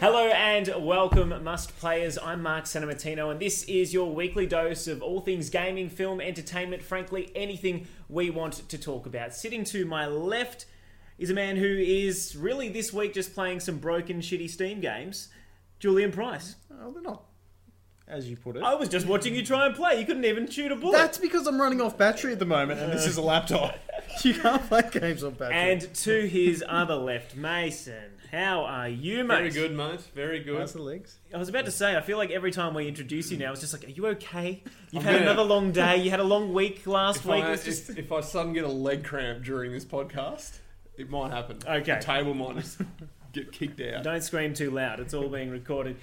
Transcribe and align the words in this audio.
Hello 0.00 0.28
and 0.28 0.72
welcome, 0.78 1.42
Must 1.42 1.76
Players. 1.78 2.18
I'm 2.22 2.40
Mark 2.40 2.66
Sanamatino, 2.66 3.32
and 3.32 3.40
this 3.40 3.64
is 3.64 3.92
your 3.92 4.14
weekly 4.14 4.46
dose 4.46 4.86
of 4.86 5.02
all 5.02 5.20
things 5.20 5.50
gaming, 5.50 5.88
film, 5.90 6.20
entertainment, 6.20 6.82
frankly, 6.82 7.32
anything 7.34 7.88
we 8.08 8.30
want 8.30 8.68
to 8.68 8.78
talk 8.78 9.06
about. 9.06 9.34
Sitting 9.34 9.64
to 9.64 9.84
my 9.84 10.06
left 10.06 10.66
is 11.18 11.30
a 11.30 11.34
man 11.34 11.56
who 11.56 11.66
is 11.66 12.36
really 12.36 12.68
this 12.68 12.92
week 12.92 13.12
just 13.12 13.34
playing 13.34 13.58
some 13.58 13.78
broken, 13.78 14.20
shitty 14.20 14.48
Steam 14.48 14.80
games, 14.80 15.30
Julian 15.80 16.12
Price. 16.12 16.54
Oh, 16.80 16.92
they're 16.92 17.02
not, 17.02 17.24
as 18.06 18.30
you 18.30 18.36
put 18.36 18.56
it. 18.56 18.62
I 18.62 18.76
was 18.76 18.88
just 18.88 19.06
watching 19.06 19.34
you 19.34 19.44
try 19.44 19.66
and 19.66 19.74
play. 19.74 19.98
You 19.98 20.06
couldn't 20.06 20.24
even 20.24 20.48
shoot 20.48 20.70
a 20.70 20.76
bullet. 20.76 20.96
That's 20.96 21.18
because 21.18 21.48
I'm 21.48 21.60
running 21.60 21.80
off 21.80 21.98
battery 21.98 22.32
at 22.32 22.38
the 22.38 22.46
moment, 22.46 22.78
and 22.78 22.92
this 22.92 23.04
is 23.04 23.16
a 23.16 23.22
laptop. 23.22 23.74
you 24.22 24.34
can't 24.34 24.62
play 24.68 24.82
games 24.92 25.24
on 25.24 25.32
battery. 25.32 25.56
and 25.56 25.92
to 25.92 26.28
his 26.28 26.62
other 26.68 26.94
left, 26.94 27.34
Mason. 27.34 28.12
How 28.30 28.64
are 28.64 28.88
you, 28.88 29.24
mate? 29.24 29.36
Very 29.38 29.50
good, 29.50 29.76
mate. 29.76 30.00
Very 30.14 30.40
good. 30.44 30.58
How's 30.60 30.74
the 30.74 30.82
legs? 30.82 31.18
I 31.34 31.38
was 31.38 31.48
about 31.48 31.64
to 31.64 31.70
say, 31.70 31.96
I 31.96 32.02
feel 32.02 32.18
like 32.18 32.30
every 32.30 32.50
time 32.50 32.74
we 32.74 32.86
introduce 32.86 33.30
you 33.30 33.38
now, 33.38 33.52
it's 33.52 33.60
just 33.62 33.72
like, 33.72 33.84
are 33.86 33.90
you 33.90 34.06
okay? 34.08 34.62
You've 34.90 35.02
I'm 35.06 35.12
had 35.12 35.12
gonna- 35.20 35.30
another 35.30 35.42
long 35.48 35.72
day. 35.72 35.96
You 36.02 36.10
had 36.10 36.20
a 36.20 36.24
long 36.24 36.52
week 36.52 36.86
last 36.86 37.20
If 37.20 37.26
week. 37.26 37.44
I, 37.44 37.52
It's 37.52 37.64
just 37.64 37.88
if, 37.90 37.98
if 37.98 38.12
I 38.12 38.20
suddenly 38.20 38.60
get 38.60 38.64
a 38.68 38.72
leg 38.72 39.02
cramp 39.04 39.44
during 39.44 39.72
this 39.72 39.84
podcast, 39.86 40.58
it 40.98 41.08
might 41.08 41.30
happen. 41.30 41.58
Okay. 41.66 41.94
The 41.94 42.00
table 42.04 42.34
might 42.34 42.56
just 42.56 42.80
get 43.32 43.50
kicked 43.50 43.80
out. 43.80 44.02
Don't 44.04 44.22
scream 44.22 44.52
too 44.52 44.70
loud. 44.70 45.00
It's 45.00 45.14
all 45.14 45.28
being 45.28 45.50
recorded. 45.50 45.96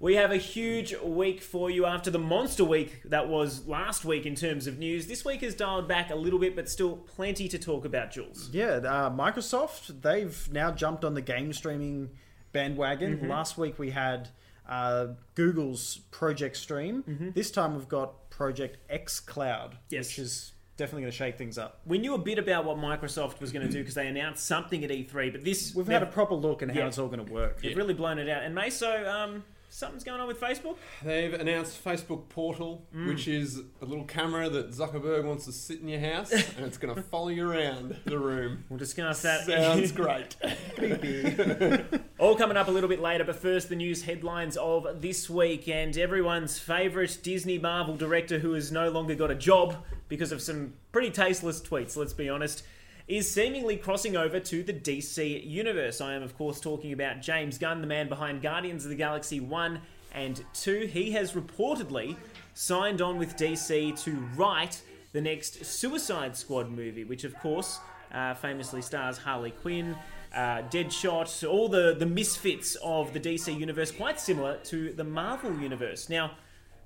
We 0.00 0.14
have 0.14 0.30
a 0.30 0.36
huge 0.36 0.94
week 1.02 1.42
for 1.42 1.70
you 1.70 1.84
after 1.84 2.08
the 2.10 2.20
monster 2.20 2.64
week 2.64 3.02
that 3.06 3.28
was 3.28 3.66
last 3.66 4.04
week 4.04 4.26
in 4.26 4.36
terms 4.36 4.68
of 4.68 4.78
news. 4.78 5.08
This 5.08 5.24
week 5.24 5.40
has 5.42 5.54
dialed 5.56 5.88
back 5.88 6.10
a 6.10 6.14
little 6.14 6.38
bit, 6.38 6.54
but 6.54 6.68
still 6.68 6.96
plenty 6.96 7.48
to 7.48 7.58
talk 7.58 7.84
about, 7.84 8.12
Jules. 8.12 8.48
Yeah, 8.52 8.66
uh, 8.76 9.10
Microsoft, 9.10 10.02
they've 10.02 10.48
now 10.52 10.70
jumped 10.70 11.04
on 11.04 11.14
the 11.14 11.20
game 11.20 11.52
streaming 11.52 12.10
bandwagon. 12.52 13.16
Mm-hmm. 13.16 13.28
Last 13.28 13.58
week 13.58 13.76
we 13.80 13.90
had 13.90 14.28
uh, 14.68 15.08
Google's 15.34 15.96
Project 16.12 16.56
Stream. 16.56 17.32
This 17.34 17.50
time 17.50 17.74
we've 17.74 17.88
got 17.88 18.30
Project 18.30 18.78
XCloud, 18.88 19.72
Yes. 19.90 20.06
which 20.10 20.20
is 20.20 20.52
definitely 20.76 21.02
going 21.02 21.10
to 21.10 21.16
shake 21.18 21.36
things 21.36 21.58
up. 21.58 21.80
We 21.84 21.98
knew 21.98 22.14
a 22.14 22.18
bit 22.18 22.38
about 22.38 22.64
what 22.64 22.76
Microsoft 22.76 23.40
was 23.40 23.50
going 23.50 23.66
to 23.66 23.72
do 23.72 23.80
because 23.80 23.94
they 23.96 24.06
announced 24.06 24.46
something 24.46 24.84
at 24.84 24.90
E3, 24.90 25.32
but 25.32 25.42
this 25.42 25.74
We've 25.74 25.88
had 25.88 26.04
a 26.04 26.06
proper 26.06 26.34
look 26.36 26.62
at 26.62 26.70
how 26.70 26.78
Yeah. 26.78 26.86
it's 26.86 26.98
all 26.98 27.08
going 27.08 27.26
to 27.26 27.32
work. 27.32 27.60
they've 27.60 27.76
really 27.76 27.94
blown 27.94 28.20
it 28.20 28.28
out. 28.28 28.44
And 28.44 28.54
Maso, 28.54 29.04
um, 29.10 29.42
something's 29.70 30.04
going 30.04 30.20
on 30.20 30.26
with 30.28 30.40
Facebook. 30.40 30.76
They've 31.02 31.32
announced 31.34 31.82
Facebook 31.84 32.28
Portal, 32.28 32.86
Mm. 32.94 33.08
which 33.08 33.28
is 33.28 33.60
a 33.82 33.84
little 33.84 34.04
camera 34.04 34.48
that 34.48 34.70
Zuckerberg 34.70 35.24
wants 35.24 35.44
to 35.46 35.52
sit 35.52 35.80
in 35.80 35.88
your 35.88 36.00
house, 36.00 36.32
and 36.56 36.64
it's 36.66 36.78
going 36.78 36.94
to 36.94 37.02
follow 37.02 37.28
you 37.28 37.50
around 37.50 37.96
the 38.04 38.18
room. 38.18 38.64
We'll 38.68 38.78
discuss 38.78 39.22
that. 39.22 39.44
Sounds 39.46 39.92
great. 39.92 40.36
All 42.18 42.34
coming 42.36 42.56
up 42.56 42.68
a 42.68 42.70
little 42.70 42.88
bit 42.88 43.00
later, 43.00 43.24
but 43.24 43.36
first 43.36 43.68
the 43.68 43.76
news 43.76 44.02
headlines 44.02 44.56
of 44.56 45.00
this 45.00 45.28
week 45.30 45.68
and 45.68 45.96
everyone's 45.96 46.58
favourite 46.58 47.18
Disney 47.22 47.58
Marvel 47.58 47.96
director 47.96 48.38
who 48.38 48.52
has 48.54 48.72
no 48.72 48.88
longer 48.90 49.14
got 49.14 49.30
a 49.30 49.34
job 49.34 49.76
because 50.08 50.32
of 50.32 50.42
some 50.42 50.74
pretty 50.92 51.10
tasteless 51.10 51.60
tweets, 51.60 51.96
let's 51.96 52.12
be 52.12 52.28
honest, 52.28 52.64
is 53.08 53.30
seemingly 53.30 53.76
crossing 53.76 54.16
over 54.16 54.38
to 54.38 54.62
the 54.62 54.72
DC 54.72 55.48
universe. 55.48 56.00
I 56.00 56.12
am, 56.12 56.22
of 56.22 56.36
course, 56.36 56.60
talking 56.60 56.92
about 56.92 57.22
James 57.22 57.56
Gunn, 57.56 57.80
the 57.80 57.86
man 57.86 58.08
behind 58.08 58.42
Guardians 58.42 58.84
of 58.84 58.90
the 58.90 58.96
Galaxy 58.96 59.40
1 59.40 59.80
and 60.12 60.44
2. 60.52 60.90
He 60.92 61.12
has 61.12 61.32
reportedly 61.32 62.16
signed 62.52 63.00
on 63.00 63.18
with 63.18 63.36
DC 63.36 63.98
to 64.04 64.12
write 64.36 64.82
the 65.12 65.22
next 65.22 65.64
Suicide 65.64 66.36
Squad 66.36 66.70
movie, 66.70 67.04
which, 67.04 67.24
of 67.24 67.34
course, 67.38 67.80
uh, 68.12 68.34
famously 68.34 68.82
stars 68.82 69.16
Harley 69.16 69.52
Quinn, 69.52 69.96
uh, 70.34 70.62
Deadshot, 70.70 71.50
all 71.50 71.68
the, 71.68 71.96
the 71.98 72.06
misfits 72.06 72.76
of 72.76 73.14
the 73.14 73.20
DC 73.20 73.58
universe, 73.58 73.90
quite 73.90 74.20
similar 74.20 74.58
to 74.64 74.92
the 74.92 75.04
Marvel 75.04 75.58
universe. 75.58 76.10
Now, 76.10 76.32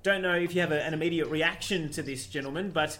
don't 0.04 0.22
know 0.22 0.34
if 0.36 0.54
you 0.54 0.60
have 0.60 0.70
a, 0.70 0.82
an 0.84 0.94
immediate 0.94 1.26
reaction 1.26 1.90
to 1.90 2.02
this, 2.02 2.26
gentlemen, 2.26 2.70
but 2.70 2.98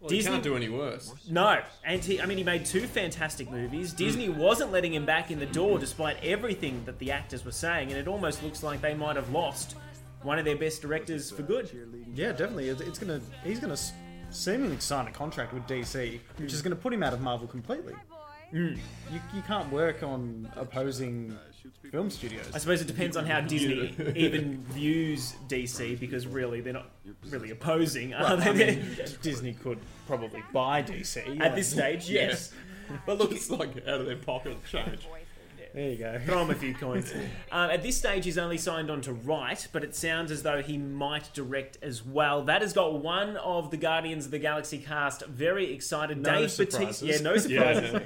Well, 0.00 0.12
you 0.12 0.22
can't 0.22 0.44
do 0.44 0.54
any 0.54 0.68
worse. 0.68 1.12
no, 1.28 1.60
and 1.84 2.04
he, 2.04 2.20
I 2.20 2.26
mean, 2.26 2.38
he 2.38 2.44
made 2.44 2.64
two 2.64 2.86
fantastic 2.86 3.50
movies. 3.50 3.92
Disney 3.92 4.26
hmm. 4.26 4.38
wasn't 4.38 4.70
letting 4.70 4.94
him 4.94 5.04
back 5.04 5.32
in 5.32 5.40
the 5.40 5.46
door 5.46 5.78
despite 5.78 6.22
everything 6.22 6.82
that 6.84 6.98
the 7.00 7.10
actors 7.10 7.44
were 7.44 7.52
saying, 7.52 7.90
and 7.90 7.98
it 7.98 8.06
almost 8.06 8.42
looks 8.44 8.62
like 8.62 8.80
they 8.80 8.94
might 8.94 9.16
have 9.16 9.30
lost 9.30 9.74
one 10.22 10.38
of 10.38 10.44
their 10.44 10.56
best 10.56 10.82
directors 10.82 11.30
for 11.30 11.42
good. 11.42 11.70
Yeah, 12.14 12.30
definitely. 12.30 12.68
It's 12.68 12.80
it's 12.80 12.98
gonna 12.98 13.20
he's 13.42 13.58
gonna 13.58 13.76
seemingly 14.30 14.78
sign 14.78 15.08
a 15.08 15.12
contract 15.12 15.52
with 15.52 15.64
DC, 15.64 16.20
which 16.36 16.52
is 16.52 16.60
hmm. 16.60 16.68
gonna 16.68 16.76
put 16.76 16.92
him 16.92 17.02
out 17.02 17.12
of 17.12 17.20
Marvel 17.20 17.48
completely. 17.48 17.94
Hmm. 18.50 18.74
You 19.10 19.20
you 19.34 19.42
can't 19.48 19.70
work 19.72 20.04
on 20.04 20.48
opposing 20.54 21.36
film 21.90 22.10
studios. 22.10 22.50
I 22.54 22.58
suppose 22.58 22.80
it 22.80 22.86
depends 22.86 23.16
on 23.16 23.26
how 23.26 23.40
Disney 23.40 23.94
even 24.16 24.64
views 24.70 25.34
DC, 25.48 25.98
because 25.98 26.26
really 26.26 26.60
they're 26.60 26.72
not 26.72 26.90
really 27.28 27.50
opposing, 27.50 28.14
are 28.14 28.24
I 28.24 28.36
they? 28.52 28.76
mean, 28.76 28.96
Disney 29.22 29.54
could 29.54 29.78
probably 30.06 30.42
buy 30.52 30.82
DC 30.82 31.40
At 31.40 31.54
this 31.54 31.70
stage, 31.70 32.08
yes. 32.10 32.52
But 33.06 33.18
look, 33.18 33.32
It's 33.32 33.50
like 33.50 33.76
out 33.86 34.00
of 34.00 34.06
their 34.06 34.16
pocket 34.16 34.56
change. 34.70 35.06
There 35.74 35.90
you 35.90 35.96
go. 35.96 36.18
throw 36.24 36.42
him 36.42 36.50
a 36.50 36.54
few 36.54 36.72
coins. 36.74 37.12
Um, 37.52 37.70
at 37.70 37.82
this 37.82 37.96
stage, 37.98 38.24
he's 38.24 38.38
only 38.38 38.56
signed 38.56 38.90
on 38.90 39.02
to 39.02 39.12
write, 39.12 39.68
but 39.70 39.84
it 39.84 39.94
sounds 39.94 40.32
as 40.32 40.42
though 40.42 40.62
he 40.62 40.78
might 40.78 41.32
direct 41.34 41.76
as 41.82 42.02
well. 42.02 42.42
That 42.44 42.62
has 42.62 42.72
got 42.72 43.02
one 43.02 43.36
of 43.36 43.70
the 43.70 43.76
Guardians 43.76 44.24
of 44.24 44.30
the 44.30 44.38
Galaxy 44.38 44.78
cast 44.78 45.26
very 45.26 45.70
excited. 45.72 46.18
No 46.22 46.40
Dave 46.40 46.50
surprises. 46.50 47.00
Bautista. 47.02 47.06
Yeah, 47.06 47.20
no 47.20 47.36
surprises. 47.36 48.02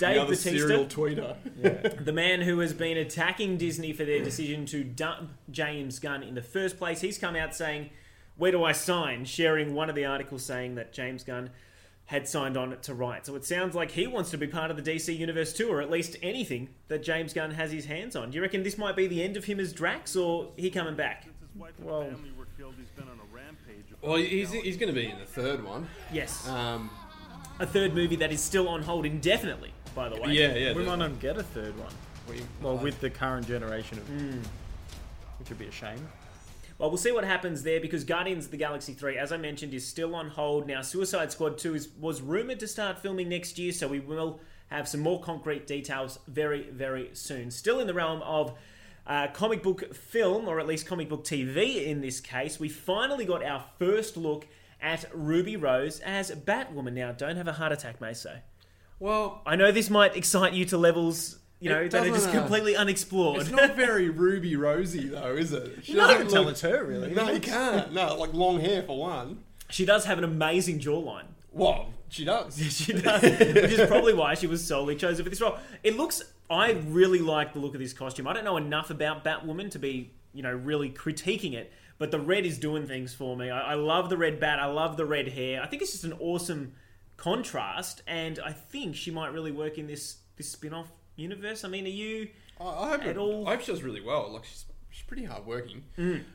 Yeah. 0.00 0.08
Dave 0.14 0.20
the 0.22 0.26
Bautista, 0.34 0.50
serial 0.50 0.86
tweeter. 0.86 2.04
the 2.04 2.12
man 2.12 2.40
who 2.42 2.58
has 2.60 2.72
been 2.72 2.96
attacking 2.96 3.56
Disney 3.58 3.92
for 3.92 4.04
their 4.04 4.22
decision 4.22 4.66
to 4.66 4.82
dump 4.84 5.30
James 5.50 5.98
Gunn 5.98 6.22
in 6.22 6.34
the 6.34 6.42
first 6.42 6.78
place, 6.78 7.00
he's 7.00 7.18
come 7.18 7.36
out 7.36 7.54
saying, 7.54 7.90
Where 8.36 8.50
do 8.52 8.64
I 8.64 8.72
sign? 8.72 9.24
sharing 9.24 9.74
one 9.74 9.88
of 9.88 9.94
the 9.94 10.04
articles 10.04 10.44
saying 10.44 10.74
that 10.76 10.92
James 10.92 11.22
Gunn 11.24 11.50
had 12.06 12.28
signed 12.28 12.56
on 12.56 12.76
to 12.82 12.92
write. 12.92 13.24
So 13.24 13.34
it 13.34 13.44
sounds 13.46 13.74
like 13.74 13.92
he 13.92 14.06
wants 14.06 14.30
to 14.32 14.36
be 14.36 14.46
part 14.46 14.70
of 14.70 14.76
the 14.76 14.82
DC 14.82 15.16
universe 15.16 15.52
too, 15.54 15.70
or 15.70 15.80
at 15.80 15.90
least 15.90 16.16
anything 16.22 16.68
that 16.88 17.02
James 17.02 17.32
Gunn 17.32 17.52
has 17.52 17.72
his 17.72 17.86
hands 17.86 18.14
on. 18.14 18.30
Do 18.30 18.36
you 18.36 18.42
reckon 18.42 18.62
this 18.62 18.76
might 18.76 18.94
be 18.96 19.06
the 19.06 19.22
end 19.22 19.36
of 19.38 19.44
him 19.46 19.58
as 19.58 19.72
Drax, 19.72 20.14
or 20.16 20.52
he 20.56 20.70
coming 20.70 20.96
back? 20.96 21.26
Well, 21.78 22.02
Well, 24.02 24.16
he's, 24.16 24.52
he's 24.52 24.76
going 24.76 24.92
to 24.92 25.00
be 25.00 25.08
in 25.08 25.18
the 25.18 25.24
third 25.24 25.64
one. 25.64 25.88
Yes. 26.12 26.46
Um, 26.48 26.90
A 27.60 27.64
third 27.66 27.94
movie 27.94 28.16
that 28.16 28.32
is 28.32 28.42
still 28.42 28.68
on 28.68 28.82
hold 28.82 29.06
indefinitely, 29.06 29.72
by 29.94 30.08
the 30.08 30.16
way. 30.20 30.32
yeah, 30.32 30.54
yeah. 30.54 30.72
we 30.72 30.84
might 30.84 30.98
not 30.98 31.18
get 31.20 31.36
a 31.36 31.42
third 31.42 31.76
one. 31.78 31.92
we- 32.28 32.42
Well, 32.62 32.76
with 32.78 33.00
the 33.00 33.10
current 33.10 33.46
generation 33.46 33.98
of, 33.98 34.08
which 35.38 35.48
would 35.48 35.58
be 35.58 35.66
a 35.66 35.72
shame. 35.72 36.08
Well, 36.78 36.90
we'll 36.90 36.98
see 36.98 37.12
what 37.12 37.24
happens 37.24 37.62
there 37.62 37.80
because 37.80 38.02
Guardians 38.02 38.46
of 38.46 38.50
the 38.50 38.56
Galaxy 38.56 38.94
3, 38.94 39.16
as 39.16 39.30
I 39.30 39.36
mentioned, 39.36 39.72
is 39.74 39.86
still 39.86 40.14
on 40.16 40.30
hold. 40.30 40.66
Now, 40.66 40.82
Suicide 40.82 41.30
Squad 41.30 41.56
2 41.56 41.74
is, 41.74 41.88
was 42.00 42.20
rumoured 42.20 42.58
to 42.60 42.66
start 42.66 42.98
filming 42.98 43.28
next 43.28 43.58
year, 43.58 43.70
so 43.72 43.86
we 43.86 44.00
will 44.00 44.40
have 44.68 44.88
some 44.88 45.00
more 45.00 45.20
concrete 45.20 45.66
details 45.68 46.18
very, 46.26 46.68
very 46.70 47.10
soon. 47.12 47.50
Still 47.52 47.78
in 47.78 47.86
the 47.86 47.94
realm 47.94 48.22
of 48.22 48.54
uh, 49.06 49.28
comic 49.28 49.62
book 49.62 49.94
film, 49.94 50.48
or 50.48 50.58
at 50.58 50.66
least 50.66 50.84
comic 50.86 51.08
book 51.08 51.22
TV 51.24 51.84
in 51.86 52.00
this 52.00 52.18
case, 52.20 52.58
we 52.58 52.68
finally 52.68 53.24
got 53.24 53.44
our 53.44 53.64
first 53.78 54.16
look 54.16 54.46
at 54.82 55.04
Ruby 55.14 55.56
Rose 55.56 56.00
as 56.00 56.30
Batwoman. 56.32 56.94
Now, 56.94 57.12
don't 57.12 57.36
have 57.36 57.46
a 57.46 57.52
heart 57.52 57.70
attack, 57.70 58.00
Maso. 58.00 58.38
Well, 58.98 59.42
I 59.46 59.56
know 59.56 59.72
this 59.72 59.90
might 59.90 60.16
excite 60.16 60.52
you 60.52 60.64
to 60.66 60.78
levels, 60.78 61.38
you 61.60 61.70
know, 61.70 61.80
It 61.80 61.90
that 61.92 62.02
are 62.02 62.08
just 62.10 62.24
doesn't, 62.26 62.36
uh, 62.36 62.40
completely 62.40 62.76
unexplored. 62.76 63.40
it's 63.42 63.50
not 63.50 63.74
very 63.76 64.08
Ruby 64.08 64.56
Rosy, 64.56 65.08
though, 65.08 65.34
is 65.36 65.52
it? 65.52 65.84
She 65.84 65.92
You 65.92 65.98
doesn't 65.98 66.30
tell 66.30 66.42
look- 66.42 66.52
it's 66.52 66.60
her, 66.62 66.84
really. 66.84 67.10
No, 67.12 67.30
you 67.30 67.40
can't. 67.40 67.92
No, 67.92 68.14
like 68.16 68.32
long 68.32 68.60
hair 68.60 68.82
for 68.82 68.98
one. 68.98 69.38
she 69.70 69.84
does 69.84 70.04
have 70.04 70.18
an 70.18 70.24
amazing 70.24 70.78
jawline. 70.80 71.24
Well, 71.52 71.90
she 72.08 72.24
does. 72.24 72.56
she 72.76 72.92
does, 72.92 73.22
which 73.22 73.40
is 73.72 73.86
probably 73.88 74.14
why 74.14 74.34
she 74.34 74.46
was 74.46 74.64
solely 74.66 74.96
chosen 74.96 75.24
for 75.24 75.30
this 75.30 75.40
role. 75.40 75.56
It 75.82 75.96
looks. 75.96 76.22
I 76.50 76.72
really 76.72 77.20
like 77.20 77.52
the 77.54 77.58
look 77.60 77.74
of 77.74 77.80
this 77.80 77.92
costume. 77.92 78.26
I 78.28 78.32
don't 78.34 78.44
know 78.44 78.56
enough 78.56 78.90
about 78.90 79.24
Batwoman 79.24 79.70
to 79.70 79.78
be, 79.78 80.10
you 80.32 80.42
know, 80.42 80.52
really 80.52 80.90
critiquing 80.90 81.54
it, 81.54 81.72
but 81.98 82.10
the 82.10 82.18
red 82.20 82.44
is 82.44 82.58
doing 82.58 82.86
things 82.86 83.14
for 83.14 83.36
me. 83.36 83.50
I, 83.50 83.72
I 83.72 83.74
love 83.74 84.10
the 84.10 84.16
red 84.18 84.38
bat. 84.40 84.58
I 84.60 84.66
love 84.66 84.96
the 84.96 85.06
red 85.06 85.28
hair. 85.28 85.62
I 85.62 85.66
think 85.66 85.80
it's 85.82 85.92
just 85.92 86.04
an 86.04 86.12
awesome 86.20 86.72
contrast, 87.16 88.02
and 88.06 88.38
I 88.44 88.52
think 88.52 88.96
she 88.96 89.10
might 89.10 89.32
really 89.32 89.52
work 89.52 89.78
in 89.78 89.86
this 89.86 90.18
this 90.36 90.48
spin-off 90.50 90.90
universe. 91.16 91.64
I 91.64 91.68
mean, 91.68 91.84
are 91.86 91.88
you? 91.88 92.28
I, 92.60 92.64
I 92.64 92.88
hope 92.90 93.00
At 93.02 93.06
it, 93.08 93.16
all- 93.16 93.46
I 93.48 93.52
hope 93.52 93.60
she 93.62 93.72
does 93.72 93.82
really 93.82 94.00
well. 94.00 94.32
Like 94.32 94.44
she's 94.44 94.64
she's 94.90 95.04
pretty 95.04 95.24
hard 95.24 95.44
working. 95.46 95.84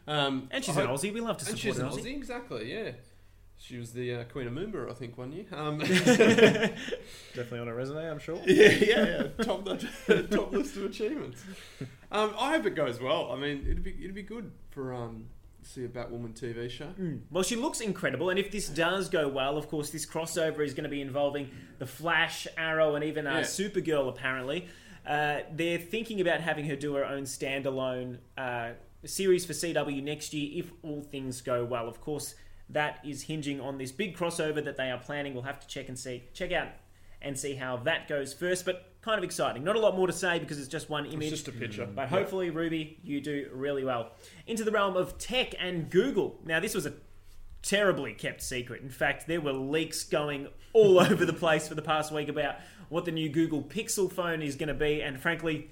Um, 0.07 0.47
And 0.51 0.63
she's 0.63 0.77
I 0.77 0.81
an 0.81 0.87
hope- 0.87 0.99
Aussie. 0.99 1.13
We 1.13 1.21
love 1.21 1.37
to 1.37 1.47
And 1.49 1.57
support 1.57 1.75
she's 1.75 1.77
an 1.79 1.85
an 1.87 1.91
Aussie. 1.93 2.01
Aussie, 2.03 2.15
exactly. 2.17 2.73
Yeah, 2.73 2.91
she 3.57 3.77
was 3.77 3.91
the 3.93 4.15
uh, 4.15 4.23
Queen 4.25 4.47
of 4.47 4.53
Moomba, 4.53 4.89
I 4.89 4.93
think, 4.93 5.17
one 5.17 5.31
year. 5.31 5.45
Um, 5.51 5.79
Definitely 7.33 7.59
on 7.59 7.67
her 7.67 7.75
resume, 7.75 8.09
I'm 8.09 8.19
sure. 8.19 8.41
yeah, 8.45 8.69
yeah, 8.69 9.05
yeah. 9.37 9.43
Top 9.45 9.65
the 9.65 10.27
top 10.31 10.51
list 10.51 10.75
of 10.77 10.83
achievements. 10.85 11.43
Um, 12.11 12.33
I 12.39 12.51
hope 12.55 12.65
it 12.65 12.75
goes 12.75 12.99
well. 12.99 13.31
I 13.31 13.37
mean, 13.37 13.63
it'd 13.65 13.83
be 13.83 13.95
it'd 13.99 14.15
be 14.15 14.23
good 14.23 14.51
for 14.71 14.93
um, 14.93 15.25
to 15.38 15.38
see 15.61 15.85
a 15.85 15.87
Batwoman 15.87 16.33
TV 16.39 16.69
show. 16.69 16.89
Well, 17.31 17.43
she 17.43 17.55
looks 17.55 17.81
incredible, 17.81 18.29
and 18.29 18.39
if 18.39 18.51
this 18.51 18.69
does 18.69 19.09
go 19.09 19.27
well, 19.27 19.57
of 19.57 19.67
course, 19.69 19.89
this 19.89 20.05
crossover 20.05 20.59
is 20.65 20.73
going 20.73 20.83
to 20.85 20.89
be 20.89 21.01
involving 21.01 21.49
the 21.77 21.85
Flash, 21.85 22.47
Arrow, 22.57 22.95
and 22.95 23.03
even 23.03 23.27
uh, 23.27 23.35
Yeah. 23.35 23.41
Supergirl, 23.41 24.09
apparently. 24.09 24.67
Uh, 25.05 25.39
they're 25.53 25.77
thinking 25.79 26.21
about 26.21 26.41
having 26.41 26.65
her 26.65 26.75
do 26.75 26.93
her 26.95 27.05
own 27.05 27.23
standalone 27.23 28.19
uh, 28.37 28.71
series 29.05 29.45
for 29.45 29.53
CW 29.53 30.03
next 30.03 30.33
year 30.33 30.63
if 30.63 30.71
all 30.83 31.01
things 31.01 31.41
go 31.41 31.63
well. 31.65 31.87
Of 31.87 32.01
course, 32.01 32.35
that 32.69 32.99
is 33.03 33.23
hinging 33.23 33.59
on 33.61 33.77
this 33.77 33.91
big 33.91 34.15
crossover 34.15 34.63
that 34.63 34.77
they 34.77 34.91
are 34.91 34.99
planning. 34.99 35.33
We'll 35.33 35.43
have 35.43 35.59
to 35.61 35.67
check 35.67 35.87
and 35.87 35.97
see, 35.97 36.23
check 36.33 36.51
out 36.51 36.67
and 37.21 37.37
see 37.37 37.55
how 37.55 37.77
that 37.77 38.07
goes 38.07 38.33
first. 38.33 38.65
But 38.65 38.93
kind 39.01 39.17
of 39.17 39.23
exciting. 39.23 39.63
Not 39.63 39.75
a 39.75 39.79
lot 39.79 39.95
more 39.95 40.07
to 40.07 40.13
say 40.13 40.39
because 40.39 40.59
it's 40.59 40.67
just 40.67 40.89
one 40.89 41.05
image. 41.05 41.31
It's 41.31 41.43
just 41.43 41.47
a 41.47 41.51
picture. 41.51 41.85
But 41.85 42.09
hopefully, 42.09 42.49
Ruby, 42.49 42.99
you 43.03 43.21
do 43.21 43.49
really 43.53 43.83
well. 43.83 44.11
Into 44.47 44.63
the 44.63 44.71
realm 44.71 44.95
of 44.97 45.17
tech 45.17 45.53
and 45.59 45.89
Google. 45.89 46.39
Now, 46.45 46.59
this 46.59 46.75
was 46.75 46.85
a 46.85 46.93
terribly 47.61 48.13
kept 48.13 48.41
secret. 48.41 48.81
In 48.81 48.89
fact, 48.89 49.27
there 49.27 49.41
were 49.41 49.53
leaks 49.53 50.03
going 50.03 50.47
all 50.73 50.99
over 51.11 51.25
the 51.25 51.33
place 51.33 51.67
for 51.67 51.75
the 51.75 51.81
past 51.81 52.11
week 52.11 52.29
about 52.29 52.55
what 52.89 53.05
the 53.05 53.11
new 53.11 53.29
Google 53.29 53.61
Pixel 53.61 54.11
phone 54.11 54.41
is 54.41 54.55
going 54.55 54.67
to 54.67 54.73
be, 54.73 55.01
and 55.01 55.19
frankly, 55.19 55.69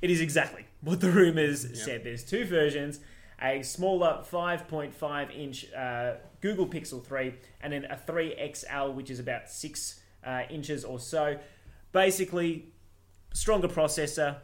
it 0.00 0.10
is 0.10 0.20
exactly 0.20 0.66
what 0.80 1.00
the 1.00 1.10
rumors 1.10 1.82
said. 1.82 2.04
There's 2.04 2.24
two 2.24 2.44
versions. 2.44 3.00
A 3.42 3.62
smaller 3.62 4.22
5.5 4.30 5.36
inch 5.36 5.72
uh, 5.72 6.14
Google 6.40 6.66
Pixel 6.66 7.04
3 7.04 7.34
and 7.60 7.72
then 7.72 7.84
a 7.86 7.96
3XL, 7.96 8.94
which 8.94 9.10
is 9.10 9.18
about 9.18 9.50
6 9.50 10.00
uh, 10.24 10.42
inches 10.50 10.84
or 10.84 10.98
so. 10.98 11.38
Basically, 11.92 12.72
stronger 13.32 13.68
processor. 13.68 14.36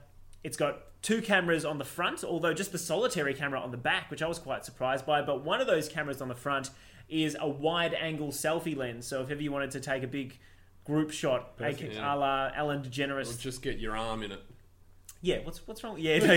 It's 0.44 0.56
got 0.56 0.80
two 1.02 1.20
cameras 1.22 1.64
on 1.64 1.78
the 1.78 1.84
front, 1.84 2.22
although 2.24 2.54
just 2.54 2.72
the 2.72 2.78
solitary 2.78 3.34
camera 3.34 3.60
on 3.60 3.70
the 3.70 3.76
back, 3.76 4.10
which 4.10 4.22
I 4.22 4.28
was 4.28 4.38
quite 4.38 4.64
surprised 4.64 5.04
by. 5.06 5.22
But 5.22 5.44
one 5.44 5.60
of 5.60 5.66
those 5.66 5.88
cameras 5.88 6.20
on 6.20 6.28
the 6.28 6.34
front 6.34 6.70
is 7.08 7.36
a 7.40 7.48
wide 7.48 7.94
angle 7.94 8.28
selfie 8.28 8.76
lens. 8.76 9.06
So 9.06 9.20
if 9.22 9.30
ever 9.30 9.42
you 9.42 9.50
wanted 9.52 9.72
to 9.72 9.80
take 9.80 10.02
a 10.02 10.06
big 10.06 10.38
group 10.84 11.10
shot, 11.10 11.56
Perfect, 11.56 11.92
a 11.92 11.94
yeah. 11.96 12.12
la 12.14 12.50
Ellen 12.54 12.80
Or 12.80 12.84
DeGeneres. 12.84 13.38
just 13.38 13.62
get 13.62 13.78
your 13.78 13.96
arm 13.96 14.22
in 14.22 14.32
it. 14.32 14.42
Yeah, 15.22 15.40
what's 15.44 15.66
what's 15.66 15.84
wrong? 15.84 15.96
Yeah, 15.98 16.18
no, 16.26 16.32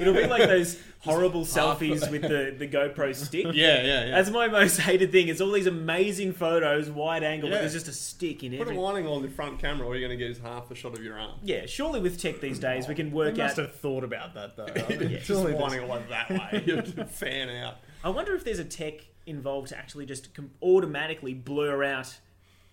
it'll 0.00 0.14
be 0.14 0.26
like 0.26 0.48
those 0.48 0.80
horrible 1.00 1.44
selfies 1.44 2.08
with 2.08 2.22
the, 2.22 2.54
the 2.56 2.68
GoPro 2.68 3.12
stick. 3.14 3.46
Yeah, 3.52 3.82
yeah, 3.82 4.04
yeah. 4.04 4.10
That's 4.12 4.30
my 4.30 4.46
most 4.46 4.78
hated 4.78 5.10
thing. 5.10 5.26
It's 5.26 5.40
all 5.40 5.50
these 5.50 5.66
amazing 5.66 6.34
photos, 6.34 6.88
wide 6.88 7.24
angle, 7.24 7.48
but 7.48 7.56
Yeah. 7.56 7.60
there's 7.62 7.72
just 7.72 7.88
a 7.88 7.92
stick 7.92 8.44
in 8.44 8.52
it. 8.54 8.58
Put 8.58 8.68
every. 8.68 8.76
a 8.76 8.80
lining 8.80 9.06
on 9.08 9.22
the 9.22 9.28
front 9.28 9.58
camera, 9.58 9.86
all 9.86 9.92
you're 9.96 10.06
going 10.06 10.16
to 10.16 10.24
get 10.24 10.30
is 10.30 10.38
half 10.38 10.68
the 10.68 10.76
shot 10.76 10.96
of 10.96 11.02
your 11.02 11.18
arm. 11.18 11.40
Yeah, 11.42 11.66
surely 11.66 11.98
with 12.00 12.20
tech 12.20 12.40
these 12.40 12.60
days 12.60 12.86
we 12.86 12.94
can 12.94 13.08
They 13.10 13.14
work 13.16 13.36
must 13.36 13.58
out. 13.58 13.66
have 13.66 13.74
thought 13.74 14.04
about 14.04 14.34
that 14.34 14.56
though. 14.56 14.66
I 14.86 14.88
mean, 14.96 15.10
Yeah. 15.10 15.16
Just 15.16 15.26
surely 15.26 15.52
this- 15.52 15.60
lining 15.60 15.82
it 15.82 15.88
like 15.88 16.08
that 16.08 16.30
way. 16.30 16.62
You 16.64 16.76
have 16.76 16.94
to 16.94 17.04
fan 17.06 17.50
out. 17.50 17.78
I 18.04 18.10
wonder 18.10 18.34
if 18.36 18.44
there's 18.44 18.60
a 18.60 18.64
tech 18.64 19.00
involved 19.26 19.68
to 19.70 19.76
actually 19.78 20.06
just 20.06 20.32
com- 20.32 20.52
automatically 20.62 21.34
blur 21.34 21.82
out 21.82 22.16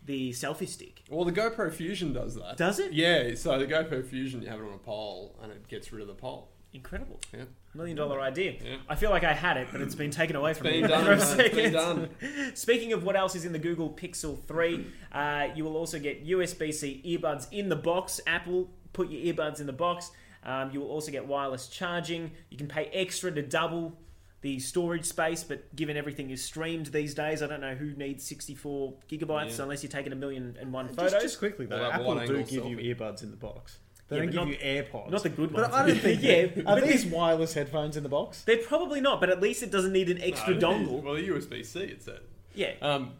the 0.06 0.31
selfie 0.31 0.68
stick. 0.68 1.04
Well, 1.10 1.25
the 1.25 1.31
GoPro 1.31 1.72
Fusion 1.74 2.13
does 2.13 2.36
that. 2.36 2.57
Does 2.57 2.80
it? 2.80 2.94
Yeah, 2.94 3.36
so 3.36 3.57
the 3.57 3.66
GoPro 3.66 4.06
Fusion, 4.06 4.42
you 4.42 4.48
have 4.50 4.60
it 4.60 4.63
on 4.66 4.74
a 4.74 4.78
pole 4.78 5.36
and 5.42 5.52
it 5.52 5.68
gets 5.68 5.92
rid 5.92 6.02
of 6.02 6.07
the 6.07 6.13
pole. 6.13 6.50
Incredible. 6.74 7.22
Yeah. 7.34 7.46
Million 7.74 7.96
dollar 7.96 8.19
idea. 8.19 8.56
Yeah. 8.62 8.75
I 8.90 8.96
feel 8.96 9.10
like 9.10 9.24
I 9.24 9.34
had 9.34 9.56
it, 9.56 9.69
but 9.72 9.80
it's 9.81 9.96
been 9.96 10.12
taken 10.12 10.36
away 10.36 10.54
from 10.54 10.68
me 10.68 10.81
done, 10.81 11.06
for 11.06 11.12
a. 11.13 11.16
It's 11.16 11.34
been 11.36 11.54
second. 11.54 11.74
done. 11.74 12.10
Speaking 12.54 12.92
of 12.92 13.04
what 13.04 13.16
else 13.16 13.34
is 13.34 13.46
in 13.46 13.54
the 13.54 13.60
Google 13.60 13.90
Pixel 13.90 14.38
3, 14.44 14.86
uh, 15.13 15.48
you 15.56 15.63
will 15.63 15.78
also 15.78 16.00
get 16.00 16.28
USB 16.28 16.74
C 16.74 17.01
earbuds 17.06 17.48
in 17.51 17.69
the 17.69 17.75
box. 17.78 18.19
Apple 18.28 18.69
put 18.92 19.10
your 19.10 19.34
earbuds 19.34 19.62
in 19.62 19.68
the 19.68 19.74
box. 19.74 20.12
Um, 20.44 20.69
you 20.72 20.81
will 20.81 20.90
also 20.90 21.12
get 21.12 21.25
wireless 21.25 21.68
charging. 21.68 22.31
You 22.50 22.58
can 22.58 22.68
pay 22.68 22.86
extra 22.88 23.31
to 23.31 23.42
double 23.42 23.98
the 24.45 24.59
storage 24.59 25.06
space, 25.06 25.44
but 25.44 25.75
given 25.75 25.97
everything 25.97 26.30
is 26.30 26.44
streamed 26.44 26.86
these 26.88 27.15
days, 27.15 27.42
I 27.42 27.47
don't 27.47 27.62
know 27.62 27.74
who 27.74 27.95
needs 27.95 28.24
64 28.27 28.94
gigabytes 29.09 29.57
Yeah. 29.57 29.63
unless 29.63 29.81
you're 29.81 29.92
taking 29.92 30.13
a 30.13 30.15
million 30.15 30.56
and 30.62 30.71
one 30.71 30.86
Just, 30.86 31.00
photos. 31.00 31.24
just 31.24 31.39
quickly 31.39 31.65
though, 31.65 31.80
Well, 31.80 31.92
Apple 31.92 32.06
wide 32.06 32.27
do 32.27 32.36
angle 32.38 32.45
give 32.63 32.69
you 32.69 32.77
earbuds 32.95 33.24
in 33.24 33.31
the 33.31 33.38
box. 33.38 33.80
They 34.07 34.18
Yeah, 34.18 34.21
don't 34.25 34.36
but 34.36 34.45
give 34.45 34.50
you 34.50 34.57
AirPods. 34.83 35.09
not 35.09 35.24
the 35.24 35.30
good 35.30 35.51
ones. 35.51 35.68
But 35.68 35.74
I 35.74 35.88
don't 35.88 35.97
think. 36.00 36.21
Yeah, 36.21 36.62
Are 36.71 36.80
but 36.80 36.83
these 36.88 37.07
wireless 37.07 37.56
headphones 37.56 37.97
in 37.97 38.03
the 38.03 38.09
box? 38.09 38.44
They're 38.44 38.57
probably 38.59 39.01
not, 39.01 39.19
but 39.19 39.31
at 39.31 39.42
least 39.42 39.63
it 39.63 39.71
doesn't 39.71 39.94
need 39.94 40.12
an 40.12 40.21
extra 40.21 40.53
No, 40.53 40.59
dongle. 40.69 41.01
Well, 41.01 41.15
the 41.15 41.27
USB 41.27 41.65
C, 41.65 41.80
it 41.80 42.03
said. 42.03 42.19
Yeah, 42.53 42.74
Um, 42.83 43.13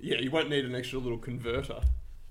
yeah, 0.00 0.20
you 0.20 0.30
won't 0.30 0.48
need 0.48 0.64
an 0.64 0.74
extra 0.74 0.98
little 1.00 1.18
converter. 1.18 1.80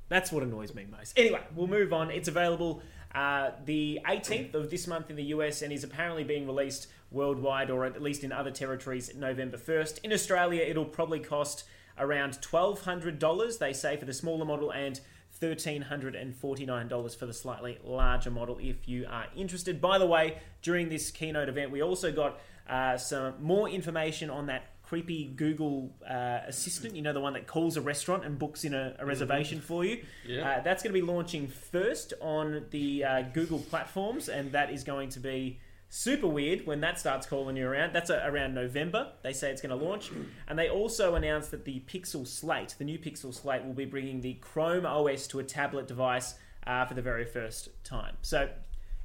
That's 0.09 0.31
what 0.31 0.41
annoys 0.41 0.73
me 0.73 0.87
most. 0.89 1.13
Anyway, 1.17 1.41
we'll 1.55 1.67
move 1.67 1.93
on. 1.93 2.09
It's 2.09 2.27
available 2.27 2.81
uh, 3.13 3.51
the 3.65 3.99
18th 4.05 4.53
of 4.53 4.69
this 4.69 4.87
month 4.87 5.09
in 5.09 5.15
the 5.15 5.25
US 5.25 5.61
and 5.61 5.73
is 5.73 5.83
apparently 5.83 6.23
being 6.23 6.47
released 6.47 6.87
worldwide 7.11 7.69
or 7.69 7.85
at 7.85 8.01
least 8.01 8.23
in 8.23 8.31
other 8.31 8.51
territories 8.51 9.13
November 9.15 9.57
1st. 9.57 9.99
In 10.03 10.13
Australia, 10.13 10.63
it'll 10.63 10.85
probably 10.85 11.19
cost 11.19 11.65
around 11.97 12.39
$1,200, 12.41 13.59
they 13.59 13.73
say, 13.73 13.97
for 13.97 14.05
the 14.05 14.13
smaller 14.13 14.45
model 14.45 14.71
and 14.71 14.99
$1,349 15.41 17.15
for 17.15 17.25
the 17.25 17.33
slightly 17.33 17.79
larger 17.83 18.31
model 18.31 18.57
if 18.61 18.87
you 18.87 19.05
are 19.09 19.25
interested. 19.35 19.81
By 19.81 19.97
the 19.97 20.05
way, 20.05 20.37
during 20.61 20.89
this 20.89 21.11
keynote 21.11 21.49
event, 21.49 21.71
we 21.71 21.81
also 21.81 22.11
got 22.11 22.39
uh, 22.69 22.97
some 22.97 23.33
more 23.41 23.67
information 23.67 24.29
on 24.29 24.45
that 24.47 24.63
creepy 24.91 25.23
Google 25.23 25.89
uh, 26.05 26.39
assistant, 26.47 26.97
you 26.97 27.01
know, 27.01 27.13
the 27.13 27.21
one 27.21 27.31
that 27.31 27.47
calls 27.47 27.77
a 27.77 27.81
restaurant 27.81 28.25
and 28.25 28.37
books 28.37 28.65
in 28.65 28.73
a, 28.73 28.93
a 28.99 29.05
reservation 29.05 29.61
for 29.61 29.85
you. 29.85 30.03
Yeah. 30.27 30.57
Uh, 30.57 30.61
that's 30.63 30.83
going 30.83 30.93
to 30.93 30.99
be 30.99 31.07
launching 31.07 31.47
first 31.47 32.13
on 32.19 32.65
the 32.71 33.05
uh, 33.05 33.21
Google 33.33 33.59
platforms, 33.59 34.27
and 34.27 34.51
that 34.51 34.69
is 34.69 34.83
going 34.83 35.07
to 35.11 35.21
be 35.21 35.61
super 35.87 36.27
weird 36.27 36.67
when 36.67 36.81
that 36.81 36.99
starts 36.99 37.25
calling 37.25 37.55
you 37.55 37.69
around. 37.69 37.93
That's 37.93 38.09
uh 38.09 38.21
around 38.25 38.53
November. 38.53 39.13
They 39.23 39.31
say 39.31 39.49
it's 39.49 39.61
going 39.61 39.79
to 39.79 39.81
launch, 39.81 40.11
and 40.49 40.59
they 40.59 40.67
also 40.67 41.15
announced 41.15 41.51
that 41.51 41.63
the 41.63 41.81
Pixel 41.87 42.27
Slate, 42.27 42.75
the 42.77 42.83
new 42.83 42.99
Pixel 42.99 43.33
Slate, 43.33 43.63
will 43.63 43.73
be 43.73 43.85
bringing 43.85 44.19
the 44.19 44.33
Chrome 44.41 44.85
OS 44.85 45.25
to 45.27 45.39
a 45.39 45.43
tablet 45.45 45.87
device 45.87 46.35
uh, 46.67 46.83
for 46.83 46.95
the 46.95 47.01
very 47.01 47.23
first 47.23 47.69
time. 47.85 48.17
So, 48.23 48.49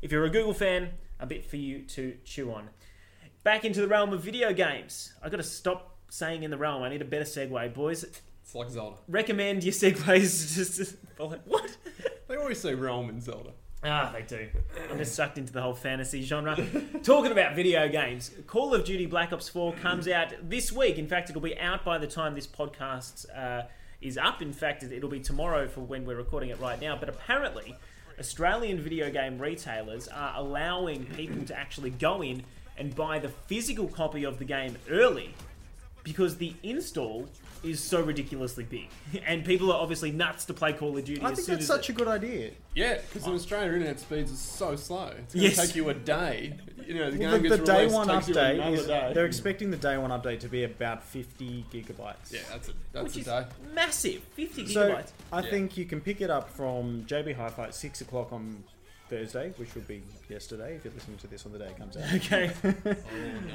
if 0.02 0.10
you're 0.10 0.24
a 0.24 0.30
Google 0.30 0.52
fan, 0.52 0.90
a 1.20 1.26
bit 1.26 1.44
for 1.44 1.58
you 1.58 1.82
to 1.82 2.16
chew 2.24 2.52
on. 2.52 2.70
Back 3.46 3.64
into 3.64 3.80
the 3.80 3.86
realm 3.86 4.12
of 4.12 4.24
video 4.24 4.52
games. 4.52 5.12
I 5.22 5.28
got 5.28 5.36
to 5.36 5.44
stop 5.44 5.94
saying 6.10 6.42
in 6.42 6.50
the 6.50 6.56
realm. 6.58 6.82
I 6.82 6.88
need 6.88 7.00
a 7.00 7.04
better 7.04 7.24
segue, 7.24 7.74
boys. 7.74 8.02
It's 8.02 8.54
like 8.56 8.68
Zelda. 8.68 8.96
Recommend 9.06 9.62
your 9.62 9.72
segues 9.72 10.56
just 10.56 10.76
to 10.78 10.84
follow. 11.16 11.38
What? 11.44 11.76
They 12.26 12.34
always 12.34 12.58
say 12.58 12.74
realm 12.74 13.08
in 13.08 13.20
Zelda. 13.20 13.50
Ah, 13.84 14.10
they 14.12 14.22
do. 14.22 14.48
I'm 14.90 14.98
just 14.98 15.14
sucked 15.14 15.38
into 15.38 15.52
the 15.52 15.62
whole 15.62 15.74
fantasy 15.74 16.22
genre. 16.22 16.56
Talking 17.04 17.30
about 17.30 17.54
video 17.54 17.88
games, 17.88 18.32
Call 18.48 18.74
of 18.74 18.84
Duty 18.84 19.06
Black 19.06 19.32
Ops 19.32 19.48
4 19.48 19.74
comes 19.74 20.08
out 20.08 20.34
this 20.42 20.72
week. 20.72 20.98
In 20.98 21.06
fact, 21.06 21.30
it'll 21.30 21.40
be 21.40 21.56
out 21.56 21.84
by 21.84 21.98
the 21.98 22.08
time 22.08 22.34
this 22.34 22.48
podcast 22.48 23.26
uh, 23.32 23.68
is 24.00 24.18
up. 24.18 24.42
In 24.42 24.52
fact, 24.52 24.82
it'll 24.82 25.08
be 25.08 25.20
tomorrow 25.20 25.68
for 25.68 25.82
when 25.82 26.04
we're 26.04 26.16
recording 26.16 26.48
it 26.48 26.58
right 26.58 26.80
now. 26.80 26.96
But 26.98 27.10
apparently, 27.10 27.76
Australian 28.18 28.80
video 28.80 29.08
game 29.08 29.38
retailers 29.38 30.08
are 30.08 30.32
allowing 30.34 31.04
people 31.14 31.44
to 31.44 31.56
actually 31.56 31.90
go 31.90 32.24
in 32.24 32.42
and 32.78 32.94
buy 32.94 33.18
the 33.18 33.28
physical 33.28 33.88
copy 33.88 34.24
of 34.24 34.38
the 34.38 34.44
game 34.44 34.76
early 34.90 35.34
because 36.04 36.36
the 36.36 36.54
install 36.62 37.28
is 37.64 37.80
so 37.80 38.00
ridiculously 38.00 38.62
big. 38.64 38.88
And 39.26 39.44
people 39.44 39.72
are 39.72 39.80
obviously 39.80 40.12
nuts 40.12 40.44
to 40.44 40.54
play 40.54 40.72
Call 40.72 40.96
of 40.96 41.04
Duty 41.04 41.20
I 41.20 41.30
as 41.30 41.36
think 41.38 41.46
soon 41.46 41.54
that's 41.56 41.62
as 41.64 41.66
such 41.76 41.90
it- 41.90 41.94
a 41.94 41.96
good 41.96 42.06
idea. 42.06 42.50
Yeah, 42.74 42.98
because 42.98 43.24
in 43.26 43.32
oh. 43.32 43.34
Australia, 43.34 43.72
internet 43.72 43.98
speeds 43.98 44.30
are 44.32 44.36
so 44.36 44.76
slow. 44.76 45.06
It's 45.18 45.34
going 45.34 45.50
to 45.50 45.56
Yes. 45.56 45.56
take 45.66 45.74
you 45.74 45.88
a 45.88 45.94
day. 45.94 46.52
You 46.86 46.94
know, 46.94 47.10
the 47.10 47.16
game 47.18 47.30
Well, 47.30 47.40
the, 47.40 47.48
gets 47.48 47.60
the 47.60 47.64
day 47.66 47.78
released, 47.86 47.94
one 47.96 48.08
takes 48.08 48.26
update 48.28 48.54
another 48.54 48.76
is 48.76 48.86
day. 48.86 49.10
they're 49.14 49.26
expecting 49.26 49.70
the 49.72 49.76
day 49.78 49.96
one 49.98 50.10
update 50.10 50.38
to 50.40 50.48
be 50.48 50.62
about 50.62 51.02
50 51.02 51.64
gigabytes. 51.72 52.30
Yeah, 52.30 52.40
that's 52.50 52.68
a 52.68 52.72
that's 52.92 53.04
which 53.06 53.16
a 53.16 53.20
is 53.20 53.24
day. 53.26 53.44
massive, 53.74 54.22
50 54.34 54.66
So 54.68 54.90
gigabytes. 54.90 55.10
I 55.32 55.40
Yeah. 55.40 55.50
think 55.50 55.76
you 55.76 55.86
can 55.86 56.00
pick 56.00 56.20
it 56.20 56.30
up 56.30 56.48
from 56.50 57.04
JB 57.06 57.32
Hi-Fi 57.34 57.64
at 57.64 57.74
six 57.74 58.00
o'clock 58.02 58.32
on 58.32 58.62
Thursday, 59.08 59.52
which 59.56 59.74
would 59.74 59.86
be 59.86 60.02
yesterday 60.28 60.74
if 60.74 60.84
you're 60.84 60.92
listening 60.94 61.16
to 61.18 61.26
this 61.28 61.46
on 61.46 61.52
the 61.52 61.58
day 61.58 61.66
it 61.66 61.78
comes 61.78 61.96
out. 61.96 62.12
Okay, 62.14 62.50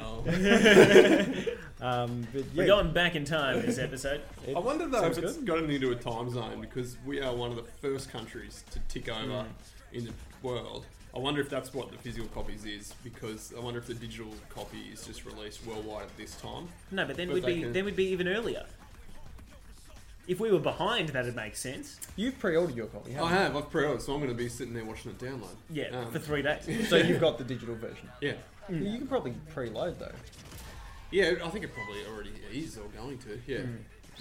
Oh 0.00 0.24
no. 0.24 1.34
Um, 1.80 2.24
but 2.32 2.44
we're 2.54 2.66
going 2.66 2.92
back 2.92 3.16
in 3.16 3.24
time 3.24 3.60
this 3.62 3.78
episode. 3.78 4.20
it 4.46 4.56
I 4.56 4.60
wonder 4.60 4.86
though 4.86 5.04
if 5.06 5.14
sounds 5.16 5.18
it's 5.36 5.36
got 5.38 5.58
anything 5.58 5.80
to 5.80 5.94
time 5.96 6.30
zone 6.30 6.60
because 6.60 6.96
we 7.04 7.20
are 7.20 7.34
one 7.34 7.50
of 7.50 7.56
the 7.56 7.64
first 7.80 8.08
countries 8.08 8.62
to 8.70 8.78
tick 8.88 9.08
over 9.08 9.46
in 9.92 10.04
the 10.04 10.12
world. 10.44 10.86
I 11.14 11.18
wonder 11.18 11.40
if 11.40 11.50
that's 11.50 11.74
what 11.74 11.90
the 11.90 11.98
physical 11.98 12.28
copies 12.28 12.64
is 12.64 12.94
because 13.02 13.52
I 13.56 13.60
wonder 13.60 13.80
if 13.80 13.86
the 13.86 13.94
digital 13.94 14.32
copy 14.48 14.78
is 14.92 15.04
just 15.04 15.24
released 15.26 15.66
worldwide 15.66 16.04
at 16.04 16.16
this 16.16 16.36
time. 16.36 16.68
No, 16.92 17.04
but 17.04 17.16
then 17.16 17.26
But 17.28 17.34
we'd 17.34 17.46
be 17.46 17.60
can- 17.62 17.72
then 17.72 17.84
we'd 17.84 17.96
be 17.96 18.06
even 18.06 18.28
earlier. 18.28 18.64
If 20.28 20.38
we 20.38 20.52
were 20.52 20.60
behind, 20.60 21.08
that'd 21.10 21.34
make 21.34 21.56
sense. 21.56 21.98
You've 22.16 22.38
pre-ordered 22.38 22.76
your 22.76 22.86
copy, 22.86 23.10
I 23.12 23.14
haven't 23.28 23.28
have. 23.54 23.56
I've 23.56 23.70
pre-ordered, 23.70 24.02
so 24.02 24.12
I'm 24.14 24.20
going 24.20 24.30
to 24.30 24.36
be 24.36 24.48
sitting 24.48 24.72
there 24.72 24.84
watching 24.84 25.10
it 25.10 25.18
download. 25.18 25.48
Yeah, 25.70 25.88
Um, 25.88 26.10
for 26.12 26.18
three 26.20 26.42
days. 26.42 26.66
you? 26.68 26.84
So 26.84 26.96
you've 26.96 27.20
got 27.20 27.38
the 27.38 27.44
digital 27.44 27.74
version. 27.74 28.08
Yeah. 28.20 28.34
You 28.68 28.98
can 28.98 29.08
probably 29.08 29.34
preload 29.54 29.98
though. 29.98 30.12
Yeah, 31.10 31.32
I 31.44 31.48
think 31.50 31.64
it 31.64 31.74
probably 31.74 32.00
already 32.06 32.30
is 32.52 32.78
or 32.78 32.86
going 32.88 33.18
to. 33.18 33.38
Yeah. 33.46 33.62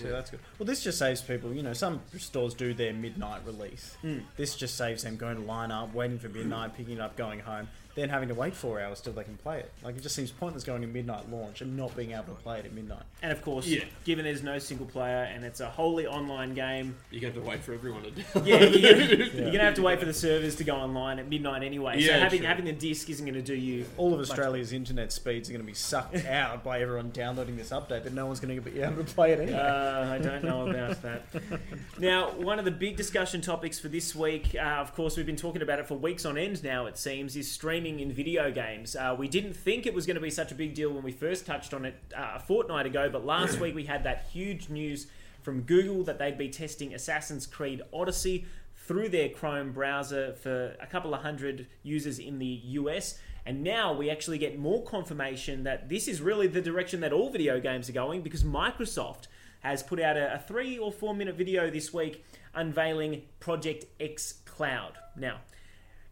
So 0.01 0.07
Yeah. 0.07 0.13
that's 0.13 0.29
good. 0.31 0.39
Well, 0.59 0.65
this 0.65 0.83
just 0.83 0.97
saves 0.97 1.21
people. 1.21 1.53
You 1.53 1.63
know, 1.63 1.73
some 1.73 2.01
stores 2.17 2.53
do 2.53 2.73
their 2.73 2.93
midnight 2.93 3.41
release. 3.45 3.95
Mm. 4.03 4.23
This 4.37 4.55
just 4.55 4.75
saves 4.75 5.03
them 5.03 5.17
going 5.17 5.35
to 5.37 5.43
line 5.43 5.71
up, 5.71 5.93
waiting 5.93 6.19
for 6.19 6.29
midnight, 6.29 6.75
picking 6.75 6.95
it 6.95 7.01
up, 7.01 7.15
going 7.15 7.39
home. 7.39 7.67
then 7.93 8.07
having 8.07 8.29
to 8.29 8.33
wait 8.33 8.53
four 8.55 8.79
hours 8.79 9.01
till 9.01 9.11
they 9.11 9.23
can 9.25 9.35
play 9.35 9.59
it. 9.59 9.69
Like 9.83 9.97
it 9.97 10.01
just 10.01 10.15
seems 10.15 10.31
pointless 10.31 10.63
going 10.63 10.79
to 10.81 10.87
midnight 10.87 11.29
launch 11.29 11.59
and 11.59 11.75
not 11.75 11.93
being 11.93 12.11
able 12.13 12.23
to 12.23 12.41
play 12.41 12.59
it 12.59 12.65
at 12.65 12.71
midnight. 12.71 13.03
And 13.21 13.33
of 13.33 13.41
course, 13.41 13.67
Yeah. 13.67 13.83
given 14.05 14.23
there's 14.23 14.41
no 14.43 14.59
single 14.59 14.85
player 14.85 15.23
and 15.23 15.43
it's 15.43 15.59
a 15.59 15.67
wholly 15.69 16.07
online 16.07 16.53
game, 16.53 16.95
You're 17.09 17.19
going 17.19 17.33
to 17.33 17.39
have 17.41 17.43
to 17.43 17.49
wait 17.49 17.59
for 17.61 17.73
everyone 17.73 18.03
to 18.03 18.11
download. 18.11 18.45
yeah, 18.47 18.59
you're 18.59 18.93
gonna, 18.93 19.25
you're 19.41 19.51
gonna 19.51 19.63
have 19.65 19.73
to 19.73 19.81
wait 19.81 19.99
for 19.99 20.05
the 20.05 20.13
servers 20.13 20.55
to 20.55 20.63
go 20.63 20.73
online 20.77 21.19
at 21.19 21.27
midnight 21.27 21.63
anyway. 21.63 21.95
so 22.01 22.07
Yeah, 22.13 22.19
having 22.19 22.39
true. 22.39 22.47
having 22.47 22.63
the 22.63 22.71
disc 22.71 23.09
isn't 23.09 23.25
going 23.25 23.35
to 23.35 23.41
do 23.41 23.55
you. 23.55 23.85
All 23.97 24.13
of 24.13 24.21
Australia's 24.21 24.71
internet 24.71 25.11
speeds 25.11 25.49
are 25.49 25.51
going 25.51 25.61
to 25.65 25.67
be 25.67 25.73
sucked 25.73 26.25
out 26.27 26.63
by 26.63 26.79
everyone 26.79 27.09
downloading 27.11 27.57
this 27.57 27.71
update, 27.71 28.03
but 28.03 28.13
no 28.13 28.25
one's 28.25 28.39
going 28.39 28.55
to 28.55 28.61
be 28.61 28.79
able 28.81 29.03
to 29.03 29.13
play 29.13 29.33
it 29.33 29.39
anyway. 29.41 29.59
Uh, 29.59 29.90
I 29.93 30.17
don't 30.17 30.43
know 30.43 30.67
about 30.67 31.01
that. 31.01 31.23
Now, 31.99 32.31
one 32.31 32.57
of 32.57 32.65
the 32.65 32.71
big 32.71 32.97
discussion 32.97 33.41
topics 33.41 33.77
for 33.79 33.87
this 33.87 34.15
week, 34.15 34.55
uh, 34.55 34.59
of 34.59 34.95
course, 34.95 35.17
we've 35.17 35.25
been 35.25 35.35
talking 35.35 35.61
about 35.61 35.77
it 35.77 35.87
for 35.87 35.95
weeks 35.95 36.25
on 36.25 36.35
end 36.35 36.63
now, 36.63 36.87
it 36.87 36.97
seems, 36.97 37.35
is 37.35 37.51
streaming 37.51 37.99
in 37.99 38.11
video 38.11 38.51
games. 38.51 38.95
Uh, 38.95 39.15
we 39.17 39.27
didn't 39.27 39.53
think 39.53 39.85
it 39.85 39.93
was 39.93 40.07
going 40.07 40.15
to 40.15 40.21
be 40.21 40.31
such 40.31 40.51
a 40.51 40.55
big 40.55 40.73
deal 40.73 40.91
when 40.91 41.03
we 41.03 41.11
first 41.11 41.45
touched 41.45 41.75
on 41.75 41.85
it 41.85 41.95
uh, 42.17 42.33
a 42.35 42.39
fortnight 42.39 42.87
ago, 42.87 43.07
but 43.11 43.23
last 43.23 43.59
week 43.59 43.75
we 43.75 43.85
had 43.85 44.03
that 44.03 44.25
huge 44.31 44.69
news 44.69 45.07
from 45.43 45.61
Google 45.61 46.03
that 46.03 46.17
they'd 46.17 46.37
be 46.37 46.49
testing 46.49 46.93
Assassin's 46.93 47.45
Creed 47.45 47.81
Odyssey 47.93 48.45
through 48.75 49.09
their 49.09 49.29
Chrome 49.29 49.71
browser 49.71 50.33
for 50.33 50.75
a 50.81 50.87
couple 50.87 51.13
of 51.13 51.21
hundred 51.21 51.67
users 51.83 52.19
in 52.19 52.39
the 52.39 52.61
US. 52.63 53.19
And 53.45 53.63
now 53.63 53.93
we 53.93 54.09
actually 54.09 54.37
get 54.37 54.57
more 54.57 54.83
confirmation 54.83 55.63
that 55.63 55.89
this 55.89 56.07
is 56.07 56.21
really 56.21 56.47
the 56.47 56.61
direction 56.61 56.99
that 57.01 57.13
all 57.13 57.29
video 57.29 57.59
games 57.59 57.89
are 57.89 57.93
going 57.93 58.21
because 58.21 58.43
Microsoft 58.43 59.27
has 59.61 59.81
put 59.81 59.99
out 59.99 60.17
a, 60.17 60.35
a 60.35 60.39
three 60.39 60.77
or 60.77 60.91
four 60.91 61.15
minute 61.15 61.35
video 61.35 61.69
this 61.69 61.93
week 61.93 62.23
unveiling 62.53 63.23
Project 63.39 63.85
X 63.99 64.33
Cloud. 64.45 64.97
Now, 65.15 65.39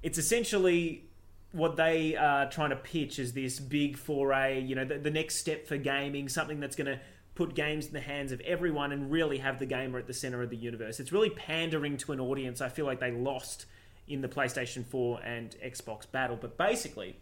it's 0.01 0.17
essentially 0.17 1.05
what 1.51 1.75
they 1.75 2.15
are 2.15 2.49
trying 2.49 2.69
to 2.69 2.75
pitch 2.75 3.19
as 3.19 3.33
this 3.33 3.59
big 3.59 3.97
foray, 3.97 4.61
you 4.61 4.75
know, 4.75 4.85
the, 4.85 4.99
the 4.99 5.09
next 5.09 5.37
step 5.37 5.67
for 5.67 5.77
gaming, 5.77 6.29
something 6.29 6.59
that's 6.59 6.75
going 6.75 6.87
to 6.87 6.99
put 7.33 7.55
games 7.55 7.87
in 7.87 7.93
the 7.93 8.01
hands 8.01 8.31
of 8.31 8.39
everyone 8.41 8.91
and 8.91 9.11
really 9.11 9.39
have 9.39 9.59
the 9.59 9.65
gamer 9.65 9.97
at 9.97 10.07
the 10.07 10.13
center 10.13 10.43
of 10.43 10.49
the 10.49 10.57
universe. 10.57 10.99
It's 10.99 11.11
really 11.11 11.29
pandering 11.29 11.97
to 11.97 12.11
an 12.11 12.19
audience 12.19 12.61
I 12.61 12.69
feel 12.69 12.85
like 12.85 12.99
they 12.99 13.11
lost 13.11 13.65
in 14.07 14.21
the 14.21 14.27
PlayStation 14.27 14.85
4 14.85 15.21
and 15.23 15.55
Xbox 15.63 16.09
battle. 16.11 16.37
But 16.39 16.57
basically, 16.57 17.15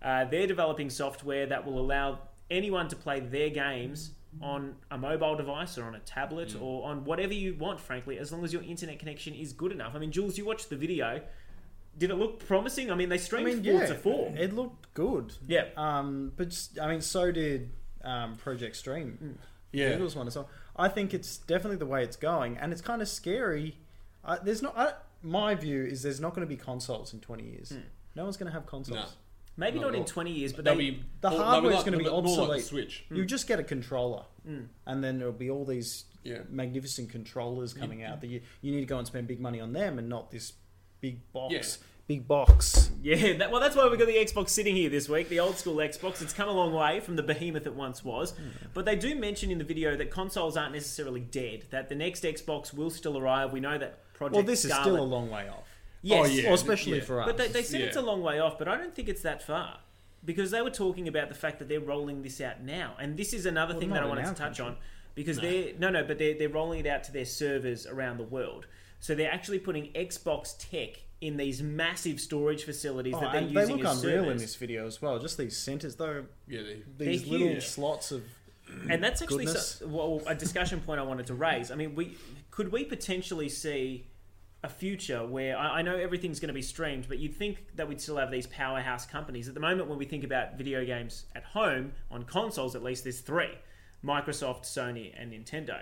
uh, 0.00 0.24
they're 0.26 0.46
developing 0.46 0.90
software 0.90 1.46
that 1.46 1.66
will 1.66 1.78
allow 1.78 2.20
anyone 2.50 2.88
to 2.88 2.96
play 2.96 3.20
their 3.20 3.50
games 3.50 4.12
on 4.40 4.76
a 4.90 4.98
mobile 4.98 5.36
device 5.36 5.78
or 5.78 5.84
on 5.84 5.94
a 5.94 6.00
tablet 6.00 6.54
or 6.60 6.88
on 6.88 7.04
whatever 7.04 7.32
you 7.34 7.54
want, 7.54 7.80
frankly, 7.80 8.18
as 8.18 8.32
long 8.32 8.44
as 8.44 8.52
your 8.52 8.62
internet 8.62 8.98
connection 8.98 9.34
is 9.34 9.52
good 9.52 9.72
enough. 9.72 9.92
I 9.94 9.98
mean, 9.98 10.12
Jules, 10.12 10.38
you 10.38 10.44
watched 10.44 10.70
the 10.70 10.76
video. 10.76 11.20
Did 11.96 12.10
it 12.10 12.14
look 12.14 12.46
promising? 12.46 12.90
I 12.92 12.94
mean, 12.94 13.08
they 13.08 13.16
I 13.16 13.18
streamed 13.18 13.64
mean, 13.64 13.78
Forza 13.78 13.94
yeah, 13.94 14.00
4. 14.00 14.34
it 14.36 14.54
looked 14.54 14.94
good. 14.94 15.32
Yeah. 15.46 15.64
Um, 15.76 16.32
but 16.36 16.50
just, 16.50 16.78
I 16.78 16.88
mean, 16.88 17.00
so 17.00 17.32
did 17.32 17.70
um, 18.04 18.36
Project 18.36 18.76
Stream. 18.76 19.38
Yeah. 19.72 19.92
Google's 19.92 20.14
one 20.14 20.26
as 20.26 20.36
well. 20.36 20.48
I 20.76 20.88
think 20.88 21.12
it's 21.12 21.38
definitely 21.38 21.78
the 21.78 21.86
way 21.86 22.04
it's 22.04 22.16
going, 22.16 22.56
and 22.56 22.72
it's 22.72 22.82
kind 22.82 23.02
of 23.02 23.08
scary. 23.08 23.78
Uh, 24.24 24.36
there's 24.42 24.62
not. 24.62 24.78
I, 24.78 24.92
my 25.22 25.54
view 25.56 25.84
is 25.84 26.02
there's 26.02 26.20
not 26.20 26.34
going 26.34 26.46
to 26.46 26.48
be 26.48 26.56
consoles 26.56 27.12
in 27.12 27.20
20 27.20 27.42
years. 27.42 27.72
No 28.14 28.22
one's 28.24 28.36
going 28.36 28.46
to 28.46 28.52
have 28.52 28.66
consoles. 28.66 28.98
No. 28.98 29.04
Maybe 29.58 29.80
Not 29.80 29.86
not 29.86 29.94
at 29.94 30.00
in 30.00 30.04
20 30.04 30.30
years, 30.30 30.52
but 30.52 30.64
They'll 30.64 30.76
be, 30.76 31.02
The 31.20 31.30
or- 31.30 31.32
they'll 31.32 31.82
gonna 31.82 31.98
be 31.98 32.04
more 32.04 32.22
like 32.22 32.24
the 32.24 32.58
obsolete. 32.60 33.02
Mm. 33.10 33.16
You 33.16 33.24
just 33.26 33.48
get 33.48 33.58
a 33.58 33.64
controller, 33.64 34.24
mm. 34.48 34.68
and 34.86 35.02
then 35.02 35.18
there'll 35.18 35.32
be 35.32 35.50
all 35.50 35.64
these 35.64 36.04
Yeah. 36.22 36.42
magnificent 36.48 37.10
controllers 37.10 37.74
coming 37.74 38.04
out 38.04 38.20
that 38.20 38.28
you, 38.28 38.40
you 38.62 38.70
need 38.70 38.80
to 38.80 38.86
go 38.86 38.98
and 38.98 39.06
spend 39.06 39.26
big 39.26 39.40
money 39.40 39.60
on 39.60 39.72
them, 39.72 39.98
and 39.98 40.08
not 40.08 40.30
this 40.30 40.52
big 41.00 41.32
box. 41.32 41.52
Yeah. 41.52 41.86
Big 42.06 42.26
box. 42.26 42.90
Yeah, 43.02 43.36
that, 43.36 43.50
well, 43.50 43.60
that's 43.60 43.76
why 43.76 43.86
we've 43.88 43.98
got 43.98 44.06
the 44.06 44.14
Xbox 44.14 44.48
sitting 44.50 44.74
here 44.74 44.88
this 44.88 45.08
week, 45.08 45.28
the 45.28 45.40
old 45.40 45.56
school 45.56 45.76
Xbox. 45.76 46.22
It's 46.22 46.32
come 46.32 46.48
a 46.48 46.52
long 46.52 46.72
way 46.72 47.00
from 47.00 47.16
the 47.16 47.22
behemoth 47.22 47.66
it 47.66 47.74
once 47.74 48.02
was. 48.04 48.30
Hmm. 48.30 48.48
But 48.74 48.86
they 48.86 48.96
do 48.96 49.14
mention 49.14 49.50
in 49.50 49.58
the 49.58 49.64
video 49.64 49.96
that 49.96 50.10
consoles 50.10 50.56
aren't 50.56 50.72
necessarily 50.72 51.20
dead, 51.20 51.64
that 51.70 51.88
the 51.88 51.94
next 51.94 52.22
Xbox 52.22 52.72
will 52.72 52.90
still 52.90 53.18
arrive. 53.18 53.52
We 53.52 53.60
know 53.60 53.76
that 53.76 54.12
Project 54.14 54.36
Well, 54.36 54.44
this 54.44 54.64
is 54.64 54.72
still 54.72 54.98
a 54.98 55.02
long 55.02 55.30
way 55.30 55.48
off. 55.48 55.68
Yes, 56.02 56.20
Oh, 56.22 56.28
yeah. 56.28 56.44
Well, 56.44 56.54
especially 56.54 56.98
yeah. 56.98 57.04
for 57.04 57.20
us. 57.20 57.26
But 57.26 57.36
they, 57.38 57.48
they 57.48 57.62
said 57.62 57.80
it's 57.80 57.96
a 57.96 58.00
Yeah. 58.00 58.06
long 58.06 58.22
way 58.22 58.38
off, 58.40 58.58
but 58.58 58.68
I 58.68 58.76
don't 58.76 58.94
think 58.94 59.08
it's 59.08 59.22
that 59.22 59.42
far. 59.42 59.80
Because 60.24 60.50
they 60.50 60.62
were 60.62 60.70
talking 60.70 61.08
about 61.08 61.28
the 61.28 61.34
fact 61.34 61.58
that 61.60 61.68
they're 61.68 61.80
rolling 61.80 62.22
this 62.22 62.40
out 62.40 62.62
now. 62.62 62.96
And 63.00 63.16
this 63.16 63.32
is 63.32 63.46
another 63.46 63.74
Well, 63.74 63.80
thing 63.80 63.88
that 63.90 63.94
not 63.96 64.02
I 64.02 64.04
in 64.04 64.08
wanted 64.10 64.22
to 64.22 64.28
our 64.28 64.34
touch 64.34 64.58
country. 64.58 64.64
on. 64.64 64.76
Because 65.14 65.38
they're, 65.38 65.72
no, 65.78 65.90
no, 65.90 66.04
but 66.04 66.18
they're, 66.18 66.34
they're 66.34 66.48
rolling 66.48 66.80
it 66.80 66.86
out 66.86 67.02
to 67.04 67.12
their 67.12 67.24
servers 67.24 67.86
around 67.86 68.18
the 68.18 68.24
world. 68.24 68.66
So 69.00 69.14
they're 69.14 69.32
actually 69.32 69.58
putting 69.60 69.92
Xbox 69.92 70.54
tech 70.58 71.00
in 71.20 71.36
these 71.36 71.60
massive 71.62 72.20
storage 72.20 72.62
facilities 72.64 73.14
Oh, 73.16 73.20
that 73.20 73.32
they're 73.32 73.40
and 73.42 73.50
they 73.56 73.60
using 73.60 73.76
look 73.78 73.86
as 73.86 74.04
unreal 74.04 74.18
servers. 74.24 74.30
in 74.32 74.38
this 74.38 74.54
video 74.56 74.86
as 74.86 75.02
well. 75.02 75.18
Just 75.18 75.36
these 75.38 75.56
centers, 75.56 75.96
though. 75.96 76.24
Yeah, 76.46 76.62
they, 76.96 77.06
These 77.06 77.22
They're 77.22 77.32
little 77.32 77.48
huge. 77.54 77.66
slots 77.66 78.12
of. 78.12 78.22
and 78.90 79.02
that's 79.02 79.22
actually 79.22 79.46
Goodness. 79.46 79.76
so, 79.76 79.86
well, 79.88 80.22
a 80.26 80.34
discussion 80.34 80.80
point 80.80 81.00
I 81.00 81.04
wanted 81.04 81.26
to 81.28 81.34
raise. 81.34 81.70
I 81.72 81.74
mean, 81.74 81.94
we 81.94 82.16
could 82.50 82.70
we 82.70 82.84
potentially 82.84 83.48
see 83.48 84.04
a 84.64 84.68
future 84.68 85.24
where 85.24 85.56
I, 85.56 85.78
I 85.78 85.82
know 85.82 85.96
everything's 85.96 86.40
going 86.40 86.48
to 86.48 86.54
be 86.54 86.62
streamed, 86.62 87.06
but 87.08 87.18
you'd 87.18 87.34
think 87.36 87.76
that 87.76 87.88
we'd 87.88 88.00
still 88.00 88.16
have 88.16 88.30
these 88.30 88.46
powerhouse 88.48 89.06
companies. 89.06 89.46
At 89.48 89.54
the 89.54 89.60
moment, 89.60 89.88
when 89.88 89.98
we 89.98 90.04
think 90.04 90.24
about 90.24 90.56
video 90.58 90.84
games 90.84 91.26
at 91.36 91.44
home 91.44 91.92
on 92.10 92.24
consoles, 92.24 92.74
at 92.74 92.82
least 92.82 93.04
there's 93.04 93.20
three: 93.20 93.52
Microsoft, 94.04 94.62
Sony, 94.64 95.12
and 95.16 95.32
Nintendo. 95.32 95.80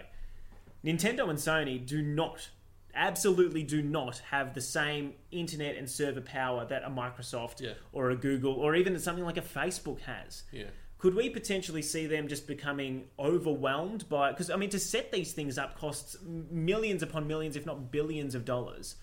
Nintendo 0.85 1.29
and 1.31 1.39
Sony 1.39 1.85
do 1.85 2.03
not, 2.03 2.49
absolutely 2.95 3.63
do 3.63 3.83
not 3.83 4.19
have 4.31 4.55
the 4.55 4.61
same 4.61 5.15
internet 5.33 5.77
and 5.77 5.89
server 5.91 6.21
power 6.21 6.65
that 6.67 6.83
a 6.85 6.89
Microsoft 6.91 7.61
Yeah. 7.61 7.73
or 7.93 8.11
a 8.11 8.17
Google 8.17 8.53
or 8.53 8.75
even 8.77 8.99
something 8.99 9.25
like 9.25 9.37
a 9.37 9.43
Facebook 9.43 10.01
has. 10.01 10.45
yeah. 10.53 10.67
Could 10.99 11.15
we 11.15 11.29
potentially 11.29 11.83
see 11.83 12.07
them 12.07 12.27
just 12.27 12.47
becoming 12.47 13.05
overwhelmed 13.19 14.09
by? 14.09 14.31
Because 14.33 14.49
I 14.51 14.57
mean, 14.57 14.71
to 14.71 14.79
set 14.79 15.13
these 15.13 15.33
things 15.33 15.59
up 15.59 15.79
costs 15.79 16.17
millions 16.25 17.03
upon 17.03 17.27
millions, 17.27 17.55
if 17.57 17.67
not 17.67 17.91
billions 17.93 18.35
of 18.35 18.45
dollars. 18.45 18.97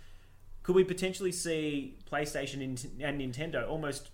Could 0.63 0.75
we 0.75 0.83
potentially 0.83 1.31
see 1.31 1.97
PlayStation 2.09 2.63
and 2.63 3.21
Nintendo 3.21 3.69
almost 3.69 4.09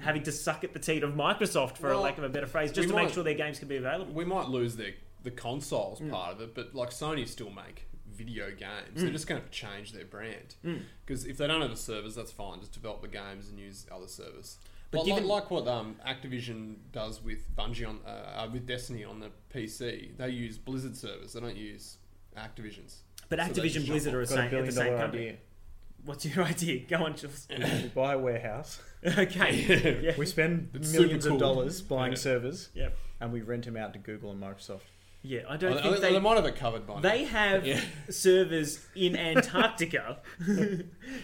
having 0.00 0.22
to 0.24 0.32
suck 0.32 0.62
at 0.62 0.74
the 0.74 0.78
teat 0.78 1.02
of 1.02 1.14
Microsoft, 1.14 1.78
for 1.78 1.90
a 1.90 1.98
lack 1.98 2.18
of 2.18 2.24
a 2.24 2.28
better 2.28 2.46
phrase, 2.46 2.70
just 2.72 2.88
to 2.88 2.94
make 2.94 3.08
sure 3.12 3.24
their 3.24 3.34
games 3.34 3.58
can 3.58 3.68
be 3.68 3.76
available? 3.76 4.12
We 4.12 4.24
might 4.24 4.48
lose 4.48 4.76
the 4.76 4.94
the 5.24 5.30
consoles 5.32 5.98
Mm. 6.00 6.10
part 6.10 6.32
of 6.32 6.40
it, 6.40 6.54
but 6.54 6.74
like 6.76 6.90
Sony 6.90 7.26
still 7.26 7.50
make 7.50 7.86
video 8.08 8.50
games. 8.50 8.96
Mm. 8.96 9.00
They're 9.00 9.10
just 9.10 9.26
going 9.26 9.42
to 9.42 9.48
change 9.48 9.92
their 9.92 10.04
brand 10.04 10.54
because 11.04 11.24
if 11.24 11.36
they 11.38 11.46
don't 11.48 11.60
have 11.60 11.70
the 11.70 11.76
servers, 11.76 12.14
that's 12.14 12.30
fine. 12.30 12.60
Just 12.60 12.72
develop 12.72 13.02
the 13.02 13.08
games 13.08 13.48
and 13.48 13.58
use 13.58 13.86
other 13.90 14.06
servers. 14.06 14.58
But 14.90 14.98
But 14.98 15.04
given- 15.06 15.26
like, 15.26 15.42
like 15.42 15.50
what 15.50 15.68
um, 15.68 15.96
Activision 16.06 16.76
does 16.92 17.22
with 17.22 17.54
Bungie 17.56 17.86
on 17.86 18.00
uh, 18.06 18.10
uh, 18.10 18.48
with 18.52 18.66
Destiny 18.66 19.04
on 19.04 19.20
the 19.20 19.30
PC, 19.54 20.16
they 20.16 20.28
use 20.30 20.56
Blizzard 20.58 20.96
servers. 20.96 21.34
They 21.34 21.40
don't 21.40 21.56
use 21.56 21.98
Activision's. 22.36 23.02
But 23.28 23.38
Activision 23.38 23.72
just 23.74 23.86
Blizzard 23.88 24.14
are, 24.14 24.24
jump 24.24 24.28
the 24.28 24.34
a 24.34 24.50
same, 24.50 24.58
at 24.60 24.66
the 24.66 24.72
same 24.72 24.96
company. 24.98 25.22
idea. 25.28 25.36
What's 26.06 26.24
your 26.24 26.44
idea? 26.54 26.86
Go 26.88 27.04
on, 27.04 27.16
Jules. 27.16 27.46
We 27.50 27.88
buy 27.94 28.14
a 28.14 28.18
warehouse. 28.18 28.80
okay. 29.18 30.00
yeah. 30.02 30.14
We 30.16 30.24
spend 30.24 30.70
It's 30.72 30.92
millions 30.92 31.24
super 31.24 31.34
of 31.34 31.40
dollars 31.40 31.82
buying 31.82 32.12
Yeah. 32.12 32.18
servers, 32.18 32.70
Yeah. 32.74 32.88
and 33.20 33.30
we 33.32 33.42
rent 33.42 33.66
them 33.66 33.76
out 33.76 33.92
to 33.92 33.98
Google 33.98 34.30
and 34.30 34.42
Microsoft. 34.42 34.80
Yeah. 35.22 35.40
I 35.48 35.54
I, 35.54 35.56
don't 35.58 35.72
I 35.72 35.74
think 35.82 35.84
think 35.96 36.00
they. 36.00 36.12
they 36.14 36.20
might 36.20 36.36
have 36.36 36.46
it 36.46 36.56
covered 36.56 36.86
by 36.86 36.94
now. 36.94 37.00
They 37.00 37.24
have 37.24 37.66
Yeah. 37.66 37.80
servers 38.08 38.86
in 38.96 39.16
Antarctica 39.16 40.18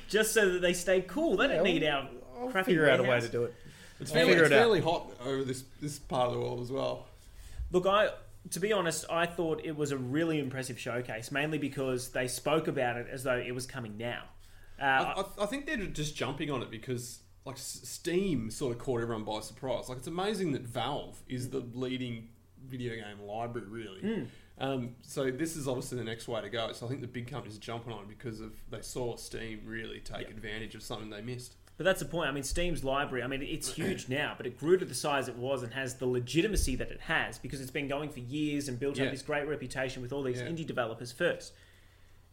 just 0.08 0.34
so 0.34 0.50
that 0.52 0.60
they 0.60 0.72
stay 0.74 1.00
cool. 1.00 1.36
They 1.38 1.46
don't 1.46 1.56
Yeah, 1.56 1.62
need 1.72 1.82
we'll- 1.82 1.92
our 1.92 2.08
I'll 2.44 2.50
crappy 2.52 2.72
figure 2.72 2.88
out 2.88 3.00
a 3.00 3.02
way 3.02 3.08
warehouse. 3.10 3.26
to 3.26 3.32
do 3.32 3.44
it. 3.44 3.54
It's 4.00 4.10
I'll 4.10 4.14
fairly, 4.14 4.30
figure 4.32 4.44
it's 4.44 4.52
it 4.52 4.56
out. 4.56 4.60
fairly 4.60 4.80
hot 4.80 5.10
over 5.24 5.44
this 5.44 5.64
this 5.80 5.98
part 5.98 6.28
of 6.28 6.34
the 6.34 6.40
world 6.40 6.60
as 6.60 6.70
well. 6.72 7.06
Look, 7.72 7.86
I 7.86 8.10
to 8.50 8.60
be 8.60 8.72
honest, 8.72 9.06
I 9.10 9.26
thought 9.26 9.62
it 9.64 9.76
was 9.76 9.90
a 9.90 9.96
really 9.96 10.38
impressive 10.38 10.78
showcase, 10.78 11.30
mainly 11.32 11.58
because 11.58 12.10
they 12.10 12.28
spoke 12.28 12.68
about 12.68 12.96
it 12.98 13.06
as 13.10 13.22
though 13.22 13.36
it 13.38 13.54
was 13.54 13.66
coming 13.66 13.96
now. 13.96 14.24
Uh, 14.80 14.84
I, 14.84 15.20
I, 15.20 15.24
I 15.44 15.46
think 15.46 15.66
they're 15.66 15.76
just 15.86 16.14
jumping 16.16 16.50
on 16.50 16.60
it 16.62 16.70
because 16.70 17.20
like 17.46 17.56
S- 17.56 17.80
Steam 17.84 18.50
sort 18.50 18.74
of 18.74 18.78
caught 18.82 19.00
everyone 19.00 19.24
by 19.24 19.40
surprise. 19.40 19.88
Like 19.88 19.98
it's 19.98 20.06
amazing 20.08 20.52
that 20.52 20.62
Valve 20.62 21.22
is 21.28 21.50
the 21.50 21.60
leading 21.74 22.28
video 22.66 22.94
game 22.94 23.20
library, 23.26 23.66
really. 23.68 24.26
Um, 24.58 24.94
so 25.02 25.30
this 25.30 25.56
is 25.56 25.66
obviously 25.68 25.98
the 25.98 26.04
next 26.04 26.28
way 26.28 26.40
to 26.40 26.48
go. 26.48 26.72
So 26.72 26.86
I 26.86 26.88
think 26.88 27.00
the 27.00 27.06
big 27.06 27.26
companies 27.28 27.56
are 27.56 27.60
jumping 27.60 27.92
on 27.92 28.00
it 28.02 28.08
because 28.08 28.40
of 28.40 28.52
they 28.70 28.80
saw 28.82 29.16
Steam 29.16 29.60
really 29.64 30.00
take 30.00 30.28
advantage 30.30 30.74
of 30.74 30.82
something 30.82 31.10
they 31.10 31.22
missed. 31.22 31.56
But 31.76 31.84
that's 31.84 31.98
the 32.00 32.06
point. 32.06 32.28
I 32.28 32.32
mean, 32.32 32.44
Steam's 32.44 32.84
library, 32.84 33.24
I 33.24 33.26
mean, 33.26 33.42
it's 33.42 33.72
huge 33.72 34.08
now, 34.20 34.34
but 34.36 34.46
it 34.46 34.56
grew 34.58 34.76
to 34.76 34.84
the 34.84 34.94
size 34.94 35.26
it 35.28 35.36
was 35.36 35.62
and 35.64 35.74
has 35.74 35.94
the 35.96 36.06
legitimacy 36.06 36.76
that 36.76 36.90
it 36.90 37.00
has 37.02 37.38
because 37.38 37.60
it's 37.60 37.70
been 37.72 37.88
going 37.88 38.10
for 38.10 38.20
years 38.20 38.68
and 38.68 38.78
built 38.78 38.96
Yeah. 38.96 39.06
up 39.06 39.10
this 39.10 39.22
great 39.22 39.48
reputation 39.48 40.00
with 40.00 40.12
all 40.12 40.22
these 40.22 40.40
Yeah. 40.40 40.46
indie 40.48 40.66
developers 40.66 41.10
first. 41.10 41.52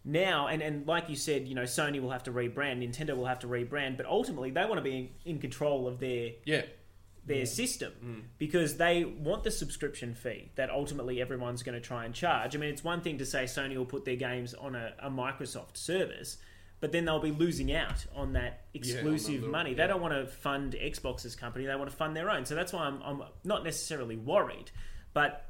Now, 0.04 0.48
and, 0.48 0.62
and 0.62 0.86
like 0.88 1.10
you 1.10 1.16
said, 1.16 1.48
you 1.48 1.56
know, 1.56 1.64
Sony 1.64 2.02
will 2.02 2.12
have 2.12 2.24
to 2.24 2.32
rebrand, 2.32 2.88
Nintendo 2.88 3.16
will 3.16 3.26
have 3.28 3.40
to 3.40 3.48
rebrand, 3.48 3.98
but 3.98 4.06
ultimately 4.06 4.50
they 4.52 4.62
want 4.66 4.76
to 4.78 4.82
be 4.82 4.96
in, 5.26 5.34
in 5.34 5.40
control 5.40 5.88
of 5.88 6.00
their 6.00 6.32
Yeah, 6.46 6.64
their 7.26 7.46
system 7.46 7.94
Mm. 8.04 8.22
because 8.40 8.78
they 8.78 9.04
want 9.06 9.44
the 9.44 9.52
subscription 9.52 10.16
fee 10.16 10.50
that 10.56 10.72
ultimately 10.72 11.22
everyone's 11.22 11.62
going 11.62 11.80
to 11.80 11.86
try 11.88 12.06
and 12.06 12.16
charge. 12.16 12.56
I 12.56 12.60
mean, 12.60 12.72
it's 12.72 12.84
one 12.84 13.02
thing 13.02 13.20
to 13.20 13.26
say 13.28 13.44
Sony 13.44 13.76
will 13.78 13.86
put 13.86 14.06
their 14.06 14.16
games 14.16 14.56
on 14.56 14.76
a, 14.76 14.94
a 15.00 15.10
Microsoft 15.12 15.78
service, 15.78 16.38
but 16.82 16.92
then 16.92 17.06
they'll 17.06 17.20
be 17.20 17.32
losing 17.32 17.72
out 17.74 18.06
on 18.14 18.34
that 18.34 18.66
exclusive 18.74 19.36
little- 19.36 19.50
money. 19.50 19.70
yeah. 19.72 19.78
They 19.78 19.88
don't 19.88 20.02
want 20.02 20.14
to 20.14 20.26
fund 20.28 20.74
Xbox's 20.74 21.36
company; 21.36 21.66
they 21.66 21.76
want 21.76 21.90
to 21.90 21.96
fund 21.96 22.16
their 22.16 22.30
own. 22.30 22.46
So 22.46 22.56
that's 22.56 22.74
why 22.74 22.82
I'm, 22.84 23.02
I'm 23.04 23.24
not 23.46 23.64
necessarily 23.64 24.18
worried, 24.18 24.72
but 25.14 25.46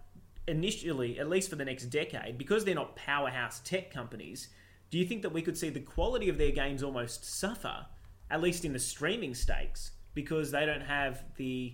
initially, 0.47 1.19
at 1.19 1.29
least 1.29 1.49
for 1.49 1.55
the 1.55 1.65
next 1.65 1.85
decade, 1.85 2.37
because 2.37 2.65
they're 2.65 2.75
not 2.75 2.95
powerhouse 2.95 3.61
tech 3.63 3.91
companies, 3.91 4.49
do 4.89 4.97
you 4.97 5.05
think 5.05 5.21
that 5.21 5.31
we 5.31 5.41
could 5.41 5.57
see 5.57 5.69
the 5.69 5.79
quality 5.79 6.29
of 6.29 6.37
their 6.37 6.51
games 6.51 6.83
almost 6.83 7.23
suffer, 7.25 7.85
at 8.29 8.41
least 8.41 8.65
in 8.65 8.73
the 8.73 8.79
streaming 8.79 9.33
stakes, 9.33 9.91
because 10.13 10.51
they 10.51 10.65
don't 10.65 10.81
have 10.81 11.23
the 11.37 11.73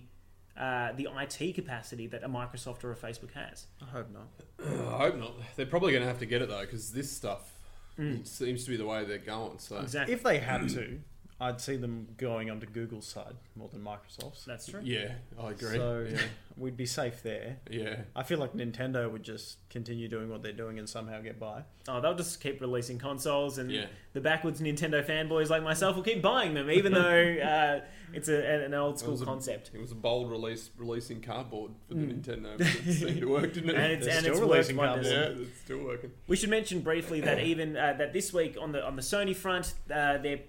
uh, 0.56 0.92
the 0.92 1.08
IT 1.20 1.54
capacity 1.54 2.06
that 2.08 2.24
a 2.24 2.28
Microsoft 2.28 2.82
or 2.84 2.92
a 2.92 2.96
Facebook 2.96 3.32
has? 3.32 3.66
I 3.80 3.86
hope 3.86 4.08
not. 4.12 4.28
I 4.94 4.98
hope 4.98 5.16
not. 5.18 5.32
They're 5.56 5.66
probably 5.66 5.92
going 5.92 6.02
to 6.02 6.08
have 6.08 6.18
to 6.18 6.26
get 6.26 6.42
it 6.42 6.48
though, 6.48 6.60
because 6.60 6.92
this 6.92 7.10
stuff 7.10 7.57
Mm. 7.98 8.20
it 8.20 8.28
seems 8.28 8.64
to 8.64 8.70
be 8.70 8.76
the 8.76 8.86
way 8.86 9.04
they're 9.04 9.18
going. 9.18 9.58
So 9.58 9.78
Exactly. 9.78 10.14
If 10.14 10.22
they 10.22 10.38
had 10.38 10.68
to, 10.70 11.00
I'd 11.40 11.60
see 11.60 11.76
them 11.76 12.08
going 12.16 12.50
onto 12.50 12.66
Google's 12.66 13.06
side 13.06 13.34
more 13.54 13.68
than 13.72 13.80
Microsoft's. 13.84 14.44
That's 14.44 14.66
true. 14.66 14.80
yeah, 14.82 15.12
I 15.40 15.50
agree. 15.52 15.76
So 15.76 16.04
yeah, 16.10 16.18
we'd 16.56 16.76
be 16.76 16.84
safe 16.86 17.22
there. 17.22 17.58
yeah. 17.70 18.00
I 18.16 18.24
feel 18.24 18.38
like 18.38 18.54
Nintendo 18.54 19.08
would 19.10 19.22
just 19.22 19.58
continue 19.70 20.08
doing 20.08 20.28
what 20.30 20.42
they're 20.42 20.50
doing 20.52 20.80
and 20.80 20.88
somehow 20.88 21.20
get 21.20 21.38
by. 21.38 21.62
Oh, 21.86 22.00
they'll 22.00 22.16
just 22.16 22.40
keep 22.40 22.60
releasing 22.60 22.98
consoles, 22.98 23.58
and 23.58 23.70
Yeah. 23.70 23.86
the 24.14 24.20
backwards 24.20 24.60
Nintendo 24.60 25.04
fanboys 25.06 25.48
like 25.48 25.62
myself 25.62 25.94
will 25.94 26.02
keep 26.02 26.20
buying 26.22 26.54
them, 26.54 26.68
even 26.72 26.92
though 27.02 27.36
uh, 27.36 27.80
it's 28.12 28.28
a, 28.28 28.64
an 28.64 28.74
old 28.74 28.98
school 28.98 29.12
was 29.12 29.22
a- 29.22 29.24
concept. 29.24 29.70
It 29.72 29.80
was 29.80 29.92
a 29.92 29.94
bold 29.94 30.32
release, 30.32 30.70
releasing 30.76 31.20
cardboard 31.20 31.70
for 31.86 31.94
the 31.94 32.00
Nintendo. 32.00 32.58
But 32.58 32.66
it 32.66 32.92
seemed 32.94 33.20
to 33.20 33.26
work, 33.28 33.52
didn't 33.54 33.70
it? 33.70 33.76
And 33.76 33.92
it's 33.92 34.06
They're 34.06 34.16
and 34.16 34.24
still 34.24 34.32
it's 34.34 34.40
releasing 34.40 34.76
cardboard. 34.76 35.06
yeah, 35.06 35.42
it's 35.42 35.60
still 35.60 35.84
working. 35.84 36.10
We 36.26 36.34
should 36.34 36.50
mention 36.50 36.80
briefly 36.80 37.20
that 37.20 37.38
even 37.44 37.76
uh, 37.76 37.92
that 37.98 38.12
this 38.12 38.32
week 38.32 38.56
on 38.60 38.72
the 38.72 38.84
on 38.84 38.96
the 38.96 39.02
Sony 39.02 39.36
front, 39.36 39.74
uh, 39.88 40.18
they're 40.18 40.40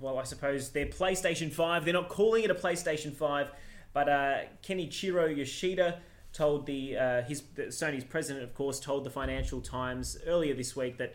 well, 0.00 0.18
I 0.18 0.24
suppose 0.24 0.70
their 0.70 0.86
PlayStation 0.86 1.52
Five. 1.52 1.84
They're 1.84 1.94
not 1.94 2.08
calling 2.08 2.42
it 2.44 2.50
a 2.50 2.54
PlayStation 2.54 3.12
Five, 3.14 3.50
but 3.92 4.08
uh, 4.08 4.38
Kenichiro 4.62 5.34
Yoshida 5.36 6.00
told 6.32 6.66
the 6.66 6.96
uh, 6.96 7.22
his 7.22 7.42
the, 7.54 7.64
Sony's 7.64 8.04
president, 8.04 8.44
of 8.44 8.54
course, 8.54 8.80
told 8.80 9.04
the 9.04 9.10
Financial 9.10 9.60
Times 9.60 10.16
earlier 10.26 10.54
this 10.54 10.74
week 10.74 10.96
that 10.98 11.14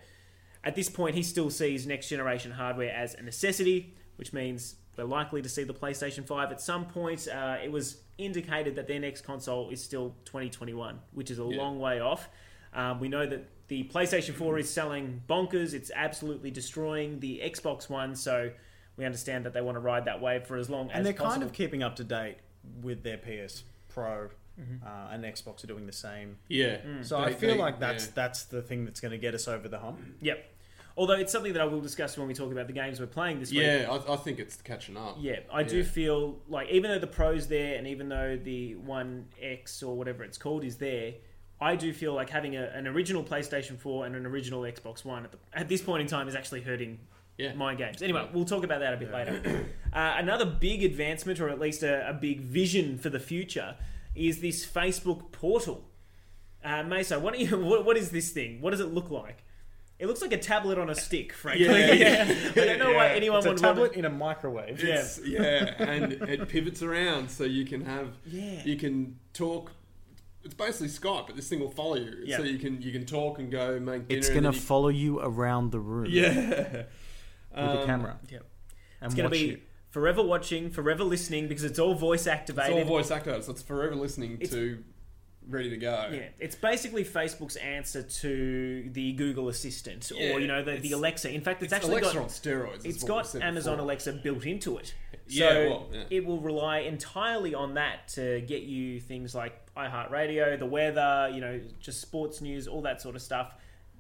at 0.64 0.76
this 0.76 0.90
point 0.90 1.16
he 1.16 1.24
still 1.24 1.50
sees 1.50 1.86
next 1.86 2.10
generation 2.10 2.52
hardware 2.52 2.92
as 2.94 3.14
a 3.16 3.22
necessity, 3.22 3.96
which 4.18 4.34
means 4.34 4.76
we're 4.98 5.04
likely 5.04 5.42
to 5.42 5.50
see 5.50 5.64
the 5.64 5.74
PlayStation 5.74 6.26
Five 6.26 6.52
at 6.52 6.62
some 6.62 6.86
point. 6.86 7.28
Uh, 7.28 7.58
it 7.64 7.72
was 7.72 7.98
indicated 8.18 8.76
that 8.76 8.88
their 8.88 9.00
next 9.00 9.22
console 9.22 9.70
is 9.70 9.84
still 9.84 10.16
2021, 10.26 11.00
which 11.14 11.30
is 11.32 11.40
a 11.40 11.44
Yeah. 11.44 11.58
long 11.58 11.80
way 11.80 12.00
off. 12.00 12.30
Um, 12.74 13.00
we 13.00 13.08
know 13.10 13.26
that 13.26 13.48
the 13.68 13.86
PlayStation 13.86 14.34
4 14.34 14.60
is 14.60 14.70
selling 14.70 15.22
bonkers. 15.28 15.74
It's 15.74 15.92
absolutely 15.94 16.52
destroying 16.52 17.20
the 17.20 17.42
Xbox 17.44 17.90
One. 17.90 18.16
So 18.16 18.52
we 18.98 19.06
understand 19.06 19.46
that 19.46 19.54
they 19.54 19.62
want 19.62 19.76
to 19.76 19.80
ride 19.82 20.06
that 20.06 20.22
wave 20.22 20.46
for 20.48 20.58
as 20.58 20.70
long 20.70 20.90
as 20.90 20.98
And 20.98 21.06
they're 21.06 21.14
possible. 21.14 21.32
kind 21.32 21.44
of 21.44 21.54
keeping 21.54 21.84
up 21.84 21.96
to 21.98 22.04
date 22.04 22.38
with 22.82 23.04
their 23.04 23.18
PS 23.18 23.64
Pro, 23.90 24.30
uh, 24.58 25.08
and 25.12 25.24
Xbox 25.24 25.64
are 25.64 25.68
doing 25.68 25.86
the 25.86 25.92
same. 25.92 26.38
Yeah. 26.48 26.78
So 27.02 27.18
They- 27.18 27.24
I 27.26 27.34
feel 27.34 27.52
they- 27.56 27.60
like 27.60 27.80
that's 27.80 28.06
yeah. 28.06 28.12
that's 28.16 28.44
the 28.46 28.62
thing 28.62 28.86
that's 28.86 29.00
going 29.02 29.12
to 29.12 29.18
get 29.18 29.34
us 29.34 29.48
over 29.48 29.68
the 29.68 29.80
hump. 29.80 30.00
Yep. 30.22 30.52
Although 30.98 31.16
it's 31.16 31.32
something 31.34 31.52
that 31.52 31.62
I 31.62 31.66
will 31.66 31.82
discuss 31.82 32.18
when 32.18 32.26
we 32.26 32.34
talk 32.34 32.54
about 32.54 32.68
the 32.68 32.74
games 32.74 33.02
we're 33.02 33.08
playing 33.08 33.42
this 33.42 33.52
week. 33.52 33.60
Yeah, 33.64 33.90
I, 34.08 34.14
I 34.14 34.16
think 34.16 34.40
it's 34.40 34.56
catching 34.62 34.96
up. 34.96 35.18
Yeah, 35.20 35.40
I 35.52 35.64
do 35.64 35.80
Yeah. 35.80 35.84
feel 35.84 36.40
like 36.48 36.70
even 36.70 36.90
though 36.90 37.00
the 37.00 37.08
Pro's 37.08 37.48
there 37.50 37.78
and 37.78 37.86
even 37.86 38.08
though 38.08 38.38
the 38.42 38.76
One 38.76 39.28
X 39.42 39.84
or 39.84 39.98
whatever 39.98 40.24
it's 40.24 40.38
called 40.38 40.64
is 40.64 40.78
there, 40.78 41.16
I 41.60 41.76
do 41.76 41.92
feel 41.92 42.14
like 42.14 42.30
having 42.30 42.56
a, 42.56 42.64
an 42.68 42.88
original 42.88 43.26
PlayStation 43.26 43.78
4 43.78 44.06
and 44.06 44.16
an 44.16 44.26
original 44.26 44.62
Xbox 44.62 45.04
One 45.04 45.26
at, 45.26 45.32
the, 45.34 45.38
at 45.54 45.68
this 45.68 45.82
point 45.82 46.00
in 46.02 46.08
time 46.08 46.30
is 46.30 46.36
actually 46.36 46.62
hurting 46.62 46.98
Yeah. 47.38 47.54
my 47.54 47.76
games. 47.76 48.02
Anyway, 48.02 48.28
we'll 48.34 48.46
talk 48.46 48.64
about 48.64 48.80
that 48.80 48.94
a 48.94 48.98
bit 48.98 49.12
later. 49.12 49.66
Uh, 49.96 50.16
another 50.18 50.44
big 50.44 50.84
advancement, 50.84 51.40
or 51.40 51.48
at 51.48 51.58
least 51.58 51.82
a, 51.82 52.10
a 52.10 52.12
big 52.12 52.42
vision 52.42 52.98
for 52.98 53.10
the 53.10 53.18
future, 53.20 53.78
is 54.14 54.42
this 54.42 54.66
Facebook 54.66 55.32
portal. 55.32 55.86
Uh, 56.66 56.84
Maso, 56.84 57.18
what, 57.18 57.40
you, 57.40 57.48
what, 57.66 57.86
what 57.86 57.96
is 57.96 58.10
this 58.10 58.32
thing? 58.32 58.60
What 58.60 58.72
does 58.72 58.82
it 58.82 58.94
look 58.94 59.10
like? 59.10 59.46
It 59.98 60.08
looks 60.08 60.22
like 60.22 60.34
a 60.34 60.38
tablet 60.38 60.78
on 60.78 60.90
a 60.90 60.96
stick, 60.96 61.32
frankly. 61.32 61.64
Yeah, 61.68 61.94
yeah. 61.94 62.52
I 62.58 62.66
don't 62.66 62.80
know 62.80 62.92
why 62.92 63.08
anyone 63.12 63.38
It's 63.38 63.46
a 63.46 63.50
would 63.52 63.58
tablet 63.58 63.82
want 63.92 63.94
in 63.96 64.04
a 64.04 64.10
microwave. 64.10 64.84
Yeah. 64.84 64.96
It's, 64.96 65.22
yeah, 65.26 65.74
and 65.82 66.12
it 66.12 66.50
pivots 66.50 66.82
around 66.82 67.32
so 67.32 67.46
you 67.46 67.64
can 67.64 67.86
have 67.86 68.10
Yeah. 68.26 68.64
you 68.66 68.76
can 68.76 69.18
talk. 69.32 69.72
It's 70.44 70.54
basically 70.56 70.90
Skype, 70.90 71.28
but 71.28 71.38
this 71.38 71.48
thing 71.48 71.62
will 71.62 71.72
follow 71.72 71.96
you, 71.96 72.14
Yeah. 72.26 72.36
so 72.36 72.44
you 72.44 72.60
can 72.60 72.82
you 72.82 72.92
can 72.92 73.06
talk 73.06 73.40
and 73.40 73.50
go 73.50 73.80
make 73.80 74.10
dinner. 74.10 74.20
It's 74.20 74.28
going 74.30 74.44
to 74.44 74.52
you- 74.52 74.60
follow 74.60 74.90
you 74.90 75.22
around 75.22 75.72
the 75.72 75.80
room 75.80 76.08
yeah, 76.10 76.84
with 77.56 77.66
a 77.66 77.80
Um, 77.82 77.86
camera. 77.86 78.20
Yeah. 78.30 78.40
And 79.02 79.08
It's 79.08 79.16
going 79.16 79.30
to 79.30 79.30
be 79.30 79.46
you. 79.46 79.62
forever 79.90 80.24
watching, 80.24 80.70
forever 80.70 81.04
listening 81.04 81.48
because 81.48 81.64
it's 81.64 81.80
all 81.80 81.96
voice 81.96 82.22
It's 82.22 82.28
activated. 82.28 82.74
all 82.74 82.86
voice 82.86 83.12
activated, 83.12 83.46
so 83.46 83.52
it's 83.52 83.62
forever 83.62 83.96
listening 83.96 84.34
It's- 84.34 84.50
to, 84.52 84.84
ready 85.48 85.70
to 85.70 85.78
go. 85.78 86.10
Yeah, 86.12 86.30
it's 86.40 86.56
basically 86.56 87.06
Facebook's 87.06 87.56
answer 87.58 88.02
to 88.02 88.90
the 88.92 89.14
Google 89.14 89.48
Assistant 89.50 90.12
Yeah, 90.16 90.34
or 90.34 90.40
you 90.40 90.48
know 90.48 90.64
the, 90.64 90.78
the 90.78 90.94
Alexa. 90.94 91.30
In 91.32 91.42
fact, 91.42 91.62
it's, 91.62 91.72
It's 91.72 91.84
actually 91.84 92.02
Alexa 92.02 92.14
got 92.16 92.24
on 92.24 92.30
steroids. 92.30 92.86
It's 92.86 93.04
got 93.04 93.36
Amazon 93.36 93.76
before. 93.76 93.86
Alexa 93.86 94.14
built 94.14 94.46
into 94.46 94.78
it. 94.78 94.88
So 95.12 95.18
Yeah, 95.28 95.68
well, 95.70 95.88
yeah. 95.94 96.04
it 96.10 96.26
will 96.26 96.40
rely 96.40 96.80
entirely 96.80 97.54
on 97.54 97.76
that 97.76 98.08
to 98.10 98.42
get 98.42 98.64
you 98.64 99.00
things 99.00 99.36
like 99.36 99.54
iHeartRadio, 99.76 100.58
the 100.58 100.66
weather, 100.66 101.30
you 101.34 101.42
know, 101.42 101.62
just 101.80 102.02
sports 102.02 102.42
news, 102.42 102.68
all 102.68 102.82
that 102.84 103.02
sort 103.02 103.16
of 103.16 103.22
stuff. 103.22 103.54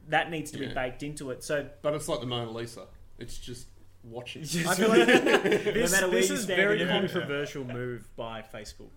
That 0.09 0.29
needs 0.31 0.51
to 0.51 0.57
be 0.59 0.67
baked 0.67 1.01
into 1.03 1.31
it. 1.31 1.43
So 1.43 1.67
But 1.81 1.93
it's 1.95 2.07
like 2.07 2.19
the 2.21 2.27
Mona 2.27 2.51
Lisa. 2.51 2.85
It's 3.19 3.37
just 3.37 3.67
watching. 4.03 4.43
I 4.43 4.75
feel 4.75 4.89
like 4.89 5.05
this, 5.07 5.91
matter 5.91 6.07
where 6.09 6.19
this 6.19 6.29
you 6.29 6.35
is 6.35 6.43
stand 6.43 6.59
very 6.61 6.81
in 6.81 6.87
it. 6.87 6.91
controversial 6.91 7.63
move 7.63 8.07
by 8.15 8.41
Facebook. 8.53 8.91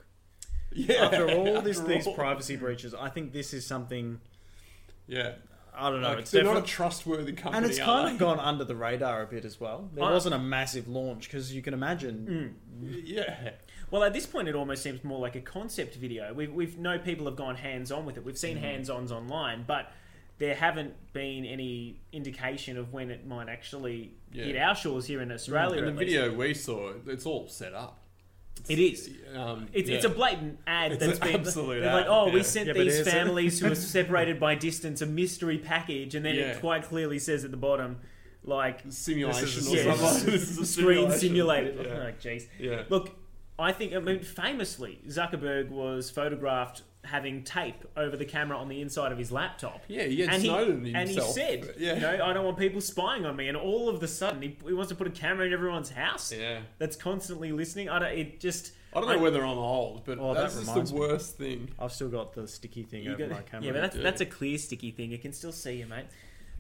yeah. 0.72 1.07
After 1.07 1.31
all 1.31 1.61
this, 1.62 1.78
After 1.81 1.92
these 1.94 2.09
privacy 2.14 2.57
breaches, 2.57 2.94
I 2.94 3.09
think 3.09 3.33
this 3.33 3.54
is 3.54 3.66
something. 3.66 4.20
Yeah. 5.07 5.35
I 5.81 5.90
don't 5.90 6.00
know. 6.02 6.09
Like, 6.09 6.18
it's 6.20 6.33
they're 6.33 6.42
not 6.42 6.57
a 6.57 6.62
trustworthy 6.62 7.33
company. 7.35 7.59
and 7.59 7.64
it's 7.66 7.78
kind 7.78 8.12
of 8.12 8.18
gone 8.18 8.40
under 8.40 8.64
the 8.64 8.74
radar 8.74 9.22
a 9.22 9.26
bit 9.28 9.44
as 9.44 9.61
well. 9.61 9.88
There 9.94 10.04
I- 10.04 10.11
wasn't 10.11 10.35
a 10.35 10.38
massive 10.38 10.88
launch 10.88 11.28
because 11.28 11.54
you 11.54 11.62
can 11.62 11.72
imagine. 11.72 12.57
Yeah. 12.83 13.50
Well, 13.90 14.02
at 14.02 14.12
this 14.12 14.26
point, 14.26 14.48
it 14.48 14.57
almost 14.57 14.83
seems 14.83 15.02
more 15.04 15.20
like 15.20 15.37
a 15.37 15.40
concept 15.40 15.94
video. 15.94 16.35
We've, 16.35 16.52
we've 16.52 16.76
know 16.78 16.98
people 16.98 17.26
have 17.26 17.37
gone 17.37 17.54
hands 17.54 17.92
on 17.92 18.04
with 18.07 18.16
it. 18.16 18.24
We've 18.24 18.37
seen 18.37 18.57
Mm-hmm. 18.57 18.64
hands 18.64 18.90
ons 18.90 19.12
online, 19.12 19.64
but 19.68 19.92
there 20.38 20.55
haven't 20.55 20.94
been 21.12 21.44
any 21.44 22.01
indication 22.12 22.77
of 22.79 22.92
when 22.92 23.11
it 23.11 23.27
might 23.27 23.48
actually 23.48 24.12
Yeah. 24.33 24.44
hit 24.44 24.57
our 24.57 24.74
shores 24.74 25.07
here 25.07 25.20
in 25.20 25.33
Australia. 25.33 25.79
In 25.79 25.87
the 25.87 25.92
video 25.92 26.33
we 26.35 26.55
saw, 26.55 26.92
it's 27.07 27.27
all 27.27 27.48
set 27.48 27.74
up. 27.74 27.98
It 28.68 28.79
is. 28.79 29.11
Um, 29.35 29.68
It's, 29.72 29.88
it's 29.88 30.05
a 30.05 30.09
blatant 30.09 30.59
ad 30.66 30.92
It's 30.92 31.05
that's 31.05 31.18
an 31.20 31.27
been 31.33 31.40
absolute 31.40 31.81
they're 31.81 31.92
like, 31.92 32.05
ad, 32.05 32.11
oh, 32.11 32.31
we 32.31 32.42
sent 32.42 32.66
Yeah, 32.66 32.72
these 32.72 33.01
families 33.03 33.61
who 33.61 33.70
are 33.70 33.74
separated 33.98 34.40
by 34.40 34.55
distance 34.57 35.01
a 35.01 35.07
mystery 35.07 35.59
package, 35.59 36.14
and 36.14 36.24
then 36.24 36.35
Yeah. 36.35 36.53
it 36.53 36.61
quite 36.61 36.85
clearly 36.85 37.18
says 37.18 37.44
at 37.44 37.51
the 37.51 37.57
bottom, 37.57 37.98
like 38.44 38.81
simulation 38.88 39.44
or 39.44 39.94
something. 39.94 40.31
This 40.33 40.59
a 40.59 40.66
screen 40.66 41.11
simulated. 41.12 41.77
Yeah. 41.85 41.98
Like, 42.05 42.20
jeez. 42.20 42.46
yeah. 42.59 42.83
Look, 42.88 43.11
I 43.59 43.73
think, 43.73 43.92
I 43.94 43.99
mean, 43.99 44.21
famously, 44.23 45.01
Zuckerberg 45.09 45.68
was 45.71 46.11
photographed 46.11 46.83
having 47.05 47.42
tape 47.42 47.85
over 47.97 48.16
the 48.16 48.25
camera 48.25 48.57
on 48.59 48.68
the 48.68 48.81
inside 48.81 49.12
of 49.12 49.18
his 49.18 49.33
laptop. 49.33 49.83
Yeah, 49.88 50.05
he 50.05 50.21
had 50.21 50.35
and 50.35 50.42
he, 50.42 50.49
Snowden 50.49 50.94
and 50.97 51.09
he 51.09 51.21
said, 51.21 51.75
Yeah. 51.79 51.94
you 51.94 52.01
know, 52.01 52.25
I 52.25 52.33
don't 52.33 52.44
want 52.44 52.59
people 52.59 52.81
spying 52.81 53.25
on 53.25 53.35
me. 53.37 53.49
And 53.49 53.57
all 53.57 53.88
of 53.88 54.03
a 54.03 54.09
sudden, 54.09 54.42
he, 54.42 54.57
he 54.66 54.73
wants 54.73 54.90
to 54.90 54.94
put 54.94 55.07
a 55.07 55.11
camera 55.11 55.47
in 55.47 55.53
everyone's 55.53 55.90
house 55.90 56.33
Yeah. 56.33 56.61
that's 56.79 56.97
constantly 56.97 57.51
listening. 57.53 57.88
I 57.88 57.99
don't, 57.99 58.12
it 58.18 58.40
just... 58.40 58.73
I 58.94 59.01
don't 59.01 59.09
know 59.11 59.18
whether 59.18 59.44
I'm 59.44 59.59
old, 59.59 60.05
but 60.05 60.18
Oh, 60.18 60.35
that 60.35 60.40
that's 60.42 60.55
just 60.57 60.68
reminds 60.68 60.90
the 60.90 60.94
me. 60.97 61.01
worst 61.01 61.37
thing. 61.37 61.68
I've 61.79 61.92
still 61.92 62.09
got 62.09 62.33
the 62.35 62.47
sticky 62.49 62.83
thing 62.85 63.03
You 63.05 63.12
over 63.14 63.27
got- 63.27 63.31
my 63.31 63.42
camera. 63.42 63.66
yeah, 63.66 63.73
but 63.73 63.81
that's, 63.83 63.97
Yeah. 63.97 64.03
that's 64.03 64.21
a 64.21 64.27
clear 64.27 64.57
sticky 64.59 64.90
thing. 64.92 65.11
You 65.11 65.18
can 65.18 65.33
still 65.33 65.53
see 65.53 65.75
you, 65.77 65.87
mate. 65.87 66.07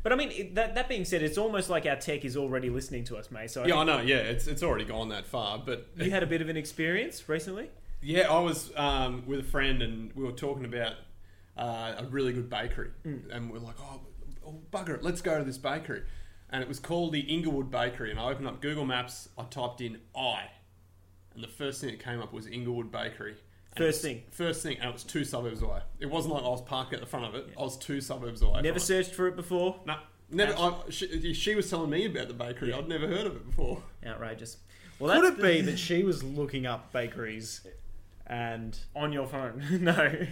But 0.02 0.12
I 0.12 0.16
mean, 0.16 0.30
it, 0.30 0.54
that, 0.54 0.74
that 0.74 0.88
being 0.88 1.04
said, 1.04 1.22
it's 1.22 1.38
almost 1.38 1.68
like 1.68 1.84
our 1.86 1.96
tech 1.96 2.24
is 2.24 2.36
already 2.36 2.70
listening 2.70 3.04
to 3.04 3.16
us, 3.16 3.30
mate. 3.30 3.50
So 3.50 3.64
I 3.64 3.66
Yeah, 3.66 3.78
I 3.78 3.84
know. 3.84 4.00
Yeah, 4.00 4.16
it's 4.16 4.46
it's 4.46 4.62
already 4.62 4.84
gone 4.84 5.08
that 5.10 5.26
far, 5.26 5.58
but 5.58 5.88
you 5.96 6.10
had 6.10 6.22
a 6.22 6.26
bit 6.26 6.40
of 6.40 6.48
an 6.48 6.56
experience 6.56 7.28
recently. 7.28 7.70
Yeah, 8.00 8.32
I 8.32 8.38
was 8.38 8.70
um, 8.76 9.24
with 9.26 9.40
a 9.40 9.44
friend 9.44 9.82
and 9.82 10.12
we 10.14 10.22
were 10.22 10.32
talking 10.32 10.64
about 10.64 10.94
uh, 11.56 11.94
a 11.98 12.04
really 12.04 12.32
good 12.32 12.48
bakery, 12.48 12.90
and 13.04 13.50
we're 13.50 13.58
like, 13.58 13.74
oh, 13.80 14.00
oh, 14.46 14.60
bugger 14.72 14.90
it, 14.90 15.02
let's 15.02 15.20
go 15.20 15.38
to 15.38 15.44
this 15.44 15.58
bakery, 15.58 16.02
and 16.50 16.62
it 16.62 16.68
was 16.68 16.78
called 16.78 17.12
the 17.12 17.20
Inglewood 17.20 17.70
Bakery, 17.70 18.12
and 18.12 18.20
I 18.20 18.30
opened 18.30 18.46
up 18.46 18.62
Google 18.62 18.84
Maps, 18.84 19.28
I 19.36 19.42
typed 19.44 19.80
in 19.80 19.98
I, 20.16 20.44
and 21.34 21.42
the 21.42 21.48
first 21.48 21.80
thing 21.80 21.90
that 21.90 22.02
came 22.02 22.20
up 22.20 22.32
was 22.32 22.46
Inglewood 22.46 22.92
Bakery. 22.92 23.34
And 23.78 23.86
First 23.86 24.02
thing. 24.02 24.22
First 24.30 24.62
thing, 24.62 24.76
and 24.78 24.88
it 24.88 24.92
was 24.92 25.04
two 25.04 25.24
suburbs 25.24 25.62
away. 25.62 25.80
It 26.00 26.06
wasn't 26.06 26.34
like 26.34 26.44
I 26.44 26.48
was 26.48 26.62
parked 26.62 26.92
at 26.92 27.00
the 27.00 27.06
front 27.06 27.26
of 27.26 27.34
it. 27.34 27.48
I 27.58 27.62
was 27.62 27.76
two 27.76 28.00
suburbs 28.00 28.42
away. 28.42 28.60
Never 28.62 28.68
from 28.68 28.76
it. 28.76 28.80
searched 28.80 29.14
for 29.14 29.26
it 29.28 29.36
before. 29.36 29.80
No, 29.86 29.96
never. 30.30 30.54
I, 30.56 30.74
she, 30.90 31.32
she 31.34 31.54
was 31.54 31.70
telling 31.70 31.90
me 31.90 32.04
about 32.06 32.28
the 32.28 32.34
bakery. 32.34 32.72
I'd 32.72 32.88
never 32.88 33.06
heard 33.06 33.26
of 33.26 33.36
it 33.36 33.46
before. 33.46 33.82
Outrageous. 34.06 34.56
Well, 34.98 35.14
Could 35.14 35.32
that's 35.32 35.38
it 35.38 35.42
be 35.42 35.60
that 35.70 35.78
she 35.78 36.02
was 36.02 36.22
looking 36.24 36.66
up 36.66 36.92
bakeries 36.92 37.60
and 38.26 38.78
on 38.96 39.12
your 39.12 39.26
phone? 39.26 39.62
no. 39.80 40.26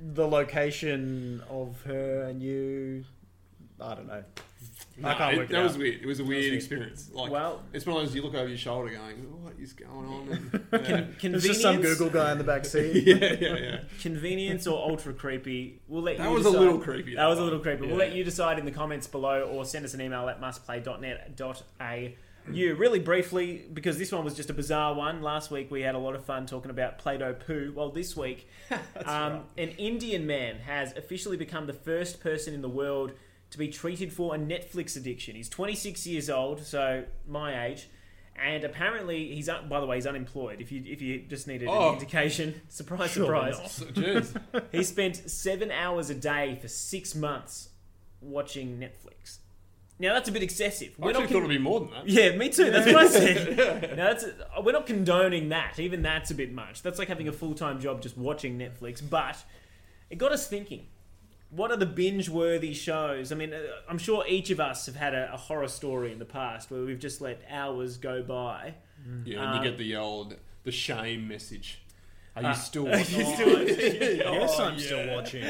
the 0.00 0.26
location 0.26 1.42
of 1.48 1.80
her 1.82 2.22
and 2.22 2.42
you? 2.42 3.04
I 3.80 3.94
don't 3.94 4.08
know. 4.08 4.24
No, 5.00 5.08
I 5.10 5.14
can't 5.14 5.34
it- 5.34 5.36
work 5.38 5.50
it 5.50 5.52
that 5.52 5.62
was 5.62 5.78
weird. 5.78 6.02
It 6.02 6.06
was 6.06 6.18
a 6.18 6.24
weird 6.24 6.42
weird. 6.42 6.54
experience. 6.54 7.10
Like, 7.12 7.30
Well- 7.30 7.62
it's 7.72 7.86
one 7.86 7.96
of 7.96 8.02
those 8.02 8.14
you 8.16 8.22
look 8.22 8.34
over 8.34 8.48
your 8.48 8.58
shoulder 8.58 8.90
going, 8.90 9.16
"What 9.44 9.52
is 9.60 9.72
going 9.72 9.90
on?" 10.06 10.62
And, 10.72 11.14
yeah. 11.22 11.30
There's 11.30 11.44
just 11.44 11.62
some 11.62 11.80
Google 11.80 12.10
guy 12.10 12.32
in 12.32 12.38
the 12.38 12.44
back 12.44 12.64
seat. 12.64 13.04
yeah, 13.06 13.36
yeah, 13.40 13.56
yeah. 13.56 13.80
convenience 14.00 14.66
or 14.66 14.76
ultra 14.90 15.12
creepy. 15.12 15.80
We'll 15.86 16.02
let 16.02 16.18
That 16.18 16.28
you 16.28 16.34
was 16.34 16.46
a 16.46 16.50
little 16.50 16.78
creepy. 16.78 17.14
That 17.14 17.26
was 17.26 17.38
a 17.38 17.44
little 17.44 17.60
creepy. 17.60 17.86
We'll 17.86 17.96
let 17.96 18.12
you 18.12 18.24
decide 18.24 18.58
in 18.58 18.64
the 18.64 18.72
comments 18.72 19.06
below 19.06 19.42
or 19.42 19.64
send 19.64 19.84
us 19.84 19.94
an 19.94 20.00
email 20.00 20.28
at 20.28 20.40
mustplay.net.au. 20.40 22.08
Really 22.50 22.98
briefly, 22.98 23.66
because 23.72 23.98
this 23.98 24.10
one 24.10 24.24
was 24.24 24.34
just 24.34 24.48
a 24.50 24.54
bizarre 24.54 24.94
one. 24.94 25.20
Last 25.22 25.50
week 25.50 25.70
we 25.70 25.82
had 25.82 25.94
a 25.94 25.98
lot 25.98 26.14
of 26.14 26.24
fun 26.24 26.46
talking 26.46 26.70
about 26.70 26.98
Play 26.98 27.18
Doh 27.18 27.34
poo. 27.34 27.72
Well, 27.76 27.90
this 27.90 28.16
week, 28.16 28.48
um, 29.04 29.42
an 29.58 29.68
Indian 29.78 30.26
man 30.26 30.56
has 30.60 30.96
officially 30.96 31.36
become 31.36 31.66
the 31.66 31.74
first 31.74 32.20
person 32.20 32.54
in 32.54 32.62
the 32.62 32.68
world 32.68 33.12
to 33.50 33.58
be 33.58 33.68
treated 33.68 34.12
for 34.12 34.34
a 34.34 34.38
Netflix 34.38 34.96
addiction. 34.96 35.34
He's 35.36 35.48
26 35.48 36.06
years 36.06 36.28
old, 36.30 36.60
so 36.64 37.04
my 37.26 37.66
age. 37.66 37.88
And 38.40 38.62
apparently, 38.62 39.34
he's 39.34 39.48
un- 39.48 39.68
by 39.68 39.80
the 39.80 39.86
way 39.86 39.96
he's 39.96 40.06
unemployed. 40.06 40.60
If 40.60 40.70
you 40.70 40.82
if 40.86 41.02
you 41.02 41.22
just 41.28 41.48
needed 41.48 41.66
Oh. 41.68 41.88
an 41.88 41.94
indication, 41.94 42.60
surprise, 42.68 43.10
surprise. 43.10 43.56
So, 43.72 43.86
Jeez. 43.86 44.40
He 44.72 44.84
spent 44.84 45.16
seven 45.16 45.72
hours 45.72 46.08
a 46.08 46.14
day 46.14 46.56
for 46.62 46.68
six 46.68 47.16
months 47.16 47.70
watching 48.20 48.78
Netflix. 48.78 49.38
Now 49.98 50.14
that's 50.14 50.28
a 50.28 50.32
bit 50.32 50.44
excessive. 50.44 50.90
I 51.02 51.08
actually 51.08 51.22
not 51.24 51.30
thought 51.30 51.38
it'd 51.38 51.48
be 51.48 51.58
more 51.58 51.80
than 51.80 51.90
that. 51.90 52.08
yeah, 52.08 52.36
me 52.36 52.48
too. 52.50 52.70
That's 52.70 52.86
what 52.86 52.96
I 52.96 53.08
said. 53.08 53.56
now 53.96 54.04
that's 54.14 54.24
we're 54.62 54.70
not 54.70 54.86
condoning 54.86 55.48
that. 55.48 55.80
Even 55.80 56.02
that's 56.02 56.30
a 56.30 56.34
bit 56.36 56.52
much. 56.52 56.82
That's 56.82 57.00
like 57.00 57.08
having 57.08 57.26
a 57.26 57.32
full 57.32 57.54
time 57.54 57.80
job 57.80 58.00
just 58.02 58.16
watching 58.16 58.56
Netflix. 58.56 59.02
But 59.08 59.36
it 60.10 60.18
got 60.18 60.30
us 60.30 60.46
thinking. 60.46 60.86
What 61.50 61.70
are 61.70 61.76
the 61.76 61.86
binge-worthy 61.86 62.74
shows? 62.74 63.32
I 63.32 63.34
mean, 63.34 63.54
uh, 63.54 63.58
I'm 63.88 63.96
sure 63.98 64.24
each 64.28 64.50
of 64.50 64.60
us 64.60 64.84
have 64.86 64.96
had 64.96 65.14
a, 65.14 65.32
a 65.32 65.36
horror 65.36 65.68
story 65.68 66.12
in 66.12 66.18
the 66.18 66.24
past 66.26 66.70
where 66.70 66.82
we've 66.82 66.98
just 66.98 67.20
let 67.22 67.40
hours 67.50 67.96
go 67.96 68.22
by. 68.22 68.74
Yeah, 69.24 69.40
and 69.42 69.56
Um, 69.58 69.64
you 69.64 69.70
get 69.70 69.78
the 69.78 69.96
old 69.96 70.36
the 70.64 70.72
shame 70.72 71.26
message. 71.28 71.80
Are 72.36 72.42
you 72.42 72.48
Uh, 72.48 72.52
still 72.52 72.86
are 72.88 72.90
watching? 72.98 73.18
you 73.20 73.34
still 73.34 73.58
watching? 73.58 73.76
Yes, 73.78 74.22
Oh, 74.58 74.62
I'm 74.64 74.74
yeah. 74.74 74.84
still 74.84 75.14
watching. 75.16 75.42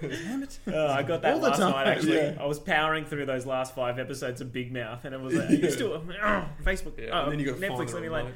Damn 0.00 0.42
it. 0.44 0.58
Oh, 0.68 0.86
I 0.86 1.02
got 1.02 1.22
that 1.22 1.34
All 1.34 1.40
the 1.40 1.48
last 1.48 1.58
time, 1.58 1.70
night. 1.72 1.86
Actually, 1.88 2.16
yeah. 2.16 2.36
I 2.40 2.46
was 2.46 2.58
powering 2.58 3.04
through 3.04 3.26
those 3.26 3.44
last 3.46 3.74
five 3.74 3.98
episodes 3.98 4.40
of 4.40 4.52
Big 4.52 4.72
Mouth, 4.72 5.04
and 5.04 5.14
it 5.14 5.20
was 5.20 5.34
like, 5.34 5.50
you 5.50 5.70
still 5.70 5.92
oh, 5.94 6.44
Facebook, 6.64 6.98
Yeah, 6.98 7.10
oh, 7.12 7.22
and 7.24 7.32
then 7.32 7.40
you 7.40 7.46
got 7.52 7.56
Netflix. 7.60 7.92
Let 7.92 8.02
me 8.02 8.08
like, 8.08 8.26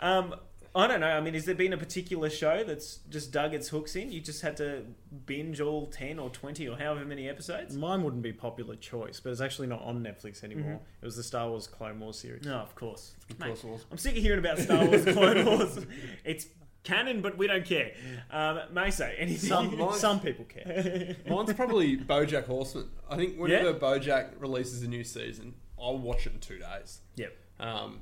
um, 0.00 0.34
I 0.74 0.86
don't 0.86 1.00
know. 1.00 1.08
I 1.08 1.20
mean, 1.20 1.34
has 1.34 1.44
there 1.44 1.54
been 1.54 1.72
a 1.72 1.76
particular 1.78 2.28
show 2.30 2.62
that's 2.64 2.98
just 3.08 3.32
dug 3.32 3.54
its 3.54 3.68
hooks 3.68 3.96
in? 3.96 4.12
You 4.12 4.20
just 4.20 4.42
had 4.42 4.56
to 4.58 4.84
binge 5.26 5.60
all 5.60 5.86
ten 5.86 6.18
or 6.18 6.30
twenty 6.30 6.68
or 6.68 6.76
however 6.76 7.04
many 7.04 7.28
episodes. 7.28 7.76
Mine 7.76 8.02
wouldn't 8.02 8.22
be 8.22 8.32
popular 8.32 8.76
choice, 8.76 9.18
but 9.20 9.30
it's 9.30 9.40
actually 9.40 9.66
not 9.68 9.82
on 9.82 10.02
Netflix 10.02 10.44
anymore. 10.44 10.72
Mhm. 10.74 11.02
It 11.02 11.04
was 11.04 11.16
the 11.16 11.22
Star 11.22 11.48
Wars 11.48 11.66
Clone 11.66 11.98
Wars 12.00 12.18
series. 12.18 12.44
No, 12.44 12.56
of 12.56 12.74
course. 12.74 13.14
Of 13.30 13.38
Mate, 13.40 13.46
course 13.46 13.64
it 13.64 13.66
was. 13.68 13.86
I'm 13.90 13.98
sick 13.98 14.16
of 14.16 14.22
hearing 14.22 14.38
about 14.38 14.58
Star 14.58 14.84
Wars 14.84 15.04
Clone 15.12 15.44
Wars. 15.46 15.86
It's 16.24 16.46
canon, 16.84 17.20
but 17.22 17.36
we 17.36 17.46
don't 17.46 17.64
care. 17.64 17.92
Um, 18.30 18.60
Maso, 18.72 19.10
anything? 19.18 19.48
Some, 19.48 19.76
Mine's- 19.76 20.00
some 20.00 20.20
people 20.20 20.44
care. 20.44 21.16
Mine's 21.28 21.52
probably 21.54 21.96
BoJack 21.96 22.46
Horseman. 22.46 22.88
I 23.10 23.16
think 23.16 23.36
whenever 23.36 23.74
BoJack 23.74 24.32
releases 24.38 24.82
a 24.82 24.88
new 24.88 25.04
season, 25.04 25.54
I'll 25.80 25.98
watch 25.98 26.26
it 26.26 26.34
in 26.34 26.40
two 26.40 26.58
days. 26.58 27.00
Yep. 27.16 27.36
Um, 27.60 28.00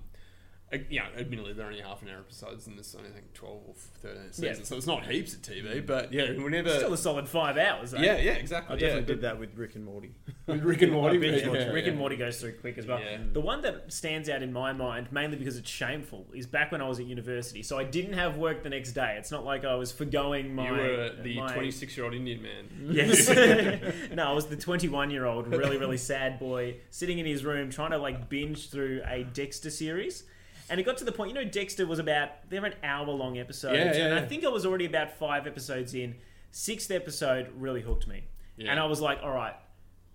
uh, 0.72 0.78
you 0.90 0.98
know, 0.98 1.06
admittedly, 1.16 1.52
they're 1.52 1.66
only 1.66 1.80
half 1.80 2.02
an 2.02 2.08
hour 2.08 2.18
episodes, 2.18 2.66
and 2.66 2.76
there's 2.76 2.92
only 2.96 3.10
I 3.10 3.12
think 3.12 3.32
twelve 3.34 3.60
or 3.68 3.74
thirteen 4.00 4.32
seasons, 4.32 4.58
Yeah. 4.58 4.64
so 4.64 4.76
it's 4.76 4.86
not 4.86 5.06
heaps 5.06 5.32
of 5.32 5.42
TV. 5.42 5.84
But 5.86 6.12
yeah, 6.12 6.32
whenever 6.32 6.70
Still 6.70 6.92
a 6.92 6.98
solid 6.98 7.28
five 7.28 7.56
hours. 7.56 7.92
Though. 7.92 7.98
yeah, 7.98 8.16
yeah, 8.16 8.32
exactly. 8.32 8.74
I 8.74 8.78
definitely 8.78 9.02
yeah, 9.02 9.06
did 9.06 9.20
that 9.20 9.38
with 9.38 9.56
Rick 9.56 9.76
and 9.76 9.84
Morty. 9.84 10.12
with 10.46 10.64
Rick 10.64 10.82
and 10.82 10.92
Morty. 10.92 11.18
I 11.18 11.30
yeah, 11.30 11.36
yeah, 11.36 11.66
Rick 11.68 11.84
yeah. 11.84 11.90
and 11.90 11.98
Morty 11.98 12.16
goes 12.16 12.40
through 12.40 12.54
quick 12.54 12.78
as 12.78 12.86
well. 12.86 12.98
Yeah. 12.98 13.18
The 13.32 13.40
one 13.40 13.62
that 13.62 13.92
stands 13.92 14.28
out 14.28 14.42
in 14.42 14.52
my 14.52 14.72
mind, 14.72 15.12
mainly 15.12 15.36
because 15.36 15.56
it's 15.56 15.70
shameful, 15.70 16.26
is 16.34 16.48
back 16.48 16.72
when 16.72 16.82
I 16.82 16.88
was 16.88 16.98
at 16.98 17.06
university. 17.06 17.62
So 17.62 17.78
I 17.78 17.84
didn't 17.84 18.14
have 18.14 18.36
work 18.36 18.64
the 18.64 18.70
next 18.70 18.92
day. 18.92 19.14
It's 19.18 19.30
not 19.30 19.44
like 19.44 19.64
I 19.64 19.76
was 19.76 19.92
forgoing 19.92 20.52
my. 20.52 20.66
You 20.66 20.72
were 20.72 21.10
the 21.22 21.36
my- 21.36 21.52
26 21.52 21.96
year 21.96 22.06
old 22.06 22.14
Indian 22.14 22.42
man. 22.42 22.68
Yes. 22.90 23.28
no, 24.12 24.24
I 24.24 24.32
was 24.32 24.46
the 24.46 24.56
21 24.56 25.12
year 25.12 25.26
old, 25.26 25.46
really, 25.46 25.76
really 25.76 25.96
sad 25.96 26.40
boy, 26.40 26.78
sitting 26.90 27.20
in 27.20 27.26
his 27.26 27.44
room 27.44 27.70
trying 27.70 27.92
to 27.92 27.98
like 27.98 28.28
binge 28.28 28.68
through 28.68 29.02
a 29.06 29.22
Dexter 29.22 29.70
series. 29.70 30.24
And 30.68 30.80
it 30.80 30.84
got 30.84 30.96
to 30.98 31.04
the 31.04 31.12
point, 31.12 31.30
you 31.30 31.34
know, 31.34 31.44
Dexter 31.44 31.86
was 31.86 31.98
about, 31.98 32.48
they're 32.48 32.64
an 32.64 32.74
hour 32.82 33.06
long 33.06 33.38
episodes. 33.38 33.76
Yeah, 33.76 33.96
yeah, 33.96 34.04
and 34.06 34.14
I 34.14 34.22
think 34.26 34.44
I 34.44 34.48
was 34.48 34.66
already 34.66 34.86
about 34.86 35.12
five 35.12 35.46
episodes 35.46 35.94
in. 35.94 36.16
Sixth 36.50 36.90
episode 36.90 37.50
really 37.56 37.82
hooked 37.82 38.08
me. 38.08 38.24
Yeah. 38.56 38.70
And 38.70 38.80
I 38.80 38.86
was 38.86 39.00
like, 39.00 39.20
all 39.22 39.32
right, 39.32 39.54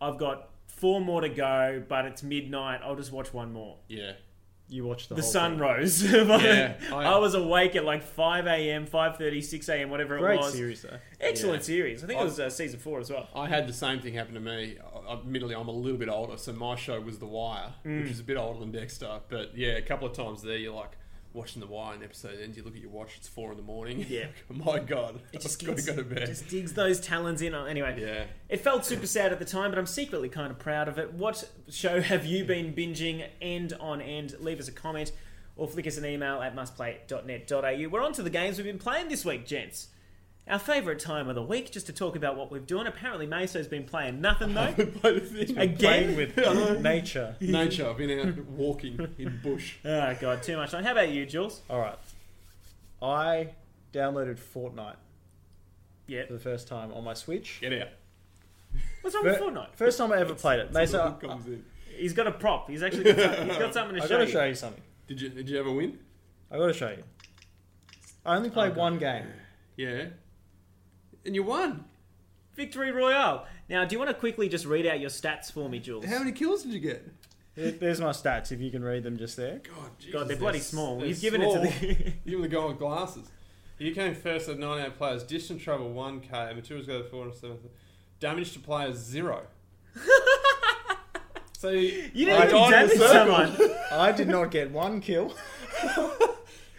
I've 0.01 0.17
got 0.17 0.49
four 0.67 0.99
more 0.99 1.21
to 1.21 1.29
go, 1.29 1.83
but 1.87 2.05
it's 2.05 2.23
midnight. 2.23 2.81
I'll 2.83 2.95
just 2.95 3.11
watch 3.11 3.33
one 3.33 3.53
more. 3.53 3.77
Yeah. 3.87 4.13
You 4.71 4.85
watched 4.85 5.09
the, 5.09 5.15
The 5.15 5.21
sun 5.23 5.51
thing. 5.51 5.59
rose. 5.59 6.01
Yeah, 6.11 6.75
I, 6.93 6.95
I- 7.03 7.17
was 7.17 7.33
awake 7.35 7.75
at 7.75 7.83
like 7.83 8.03
5 8.03 8.47
a.m., 8.47 8.87
5.30, 8.87 9.43
6 9.43 9.69
a.m., 9.69 9.89
whatever 9.89 10.15
it 10.17 10.21
Great 10.21 10.39
was. 10.39 10.53
series 10.53 10.81
though. 10.83 10.97
Excellent 11.19 11.57
Yeah. 11.59 11.65
series. 11.65 12.03
I 12.03 12.07
think 12.07 12.21
it 12.21 12.23
was 12.23 12.39
uh, 12.39 12.49
season 12.49 12.79
four 12.79 12.99
as 13.01 13.09
well. 13.11 13.27
I 13.35 13.47
had 13.47 13.67
the 13.67 13.73
same 13.73 13.99
thing 13.99 14.13
happen 14.13 14.33
to 14.35 14.39
me. 14.39 14.77
I- 14.79 15.13
Admittedly, 15.13 15.55
I'm 15.55 15.67
a 15.67 15.71
little 15.71 15.97
bit 15.99 16.07
older, 16.07 16.37
so 16.37 16.53
my 16.53 16.75
show 16.77 17.01
was 17.01 17.19
The 17.19 17.25
Wire, 17.25 17.73
Mm. 17.85 18.03
which 18.03 18.11
is 18.11 18.21
a 18.21 18.23
bit 18.23 18.37
older 18.37 18.59
than 18.61 18.71
Dexter. 18.71 19.19
But 19.27 19.57
yeah, 19.57 19.71
a 19.71 19.81
couple 19.81 20.07
of 20.07 20.13
times 20.15 20.41
there, 20.41 20.55
you're 20.55 20.73
like 20.73 20.91
watching 21.33 21.59
The 21.61 21.67
Wire, 21.67 21.93
and 21.95 22.03
episode 22.03 22.39
ends, 22.41 22.57
you 22.57 22.63
look 22.63 22.75
at 22.75 22.81
your 22.81 22.91
watch, 22.91 23.11
it's 23.17 23.27
four 23.27 23.51
in 23.51 23.57
the 23.57 23.63
morning. 23.63 24.05
Yeah. 24.09 24.25
my 24.49 24.79
God, 24.79 25.19
It 25.31 25.41
just 25.41 25.65
got 25.65 25.77
to 25.77 25.83
go 25.83 25.95
to 25.95 26.03
bed. 26.03 26.27
Just 26.27 26.47
digs 26.49 26.73
those 26.73 26.99
talons 26.99 27.41
in. 27.41 27.53
Anyway, 27.55 27.97
Yeah. 27.99 28.25
it 28.49 28.61
felt 28.61 28.85
super 28.85 29.07
sad 29.07 29.31
at 29.31 29.39
the 29.39 29.45
time, 29.45 29.71
but 29.71 29.77
I'm 29.79 29.85
secretly 29.85 30.29
kind 30.29 30.51
of 30.51 30.59
proud 30.59 30.87
of 30.87 30.97
it. 30.97 31.13
What 31.13 31.49
show 31.69 32.01
have 32.01 32.25
you 32.25 32.43
been 32.43 32.73
binging 32.73 33.25
end 33.41 33.73
on 33.79 34.01
end? 34.01 34.35
Leave 34.39 34.59
us 34.59 34.67
a 34.67 34.71
comment 34.73 35.11
or 35.55 35.67
flick 35.67 35.87
us 35.87 35.97
an 35.97 36.05
email 36.05 36.41
at 36.41 36.55
mustplay.net.au. 36.55 37.89
We're 37.89 38.01
on 38.03 38.13
to 38.13 38.23
the 38.23 38.29
games 38.29 38.57
we've 38.57 38.65
been 38.65 38.79
playing 38.79 39.09
this 39.09 39.23
week, 39.25 39.45
gents. 39.45 39.87
Our 40.51 40.59
favourite 40.59 40.99
time 40.99 41.29
of 41.29 41.35
the 41.35 41.41
week, 41.41 41.71
just 41.71 41.85
to 41.85 41.93
talk 41.93 42.17
about 42.17 42.35
what 42.35 42.51
we've 42.51 42.67
done. 42.67 42.85
Apparently, 42.85 43.25
Maso's 43.25 43.67
been 43.69 43.85
playing 43.85 44.19
nothing 44.19 44.53
though. 44.53 44.73
Playing 45.01 45.57
Again? 45.57 46.17
with 46.17 46.37
oh. 46.45 46.73
nature. 46.73 47.37
Nature. 47.39 47.89
I've 47.89 47.97
been 47.97 48.19
out 48.19 48.37
walking 48.49 48.99
in 49.17 49.39
bush. 49.41 49.75
Oh 49.85 50.13
god, 50.19 50.43
too 50.43 50.57
much 50.57 50.71
time. 50.71 50.83
How 50.83 50.91
about 50.91 51.09
you, 51.09 51.25
Jules? 51.25 51.61
All 51.69 51.79
right. 51.79 51.97
I 53.01 53.51
downloaded 53.93 54.39
Fortnite 54.39 54.97
Yeah. 56.07 56.25
for 56.27 56.33
the 56.33 56.39
first 56.39 56.67
time 56.67 56.91
on 56.91 57.05
my 57.05 57.13
Switch. 57.13 57.59
Get 57.61 57.71
out. 57.81 57.87
What's 59.01 59.15
wrong 59.15 59.23
with 59.23 59.37
Fir- 59.37 59.45
Fortnite? 59.45 59.73
First 59.75 59.97
time 59.97 60.11
I 60.11 60.17
ever 60.19 60.35
played 60.35 60.59
it. 60.59 60.73
That's 60.73 60.91
Maso, 60.91 61.11
where 61.17 61.29
comes 61.29 61.47
in. 61.47 61.63
He's 61.95 62.11
got 62.13 62.27
a 62.27 62.31
prop. 62.31 62.69
He's 62.69 62.83
actually 62.83 63.05
got, 63.13 63.19
some- 63.37 63.47
he's 63.47 63.57
got 63.57 63.73
something 63.73 63.95
to 63.95 64.03
I 64.03 64.05
show 64.05 64.09
gotta 64.15 64.25
you. 64.25 64.31
show 64.31 64.43
you 64.43 64.55
something. 64.55 64.83
Did 65.07 65.21
you 65.21 65.29
Did 65.29 65.47
you 65.49 65.59
ever 65.59 65.71
win? 65.71 65.97
I 66.51 66.57
gotta 66.57 66.73
show 66.73 66.89
you. 66.89 67.03
I 68.25 68.35
only 68.35 68.49
played 68.49 68.71
Okay. 68.73 68.79
one 68.81 68.97
game. 68.99 69.27
Yeah. 69.77 70.07
And 71.25 71.35
you 71.35 71.43
won. 71.43 71.85
Victory 72.55 72.91
Royale. 72.91 73.45
Now, 73.69 73.85
do 73.85 73.93
you 73.95 73.99
want 73.99 74.09
to 74.09 74.13
quickly 74.15 74.49
just 74.49 74.65
read 74.65 74.85
out 74.85 74.99
your 74.99 75.09
stats 75.09 75.51
for 75.51 75.69
me, 75.69 75.79
Jules? 75.79 76.05
How 76.05 76.19
many 76.19 76.31
kills 76.31 76.63
did 76.63 76.73
you 76.73 76.79
get? 76.79 77.07
There- 77.55 77.71
There's 77.71 78.01
my 78.01 78.09
stats. 78.11 78.51
If 78.51 78.59
you 78.59 78.71
can 78.71 78.83
read 78.83 79.03
them 79.03 79.17
just 79.17 79.37
there. 79.37 79.61
God, 79.63 79.91
Jesus, 79.99 80.13
God, 80.13 80.27
they're 80.27 80.37
bloody 80.37 80.59
small. 80.59 80.97
they're 80.99 81.07
You've 81.07 81.21
given 81.21 81.41
it 81.41 81.53
to 81.53 81.59
the. 81.59 82.13
Even 82.25 82.41
the 82.41 82.47
guy 82.47 82.65
with 82.65 82.77
glasses. 82.79 83.29
You 83.77 83.93
came 83.95 84.13
first 84.13 84.47
at 84.47 84.59
98 84.59 84.97
players. 84.97 85.23
Distance 85.23 85.61
travel 85.63 85.89
1k. 85.91 86.55
Materials 86.55 86.87
go 86.87 87.01
to 87.01 87.09
407. 87.09 87.57
Damage 88.19 88.53
to 88.53 88.59
players 88.59 88.97
0. 88.97 89.43
so 91.57 91.69
you, 91.69 92.09
You 92.13 92.25
they 92.27 92.31
didn't 92.31 92.49
even 92.49 92.49
died 92.49 92.65
in 92.65 92.71
damage 92.71 92.97
the 92.97 93.07
circle. 93.07 93.35
someone. 93.57 93.77
I 93.91 94.11
did 94.11 94.27
not 94.27 94.51
get 94.51 94.71
one 94.71 95.01
kill. 95.01 95.33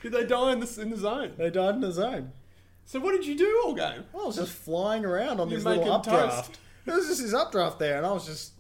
Did 0.03 0.13
they 0.13 0.25
die 0.27 0.53
in 0.53 0.61
the, 0.61 0.79
in 0.81 0.91
the 0.91 0.97
zone? 0.97 1.33
They 1.37 1.51
died 1.51 1.77
in 1.77 1.81
the 1.81 1.93
zone. 1.93 2.33
So 2.93 3.01
what 3.01 3.13
did 3.13 3.25
you 3.25 3.35
do 3.39 3.63
all 3.65 3.73
game? 3.73 4.05
I 4.13 4.19
was 4.19 4.37
just 4.37 4.53
flying 4.53 5.07
around 5.07 5.41
on 5.41 5.49
You're 5.49 5.57
this 5.61 5.65
little 5.65 5.81
making 5.83 5.95
updraft. 5.95 6.49
toast. 6.49 6.61
There 6.85 6.95
was 6.95 7.07
just 7.09 7.23
this 7.23 7.33
updraft 7.33 7.79
there, 7.79 7.97
and 7.97 8.05
I 8.05 8.13
was 8.13 8.27
just 8.27 8.53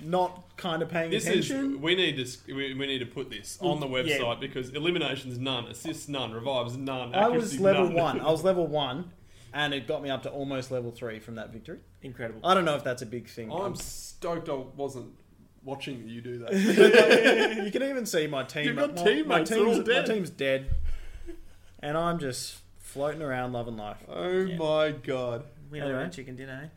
not 0.00 0.44
kind 0.56 0.80
of 0.80 0.88
paying 0.88 1.10
This 1.10 1.26
attention. 1.26 1.72
is 1.74 1.76
we 1.80 1.96
need 1.96 2.14
to 2.14 2.22
s- 2.22 2.38
we, 2.46 2.72
we 2.74 2.86
need 2.86 3.00
to 3.00 3.06
put 3.06 3.30
this 3.30 3.58
on 3.60 3.80
the 3.80 3.88
mm, 3.88 4.06
Yeah. 4.06 4.18
website 4.18 4.38
because 4.38 4.70
eliminations 4.70 5.40
none, 5.40 5.64
assists 5.66 6.08
none, 6.08 6.30
revives 6.32 6.76
none. 6.76 7.12
I 7.16 7.26
was 7.26 7.58
level 7.58 7.86
none. 7.86 7.94
one. 7.94 8.20
I 8.20 8.30
was 8.30 8.44
level 8.50 8.68
one, 8.68 9.10
and 9.52 9.74
it 9.74 9.88
got 9.88 10.04
me 10.04 10.10
up 10.10 10.22
to 10.22 10.30
almost 10.30 10.70
level 10.70 10.92
three 10.92 11.18
from 11.18 11.34
that 11.34 11.50
victory. 11.50 11.80
Incredible. 12.02 12.42
I 12.48 12.54
don't 12.54 12.64
know 12.64 12.76
if 12.76 12.84
that's 12.84 13.02
a 13.02 13.06
big 13.06 13.28
thing. 13.28 13.50
I'm 13.50 13.74
stoked 13.74 14.48
I 14.48 14.52
wasn't 14.76 15.14
watching 15.64 16.08
you 16.08 16.20
do 16.20 16.38
that. 16.44 16.52
you 17.64 17.72
can 17.72 17.82
even 17.82 18.06
see 18.06 18.28
my 18.28 18.44
team. 18.44 18.66
You've 18.66 18.76
got 18.76 18.94
my, 18.94 19.02
teammates, 19.02 19.26
my 19.26 19.42
they're 19.42 19.64
team's, 19.64 19.78
all 19.78 19.82
dead. 19.82 20.08
My 20.08 20.14
team's 20.14 20.30
dead, 20.30 20.66
and 21.80 21.98
I'm 21.98 22.20
just 22.20 22.58
floating 22.90 23.22
around 23.22 23.52
loving 23.52 23.76
life. 23.76 23.98
oh 24.08 24.28
Yeah. 24.44 24.56
my 24.56 24.90
god. 24.90 25.44
We 25.70 25.78
had 25.78 25.88
Anyway. 25.88 26.04
our 26.04 26.10
chicken 26.10 26.36
dinner. 26.36 26.60
Eh? 26.64 26.68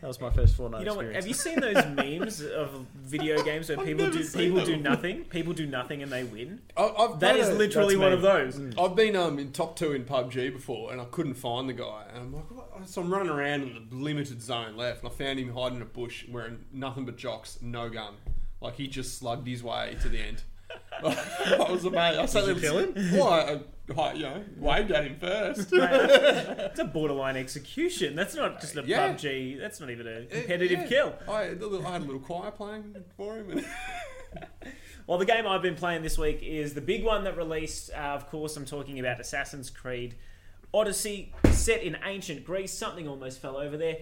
That 0.00 0.06
was 0.06 0.20
my 0.20 0.30
first 0.30 0.56
Fortnite 0.56 0.78
You 0.80 0.84
know 0.86 0.94
what? 0.94 1.06
experience. 1.06 1.16
Have 1.16 1.26
you 1.26 1.34
seen 1.34 1.60
those 1.60 1.84
memes 1.96 2.40
of 2.40 2.86
video 2.94 3.42
games 3.42 3.68
where 3.68 3.80
I've 3.80 3.84
people 3.84 4.04
never 4.06 4.16
do 4.18 4.22
seen 4.24 4.40
people 4.52 4.64
do 4.64 4.72
them. 4.72 4.82
nothing, 4.84 5.24
people 5.24 5.52
do 5.52 5.66
nothing 5.66 6.02
and 6.04 6.10
they 6.12 6.22
win? 6.22 6.60
I, 6.76 6.84
I've 6.84 7.18
That 7.20 7.32
played 7.32 7.40
is 7.42 7.48
a- 7.48 7.54
literally 7.54 7.96
that's 7.96 8.00
one 8.02 8.10
me. 8.12 8.16
of 8.16 8.22
those. 8.22 8.56
Mm. 8.58 8.80
I've 8.80 8.94
been 8.96 9.16
um, 9.16 9.38
in 9.40 9.50
top 9.50 9.74
two 9.76 9.92
in 9.92 10.04
PUBG 10.04 10.52
before, 10.52 10.92
and 10.92 11.00
I 11.00 11.04
couldn't 11.06 11.34
find 11.34 11.68
the 11.68 11.72
guy. 11.72 12.04
And 12.14 12.18
I'm 12.22 12.32
like, 12.32 12.48
what? 12.50 12.88
so 12.88 13.02
I'm 13.02 13.12
running 13.12 13.28
around 13.28 13.62
in 13.64 13.88
the 13.90 13.94
limited 13.96 14.40
zone 14.40 14.76
left, 14.76 15.02
and 15.02 15.10
I 15.12 15.14
found 15.14 15.40
him 15.40 15.52
hiding 15.52 15.76
in 15.76 15.82
a 15.82 15.86
bush, 15.86 16.24
wearing 16.30 16.64
nothing 16.72 17.04
but 17.04 17.16
jocks, 17.16 17.58
no 17.60 17.88
gun. 17.90 18.14
Like 18.60 18.76
he 18.76 18.86
just 18.86 19.18
slugged 19.18 19.48
his 19.48 19.62
way 19.64 19.96
to 20.02 20.08
the 20.08 20.20
end. 20.20 20.44
I 21.02 21.66
was 21.70 21.84
amazed. 21.84 22.18
I 22.18 22.26
sat 22.26 22.46
you 22.46 22.54
there- 22.54 22.60
kill 22.70 22.78
him? 22.78 22.94
Well, 23.12 23.28
I, 23.28 23.60
I, 24.00 24.12
you 24.14 24.22
know, 24.22 24.44
waved 24.58 24.90
at 24.90 25.04
him 25.04 25.16
first. 25.18 25.72
It's 25.72 26.78
a 26.80 26.84
borderline 26.84 27.36
execution. 27.36 28.14
That's 28.14 28.34
not 28.34 28.60
just 28.60 28.76
a 28.76 28.82
Yeah. 28.84 29.12
PUBG. 29.14 29.58
That's 29.60 29.80
not 29.80 29.90
even 29.90 30.06
a 30.06 30.26
competitive 30.26 30.80
Yeah. 30.80 30.86
kill. 30.88 31.14
I, 31.28 31.42
had 31.42 31.62
a 31.62 31.66
little- 31.66 31.86
I 31.86 31.92
had 31.92 32.02
a 32.02 32.04
little 32.04 32.20
choir 32.20 32.50
playing 32.50 32.94
for 33.16 33.36
him. 33.36 33.50
And 33.50 33.64
Well, 35.06 35.16
the 35.18 35.24
game 35.24 35.46
I've 35.46 35.62
been 35.62 35.74
playing 35.76 36.02
this 36.02 36.18
week 36.18 36.42
is 36.42 36.74
the 36.74 36.82
big 36.82 37.02
one 37.02 37.24
that 37.24 37.36
released. 37.38 37.90
Uh, 37.94 37.96
of 38.14 38.28
course, 38.28 38.56
I'm 38.58 38.66
talking 38.66 38.98
about 39.00 39.18
Assassin's 39.20 39.70
Creed 39.70 40.16
Odyssey, 40.74 41.32
set 41.50 41.82
in 41.82 41.96
ancient 42.04 42.44
Greece. 42.44 42.74
Something 42.74 43.08
almost 43.08 43.40
fell 43.40 43.56
over 43.56 43.78
there. 43.78 43.96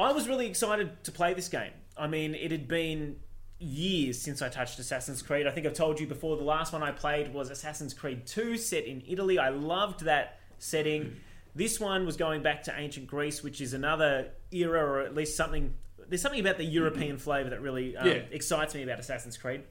I 0.00 0.10
was 0.10 0.26
really 0.28 0.48
excited 0.48 1.04
to 1.04 1.12
play 1.12 1.32
this 1.32 1.48
game. 1.48 1.70
I 1.96 2.08
mean, 2.08 2.34
it 2.34 2.50
had 2.50 2.66
been 2.66 3.16
years 3.58 4.20
since 4.20 4.42
I 4.42 4.48
touched 4.48 4.78
Assassin's 4.78 5.22
Creed. 5.22 5.46
I 5.46 5.50
think 5.50 5.66
I've 5.66 5.72
told 5.74 5.98
you 6.00 6.06
before, 6.06 6.36
the 6.36 6.44
last 6.44 6.72
one 6.72 6.82
I 6.82 6.90
played 6.92 7.32
was 7.32 7.50
Assassin's 7.50 7.94
Creed 7.94 8.26
2, 8.26 8.56
set 8.56 8.84
in 8.84 9.02
Italy. 9.06 9.38
I 9.38 9.48
loved 9.48 10.04
that 10.04 10.40
setting. 10.58 11.16
This 11.54 11.80
one 11.80 12.04
was 12.04 12.16
going 12.16 12.42
back 12.42 12.64
to 12.64 12.74
ancient 12.78 13.06
Greece, 13.06 13.42
which 13.42 13.60
is 13.60 13.72
another 13.72 14.28
era, 14.50 14.82
or 14.84 15.00
at 15.00 15.14
least 15.14 15.36
something. 15.36 15.74
There's 16.08 16.20
something 16.22 16.40
about 16.40 16.58
the 16.58 16.64
European 16.64 17.18
flavour 17.18 17.50
that 17.50 17.60
really 17.62 17.96
um, 17.96 18.06
Yeah. 18.06 18.12
excites 18.30 18.74
me 18.74 18.82
about 18.82 18.98
Assassin's 19.00 19.38
Creed. 19.38 19.62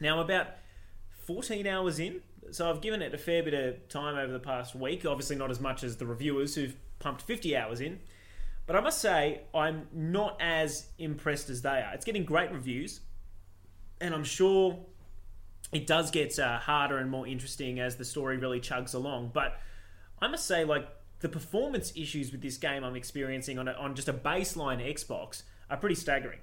Now 0.00 0.14
I'm 0.14 0.24
about 0.24 0.48
14 1.26 1.66
hours 1.66 1.98
in, 1.98 2.20
so 2.50 2.68
I've 2.68 2.80
given 2.80 3.00
it 3.02 3.14
a 3.14 3.18
fair 3.18 3.42
bit 3.42 3.54
of 3.54 3.88
time 3.88 4.16
over 4.16 4.32
the 4.32 4.38
past 4.40 4.74
week. 4.74 5.04
Obviously, 5.06 5.36
not 5.36 5.50
as 5.50 5.60
much 5.60 5.84
as 5.84 5.96
the 5.96 6.06
reviewers 6.06 6.54
who've 6.54 6.76
pumped 6.98 7.22
50 7.22 7.56
hours 7.56 7.80
in. 7.80 8.00
But 8.68 8.76
I 8.76 8.80
must 8.80 9.00
say, 9.00 9.40
I'm 9.54 9.88
not 9.94 10.36
as 10.40 10.88
impressed 10.98 11.48
as 11.48 11.62
they 11.62 11.70
are. 11.70 11.94
It's 11.94 12.04
getting 12.04 12.26
great 12.26 12.52
reviews, 12.52 13.00
and 13.98 14.14
I'm 14.14 14.24
sure 14.24 14.78
it 15.72 15.86
does 15.86 16.10
get 16.10 16.38
uh, 16.38 16.58
harder 16.58 16.98
and 16.98 17.10
more 17.10 17.26
interesting 17.26 17.80
as 17.80 17.96
the 17.96 18.04
story 18.04 18.36
really 18.36 18.60
chugs 18.60 18.94
along. 18.94 19.30
But 19.32 19.58
I 20.20 20.28
must 20.28 20.44
say, 20.44 20.64
like, 20.64 20.86
the 21.20 21.30
performance 21.30 21.94
issues 21.96 22.30
with 22.30 22.42
this 22.42 22.58
game 22.58 22.84
I'm 22.84 22.94
experiencing 22.94 23.58
on, 23.58 23.68
a, 23.68 23.72
on 23.72 23.94
just 23.94 24.08
a 24.08 24.12
baseline 24.12 24.86
Xbox 24.86 25.44
are 25.70 25.78
pretty 25.78 25.94
staggering. 25.94 26.40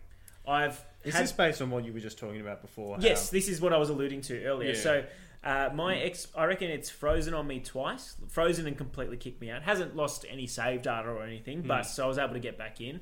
I've 0.48 0.84
Is 1.04 1.14
had 1.14 1.26
this 1.26 1.32
based 1.32 1.62
on 1.62 1.70
what 1.70 1.86
you 1.86 1.94
were 1.94 2.00
just 2.00 2.18
talking 2.18 2.42
about 2.42 2.64
before? 2.64 2.98
Yes, 3.00 3.30
how- 3.30 3.34
this 3.34 3.48
is 3.48 3.62
what 3.62 3.72
I 3.72 3.78
was 3.78 3.92
alluding 3.92 4.22
to 4.22 4.46
earlier. 4.46 4.72
Yeah. 4.72 4.80
So 4.80 5.04
uh, 5.46 5.70
my 5.74 5.98
ex, 5.98 6.28
I 6.36 6.46
reckon 6.46 6.70
it's 6.72 6.90
frozen 6.90 7.34
on 7.34 7.46
me 7.48 7.60
twice, 7.60 8.16
frozen 8.30 8.66
and 8.68 8.76
completely 8.78 9.18
kicked 9.18 9.40
me 9.40 9.52
out. 9.52 9.62
Hasn't 9.62 9.96
lost 9.96 10.26
any 10.30 10.48
save 10.48 10.82
data 10.82 11.08
or 11.10 11.24
anything, 11.24 11.62
but 11.62 11.84
so 11.86 12.06
I 12.06 12.08
was 12.08 12.18
able 12.18 12.34
to 12.34 12.40
get 12.40 12.58
back 12.58 12.82
in. 12.82 13.00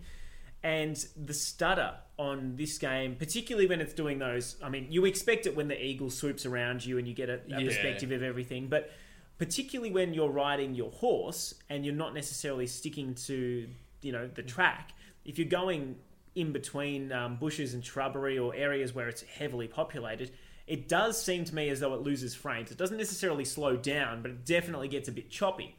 And 0.61 0.95
the 1.21 1.33
stutter 1.33 1.95
on 2.17 2.55
this 2.55 2.77
game, 2.77 3.15
particularly 3.15 3.67
when 3.67 3.81
it's 3.81 3.93
doing 3.93 4.19
those, 4.19 4.55
I 4.63 4.69
mean, 4.69 4.87
you 4.89 5.03
expect 5.05 5.45
it 5.45 5.55
when 5.55 5.67
the 5.67 5.81
eagle 5.81 6.09
swoops 6.09 6.45
around 6.45 6.85
you 6.85 6.97
and 6.97 7.07
you 7.07 7.13
get 7.13 7.29
a, 7.29 7.41
a 7.53 7.59
Yeah. 7.61 7.65
perspective 7.67 8.11
of 8.11 8.23
everything, 8.23 8.67
but 8.67 8.89
particularly 9.37 9.91
when 9.91 10.13
you're 10.13 10.29
riding 10.29 10.73
your 10.73 10.91
horse 10.91 11.53
and 11.69 11.85
you're 11.85 11.95
not 11.95 12.13
necessarily 12.13 12.67
sticking 12.67 13.13
to, 13.15 13.67
you 14.01 14.11
know, 14.11 14.27
the 14.27 14.43
track. 14.43 14.91
If 15.25 15.37
you're 15.37 15.49
going 15.49 15.97
in 16.35 16.53
between 16.53 17.11
um, 17.11 17.35
bushes 17.35 17.73
and 17.73 17.83
shrubbery 17.83 18.37
or 18.39 18.55
areas 18.55 18.93
where 18.95 19.09
it's 19.09 19.21
heavily 19.23 19.67
populated, 19.67 20.31
it 20.67 20.87
does 20.87 21.21
seem 21.21 21.43
to 21.45 21.55
me 21.55 21.69
as 21.69 21.79
though 21.79 21.93
it 21.93 22.01
loses 22.01 22.33
frames. 22.33 22.71
It 22.71 22.77
doesn't 22.77 22.97
necessarily 22.97 23.45
slow 23.45 23.75
down, 23.75 24.21
but 24.21 24.31
it 24.31 24.45
definitely 24.45 24.87
gets 24.87 25.09
a 25.09 25.11
bit 25.11 25.29
choppy. 25.29 25.75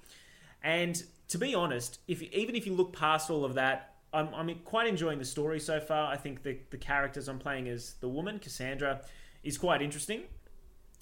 And 0.63 1.03
to 1.29 1.39
be 1.39 1.55
honest, 1.55 2.01
if 2.07 2.23
even 2.23 2.55
if 2.55 2.67
you 2.67 2.75
look 2.75 2.95
past 2.95 3.31
all 3.31 3.45
of 3.45 3.55
that, 3.55 3.95
I'm, 4.13 4.29
I'm 4.35 4.55
quite 4.65 4.87
enjoying 4.87 5.19
the 5.19 5.25
story 5.25 5.59
so 5.59 5.81
far. 5.81 6.13
I 6.13 6.17
think 6.17 6.43
the, 6.43 6.59
the 6.71 6.77
characters 6.77 7.29
I'm 7.29 7.39
playing 7.39 7.69
as 7.69 7.95
the 8.01 8.09
woman, 8.09 8.39
Kassandra, 8.39 9.05
is 9.43 9.59
quite 9.59 9.83
interesting. 9.83 10.23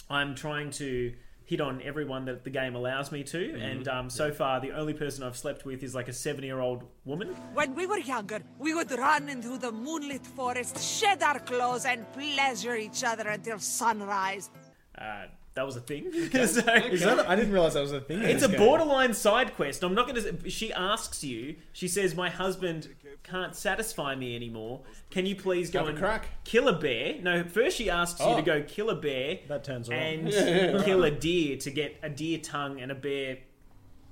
I'm 0.09 0.35
trying 0.35 0.71
to 0.73 1.13
hit 1.53 1.61
on 1.61 1.83
everyone 1.83 2.25
that 2.25 2.45
the 2.45 2.51
game 2.51 2.75
allows 2.75 3.13
me 3.13 3.23
to, 3.23 3.43
and 3.61 3.87
um, 3.87 4.09
so 4.09 4.33
far 4.33 4.59
the 4.59 4.73
only 4.73 4.95
person 4.95 5.23
I've 5.23 5.37
slept 5.37 5.67
with 5.67 5.83
is 5.83 5.95
like 5.95 6.09
a 6.09 6.13
seven 6.13 6.45
year 6.45 6.61
old 6.61 6.83
woman. 7.05 7.29
When 7.53 7.75
we 7.75 7.87
were 7.87 7.99
younger, 7.99 8.41
we 8.59 8.73
would 8.73 8.91
run 8.93 9.29
into 9.29 9.59
the 9.59 9.71
moonlit 9.71 10.27
forest, 10.27 10.83
shed 10.83 11.23
our 11.23 11.39
clothes, 11.41 11.85
and 11.85 12.11
pleasure 12.15 12.77
each 12.77 13.05
other 13.05 13.29
until 13.29 13.59
sunrise. 13.59 14.49
Uh, 14.97 15.27
that 15.55 15.67
was 15.67 15.77
a 15.77 15.81
thing. 15.81 16.11
so, 16.33 16.39
Is 16.41 16.55
that, 17.03 17.29
I 17.29 17.37
didn't 17.37 17.53
realize 17.53 17.75
that 17.75 17.81
was 17.83 17.93
a 17.93 18.01
thing. 18.01 18.19
in 18.23 18.25
It's 18.31 18.41
this 18.43 18.49
a 18.49 18.53
game. 18.53 18.59
borderline 18.61 19.13
side 19.15 19.55
quest. 19.55 19.83
I'm 19.83 19.95
not 19.95 20.09
going 20.09 20.23
to. 20.41 20.51
She 20.51 20.73
asks 20.73 21.23
you. 21.23 21.57
She 21.73 21.89
says, 21.89 22.15
"My 22.15 22.31
husband 22.31 22.89
can't 23.23 23.55
satisfy 23.55 24.15
me 24.15 24.35
anymore. 24.35 24.81
Can 25.11 25.27
you 25.27 25.37
please 25.37 25.71
go 25.71 25.81
Have 25.81 25.89
a 25.89 25.91
and 25.91 25.99
crack." 25.99 26.29
kill 26.45 26.69
a 26.69 26.73
bear?" 26.73 27.17
No, 27.21 27.45
first 27.45 27.77
she 27.77 27.91
asks 27.91 28.19
you 28.21 28.27
Oh. 28.27 28.37
to 28.37 28.43
go 28.43 28.63
kill 28.63 28.89
a 28.91 28.95
bear 28.97 29.41
That 29.49 29.63
turns 29.65 29.89
on. 29.89 29.95
and 29.95 30.29
kill 30.85 31.05
a 31.05 31.11
deer 31.11 31.57
to 31.59 31.71
get 31.71 31.97
a 32.03 32.09
deer 32.09 32.39
tongue 32.39 32.81
and 32.81 32.91
a 32.91 32.95
bear 32.95 33.39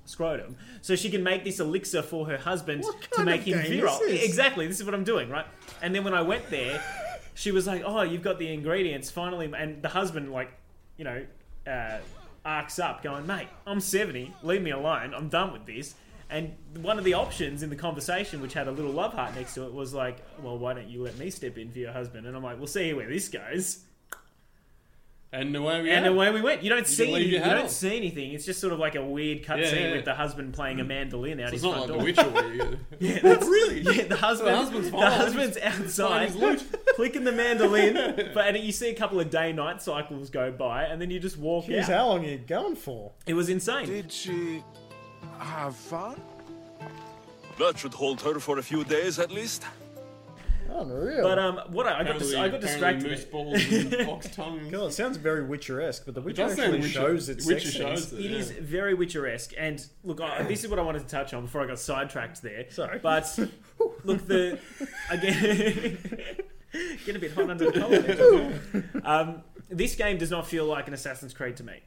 scrotum, 0.05 0.57
so 0.81 0.95
she 0.95 1.09
can 1.09 1.23
make 1.23 1.43
this 1.43 1.59
elixir 1.59 2.01
for 2.01 2.25
her 2.27 2.37
husband 2.37 2.83
What 2.83 3.01
to 3.01 3.09
kind 3.09 3.25
make 3.27 3.41
of 3.41 3.47
him 3.47 3.53
game 3.61 3.65
is 3.73 3.79
virile. 3.79 3.99
this? 3.99 4.23
Exactly. 4.25 4.67
This 4.67 4.79
is 4.79 4.85
what 4.85 4.93
I'm 4.93 5.03
doing, 5.03 5.29
right? 5.29 5.45
And 5.81 5.93
then 5.95 6.03
when 6.03 6.13
I 6.13 6.21
went 6.21 6.49
there, 6.49 6.83
she 7.33 7.51
was 7.51 7.65
like, 7.67 7.83
"Oh, 7.85 8.01
you've 8.01 8.23
got 8.23 8.37
the 8.39 8.51
ingredients 8.51 9.09
finally," 9.09 9.51
and 9.55 9.81
the 9.81 9.89
husband 9.89 10.31
like, 10.31 10.51
you 11.01 11.05
know, 11.05 11.25
uh, 11.65 11.97
arcs 12.45 12.77
up, 12.77 13.01
going, 13.01 13.25
"Mate, 13.25 13.47
I'm 13.65 13.79
70. 13.79 14.35
Leave 14.43 14.61
me 14.61 14.69
alone. 14.69 15.15
I'm 15.15 15.29
done 15.29 15.51
with 15.51 15.65
this." 15.65 15.95
And 16.29 16.55
one 16.77 16.99
of 16.99 17.03
the 17.03 17.15
options 17.15 17.63
in 17.63 17.71
the 17.71 17.75
conversation, 17.75 18.39
which 18.39 18.53
had 18.53 18.67
a 18.67 18.71
little 18.71 18.91
love 18.91 19.13
heart 19.13 19.33
next 19.33 19.55
to 19.55 19.65
it, 19.65 19.73
was 19.73 19.95
like, 19.95 20.23
"Well, 20.43 20.59
why 20.59 20.73
don't 20.73 20.87
you 20.87 21.01
let 21.01 21.17
me 21.17 21.31
step 21.31 21.57
in 21.57 21.71
for 21.71 21.79
your 21.79 21.91
husband?" 21.91 22.27
And 22.27 22.37
I'm 22.37 22.43
like, 22.43 22.59
"We'll 22.59 22.67
see 22.67 22.93
where 22.93 23.09
this 23.09 23.29
goes." 23.29 23.83
And 25.33 25.55
away 25.55 25.81
we 25.81 25.89
And 25.89 26.03
go. 26.05 26.11
away 26.11 26.29
we 26.31 26.41
went. 26.41 26.61
You 26.61 26.69
don't 26.69 26.85
see 26.85 27.05
leave 27.05 27.33
anything. 27.33 27.49
You 27.49 27.55
don't 27.55 27.71
see 27.71 27.95
anything. 27.95 28.33
It's 28.33 28.45
just 28.45 28.59
sort 28.59 28.73
of 28.73 28.79
like 28.79 28.95
a 28.95 29.05
weird 29.05 29.43
cutscene 29.43 29.71
Yeah, 29.71 29.87
yeah. 29.87 29.91
with 29.93 30.05
the 30.05 30.13
husband 30.13 30.53
playing 30.53 30.81
a 30.81 30.83
mm. 30.83 30.87
mandolin 30.87 31.39
out 31.39 31.49
So 31.49 31.51
his 31.53 31.63
it's 31.63 31.63
not 31.63 31.87
front 31.87 32.05
like 32.05 32.15
door. 32.15 32.25
The 32.25 32.51
Witcher 32.51 32.67
where 32.67 32.77
Yeah, 32.99 33.19
oh, 33.23 33.29
that's 33.29 33.45
really. 33.45 33.79
Yeah, 33.79 34.07
the 34.07 34.17
husband. 34.17 34.49
The 34.49 34.57
husband's 34.57 34.91
the 34.91 34.97
husband's 35.09 35.57
outside, 35.57 36.33
clicking 36.95 37.23
the 37.23 37.31
mandolin, 37.31 37.93
but 38.33 38.45
and 38.45 38.57
you 38.57 38.73
see 38.73 38.89
a 38.89 38.93
couple 38.93 39.21
of 39.21 39.29
day-night 39.29 39.81
cycles 39.81 40.29
go 40.29 40.51
by, 40.51 40.83
and 40.83 41.01
then 41.01 41.09
you 41.09 41.19
just 41.19 41.37
walk 41.37 41.65
Jeez, 41.65 41.83
out. 41.83 41.89
how 41.89 42.07
long 42.09 42.25
are 42.25 42.29
you 42.29 42.37
going 42.37 42.75
for? 42.75 43.13
It 43.25 43.33
was 43.33 43.47
insane. 43.47 43.85
Did 43.85 44.11
she 44.11 44.61
have 45.39 45.77
fun? 45.77 46.19
That 47.57 47.79
should 47.79 47.93
hold 47.93 48.19
her 48.21 48.37
for 48.39 48.57
a 48.57 48.63
few 48.63 48.83
days 48.83 49.17
at 49.17 49.31
least. 49.31 49.63
Unreal. 50.73 51.21
But 51.23 51.37
um, 51.39 51.59
what 51.71 51.85
I, 51.87 51.99
I 51.99 52.03
got, 52.03 52.19
dis- 52.19 52.33
I 52.35 52.49
got 52.49 52.61
distracted. 52.61 53.09
Moose 53.09 53.25
balls 53.25 53.63
and 53.71 53.93
fox 54.05 54.33
tongues. 54.35 54.71
God, 54.71 54.85
it 54.87 54.93
sounds 54.93 55.17
very 55.17 55.43
Witcher-esque, 55.45 56.05
but 56.05 56.15
the 56.15 56.21
Witcher 56.21 56.43
does 56.43 56.55
sound 56.55 56.61
actually 56.75 56.81
Witcher- 56.81 56.93
shows 56.93 57.29
its 57.29 57.45
Witcher 57.45 57.71
sex 57.71 57.75
shows 57.75 58.07
scenes. 58.09 58.13
it. 58.21 58.25
It 58.25 58.31
yeah. 58.31 58.37
is 58.37 58.51
very 58.51 58.93
Witcher-esque, 58.93 59.53
and 59.57 59.85
look, 60.03 60.21
I, 60.21 60.43
this 60.43 60.63
is 60.63 60.69
what 60.69 60.79
I 60.79 60.81
wanted 60.83 60.99
to 61.03 61.07
touch 61.07 61.33
on 61.33 61.43
before 61.43 61.61
I 61.61 61.67
got 61.67 61.79
sidetracked 61.79 62.41
there. 62.41 62.65
Sorry. 62.69 62.99
but 62.99 63.37
look, 64.03 64.25
the 64.27 64.59
again, 65.09 65.97
get 67.05 67.15
a 67.15 67.19
bit 67.19 67.33
hot 67.33 67.49
under 67.49 67.69
the 67.71 67.79
collar. 67.79 67.99
there, 67.99 69.01
um, 69.05 69.43
this 69.69 69.95
game 69.95 70.17
does 70.17 70.31
not 70.31 70.47
feel 70.47 70.65
like 70.65 70.87
an 70.87 70.93
Assassin's 70.93 71.33
Creed 71.33 71.57
to 71.57 71.63
me. 71.63 71.81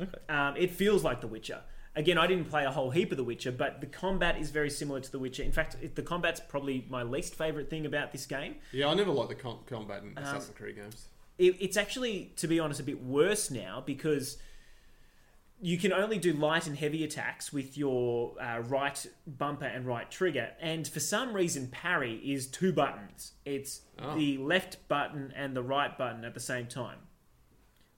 Okay. 0.00 0.10
Um, 0.28 0.56
it 0.56 0.70
feels 0.72 1.02
like 1.04 1.20
The 1.20 1.26
Witcher. 1.26 1.60
Again, 1.96 2.18
I 2.18 2.26
didn't 2.26 2.50
play 2.50 2.64
a 2.64 2.70
whole 2.70 2.90
heap 2.90 3.10
of 3.10 3.16
The 3.16 3.24
Witcher, 3.24 3.50
but 3.52 3.80
the 3.80 3.86
combat 3.86 4.38
is 4.38 4.50
very 4.50 4.68
similar 4.68 5.00
to 5.00 5.10
The 5.10 5.18
Witcher. 5.18 5.42
In 5.42 5.50
fact, 5.52 5.76
it, 5.80 5.94
the 5.96 6.02
combat's 6.02 6.40
probably 6.40 6.84
my 6.90 7.02
least 7.02 7.34
favorite 7.34 7.70
thing 7.70 7.86
about 7.86 8.12
this 8.12 8.26
game. 8.26 8.56
Yeah, 8.72 8.88
I 8.88 8.94
never 8.94 9.10
liked 9.10 9.30
the 9.30 9.34
com- 9.34 9.60
combat 9.66 10.02
in 10.02 10.16
Assassin's 10.18 10.54
Creed 10.56 10.76
games. 10.76 11.06
It, 11.38 11.56
it's 11.58 11.76
actually, 11.78 12.32
to 12.36 12.46
be 12.46 12.60
honest, 12.60 12.80
a 12.80 12.82
bit 12.82 13.02
worse 13.02 13.50
now 13.50 13.82
because 13.84 14.36
you 15.58 15.78
can 15.78 15.90
only 15.90 16.18
do 16.18 16.34
light 16.34 16.66
and 16.66 16.76
heavy 16.76 17.02
attacks 17.02 17.50
with 17.50 17.78
your 17.78 18.34
uh, 18.42 18.58
right 18.60 19.06
bumper 19.26 19.64
and 19.64 19.86
right 19.86 20.10
trigger, 20.10 20.50
and 20.60 20.86
for 20.86 21.00
some 21.00 21.32
reason, 21.32 21.68
parry 21.68 22.16
is 22.16 22.46
two 22.46 22.72
buttons. 22.74 23.32
It's 23.46 23.80
Oh. 23.98 24.14
the 24.18 24.36
left 24.36 24.86
button 24.88 25.32
and 25.34 25.56
the 25.56 25.62
right 25.62 25.96
button 25.96 26.26
at 26.26 26.34
the 26.34 26.40
same 26.40 26.66
time. 26.66 26.98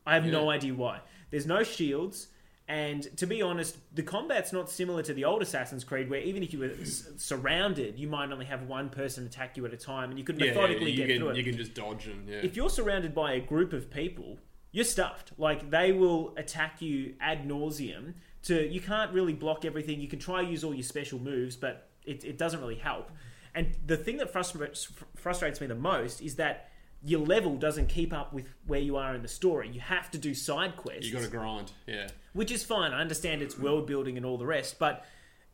I 0.06 0.14
have 0.14 0.24
no 0.24 0.50
idea 0.50 0.72
why. 0.74 1.00
There's 1.30 1.46
no 1.46 1.64
shields, 1.64 2.28
and 2.68 3.16
to 3.16 3.26
be 3.26 3.40
honest, 3.40 3.78
the 3.94 4.02
combat's 4.02 4.52
not 4.52 4.68
similar 4.68 5.02
to 5.02 5.14
the 5.14 5.24
old 5.24 5.40
Assassin's 5.40 5.84
Creed, 5.84 6.10
where 6.10 6.20
even 6.20 6.42
if 6.42 6.52
you 6.52 6.58
were 6.58 6.70
s- 6.82 7.08
surrounded, 7.16 7.98
you 7.98 8.08
might 8.08 8.30
only 8.30 8.44
have 8.44 8.64
one 8.64 8.90
person 8.90 9.24
attack 9.24 9.56
you 9.56 9.64
at 9.64 9.72
a 9.72 9.76
time, 9.76 10.10
and 10.10 10.18
you 10.18 10.24
could 10.24 10.38
Yeah, 10.38 10.46
yeah, 10.46 10.52
methodically 10.52 10.90
you 10.90 10.96
get 10.98 11.08
can 11.08 11.18
through 11.18 11.30
it 11.30 11.36
you 11.38 11.44
can 11.44 11.56
just 11.56 11.72
dodge 11.74 12.06
and 12.06 12.28
yeah. 12.28 12.40
if 12.42 12.56
you're 12.56 12.68
surrounded 12.70 13.14
by 13.14 13.32
a 13.32 13.40
group 13.40 13.72
of 13.72 13.90
people, 13.90 14.38
you're 14.70 14.84
stuffed. 14.84 15.32
Like 15.38 15.70
they 15.70 15.92
will 15.92 16.34
attack 16.36 16.82
you 16.82 17.14
ad 17.20 17.48
nauseum. 17.48 18.14
To 18.44 18.68
you 18.68 18.80
can't 18.80 19.12
really 19.12 19.32
block 19.32 19.64
everything. 19.64 20.00
You 20.00 20.08
can 20.08 20.18
try 20.18 20.44
to 20.44 20.48
use 20.50 20.62
all 20.62 20.74
your 20.74 20.82
special 20.82 21.18
moves, 21.18 21.56
but 21.56 21.88
it, 22.04 22.24
it 22.24 22.36
doesn't 22.38 22.60
really 22.60 22.76
help. 22.76 23.10
And 23.54 23.74
the 23.86 23.96
thing 23.96 24.18
that 24.18 24.30
frustrates 24.30 24.92
frustrates 25.16 25.60
me 25.60 25.66
the 25.66 25.74
most 25.74 26.20
is 26.20 26.36
that 26.36 26.70
your 27.02 27.20
level 27.20 27.56
doesn't 27.56 27.88
keep 27.88 28.12
up 28.12 28.32
with 28.32 28.46
where 28.66 28.80
you 28.80 28.96
are 28.96 29.14
in 29.14 29.22
the 29.22 29.28
story. 29.28 29.68
You 29.68 29.80
have 29.80 30.10
to 30.10 30.18
do 30.18 30.34
side 30.34 30.76
quests 30.76 31.06
You 31.06 31.12
got 31.12 31.22
to 31.22 31.28
grind. 31.28 31.72
Yeah. 31.86 32.08
which 32.32 32.50
is 32.50 32.64
fine. 32.64 32.92
I 32.92 33.00
understand 33.00 33.40
it's 33.42 33.58
world 33.58 33.86
building 33.86 34.16
and 34.16 34.26
all 34.26 34.36
the 34.36 34.46
rest, 34.46 34.78
but 34.78 35.04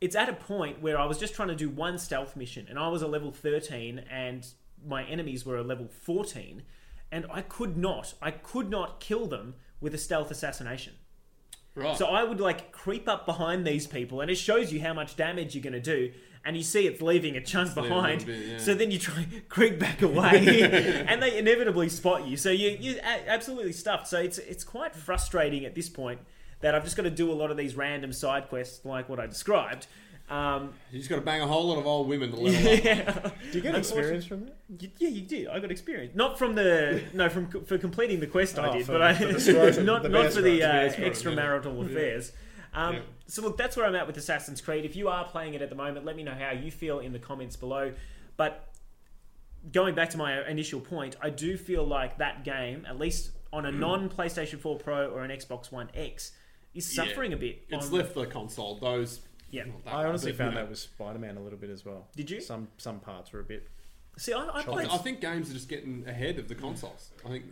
it's 0.01 0.15
at 0.15 0.27
a 0.27 0.33
point 0.33 0.81
where 0.81 0.99
I 0.99 1.05
was 1.05 1.17
just 1.17 1.35
trying 1.35 1.47
to 1.49 1.55
do 1.55 1.69
one 1.69 1.97
stealth 1.97 2.35
mission, 2.35 2.65
and 2.69 2.77
I 2.79 2.87
was 2.89 3.01
a 3.01 3.07
level 3.07 3.31
thirteen, 3.31 3.99
and 4.09 4.45
my 4.85 5.03
enemies 5.05 5.45
were 5.45 5.57
a 5.57 5.63
level 5.63 5.87
fourteen, 5.87 6.63
and 7.11 7.25
I 7.31 7.41
could 7.41 7.77
not, 7.77 8.13
I 8.21 8.31
could 8.31 8.69
not 8.69 8.99
kill 8.99 9.27
them 9.27 9.55
with 9.79 9.93
a 9.93 9.97
stealth 9.97 10.31
assassination. 10.31 10.93
Right. 11.75 11.97
So 11.97 12.07
I 12.07 12.23
would 12.23 12.39
like 12.39 12.71
creep 12.71 13.07
up 13.07 13.25
behind 13.25 13.65
these 13.67 13.85
people, 13.87 14.21
and 14.21 14.31
it 14.31 14.35
shows 14.35 14.71
you 14.73 14.81
how 14.81 14.93
much 14.93 15.15
damage 15.15 15.55
you're 15.55 15.63
going 15.63 15.73
to 15.73 15.79
do. 15.79 16.11
And 16.47 16.55
you 16.55 16.61
see 16.61 16.85
it's 16.85 17.01
leaving 17.01 17.35
a 17.35 17.41
chunk 17.41 17.75
leaving 17.75 17.91
a 17.91 17.95
behind. 17.95 18.27
little 18.27 18.35
bit, 18.41 18.47
yeah. 18.51 18.57
So 18.59 18.75
then 18.75 18.91
you 18.91 18.99
try 18.99 19.17
and 19.23 19.49
creep 19.49 19.79
back 19.79 20.01
away, 20.09 21.03
and 21.07 21.21
they 21.21 21.37
inevitably 21.39 21.89
spot 21.89 22.27
you. 22.27 22.37
So 22.37 22.51
you 22.51 22.77
you 22.79 22.99
absolutely 23.03 23.73
stuffed. 23.73 24.07
So 24.07 24.19
it's 24.19 24.37
it's 24.37 24.63
quite 24.63 24.95
frustrating 24.95 25.65
at 25.65 25.73
this 25.73 25.89
point 25.89 26.19
that 26.61 26.75
I've 26.75 26.83
just 26.83 26.95
got 26.95 27.03
to 27.03 27.09
do 27.09 27.31
a 27.31 27.33
lot 27.33 27.49
of 27.51 27.57
these 27.57 27.75
random 27.75 28.13
side 28.13 28.47
quests 28.47 28.85
like 28.85 29.09
what 29.09 29.19
I 29.19 29.25
described. 29.25 29.87
Um, 30.29 30.73
you 30.91 30.97
just 30.97 31.09
got 31.09 31.17
to 31.17 31.21
bang 31.21 31.41
a 31.41 31.47
whole 31.47 31.67
lot 31.67 31.77
of 31.77 31.85
old 31.85 32.07
women 32.07 32.31
to 32.31 32.37
level 32.37 32.73
up. 32.73 32.83
yeah, 32.83 33.29
Do 33.51 33.57
you 33.57 33.61
get 33.61 33.75
experience 33.75 34.25
from 34.25 34.45
that? 34.45 34.55
You- 34.79 34.89
yeah, 34.97 35.09
you 35.09 35.21
did. 35.21 35.47
I 35.47 35.59
got 35.59 35.69
experience. 35.71 36.15
Not 36.15 36.37
from 36.39 36.55
the 36.55 37.03
no 37.13 37.29
from 37.29 37.47
for 37.65 37.77
completing 37.77 38.19
the 38.19 38.27
quest 38.27 38.57
I 38.57 38.69
Oh, 38.69 38.73
did, 38.73 38.85
for- 38.85 38.93
but 38.93 39.01
I 39.03 39.13
the 39.13 39.83
not 39.83 40.03
the 40.03 40.09
not 40.09 40.31
for 40.33 40.41
the 40.41 40.59
scrotum. 40.59 40.69
uh, 40.69 40.71
Bear 40.71 40.89
scrotum, 40.91 41.03
yeah. 41.03 41.09
extramarital 41.09 41.85
affairs. 41.85 42.31
Um, 42.73 42.95
Yeah. 42.95 43.01
So 43.27 43.41
look, 43.41 43.57
that's 43.57 43.75
where 43.75 43.85
I'm 43.85 43.95
at 43.95 44.07
with 44.07 44.17
Assassin's 44.17 44.61
Creed. 44.61 44.85
If 44.85 44.95
you 44.95 45.07
are 45.07 45.25
playing 45.25 45.55
it 45.55 45.61
at 45.61 45.69
the 45.69 45.75
moment, 45.75 46.05
let 46.05 46.15
me 46.15 46.23
know 46.23 46.35
how 46.37 46.51
you 46.51 46.71
feel 46.71 46.99
in 46.99 47.11
the 47.11 47.19
comments 47.19 47.55
below. 47.55 47.93
But 48.37 48.67
going 49.71 49.95
back 49.95 50.11
to 50.11 50.17
my 50.17 50.47
initial 50.47 50.79
point, 50.79 51.15
I 51.21 51.29
do 51.29 51.57
feel 51.57 51.85
like 51.85 52.17
that 52.19 52.43
game, 52.43 52.85
at 52.87 52.99
least 52.99 53.31
on 53.51 53.65
a 53.65 53.71
hmm. 53.71 53.79
non 53.79 54.09
PlayStation 54.09 54.59
4 54.59 54.77
Pro 54.77 55.09
or 55.09 55.23
an 55.23 55.31
Xbox 55.31 55.71
One 55.71 55.89
X, 55.93 56.31
is 56.73 56.95
Yeah. 56.95 57.05
suffering 57.05 57.33
a 57.33 57.37
bit. 57.37 57.63
It's 57.69 57.87
on- 57.87 57.91
left 57.93 58.13
the 58.13 58.25
console. 58.25 58.75
Those. 58.75 59.21
Yeah. 59.49 59.65
not 59.65 59.85
that 59.85 59.93
I 59.93 60.05
honestly 60.05 60.31
but, 60.31 60.37
found 60.39 60.51
you 60.51 60.55
know, 60.55 60.61
that 60.63 60.69
with 60.69 60.79
Spider 60.79 61.19
Man 61.19 61.37
a 61.37 61.41
little 61.41 61.59
bit 61.59 61.69
as 61.69 61.85
well. 61.85 62.07
Did 62.15 62.29
you? 62.29 62.41
Some 62.41 62.67
some 62.77 62.99
parts 62.99 63.31
were 63.31 63.39
a 63.39 63.43
bit. 63.43 63.69
See, 64.17 64.33
I, 64.33 64.43
I 64.43 64.59
I, 64.59 64.63
played. 64.63 64.87
I 64.89 64.97
think 64.97 65.21
games 65.21 65.49
are 65.49 65.53
just 65.53 65.69
getting 65.69 66.05
ahead 66.07 66.39
of 66.39 66.47
the 66.47 66.55
consoles. 66.55 67.11
I 67.25 67.29
think. 67.29 67.45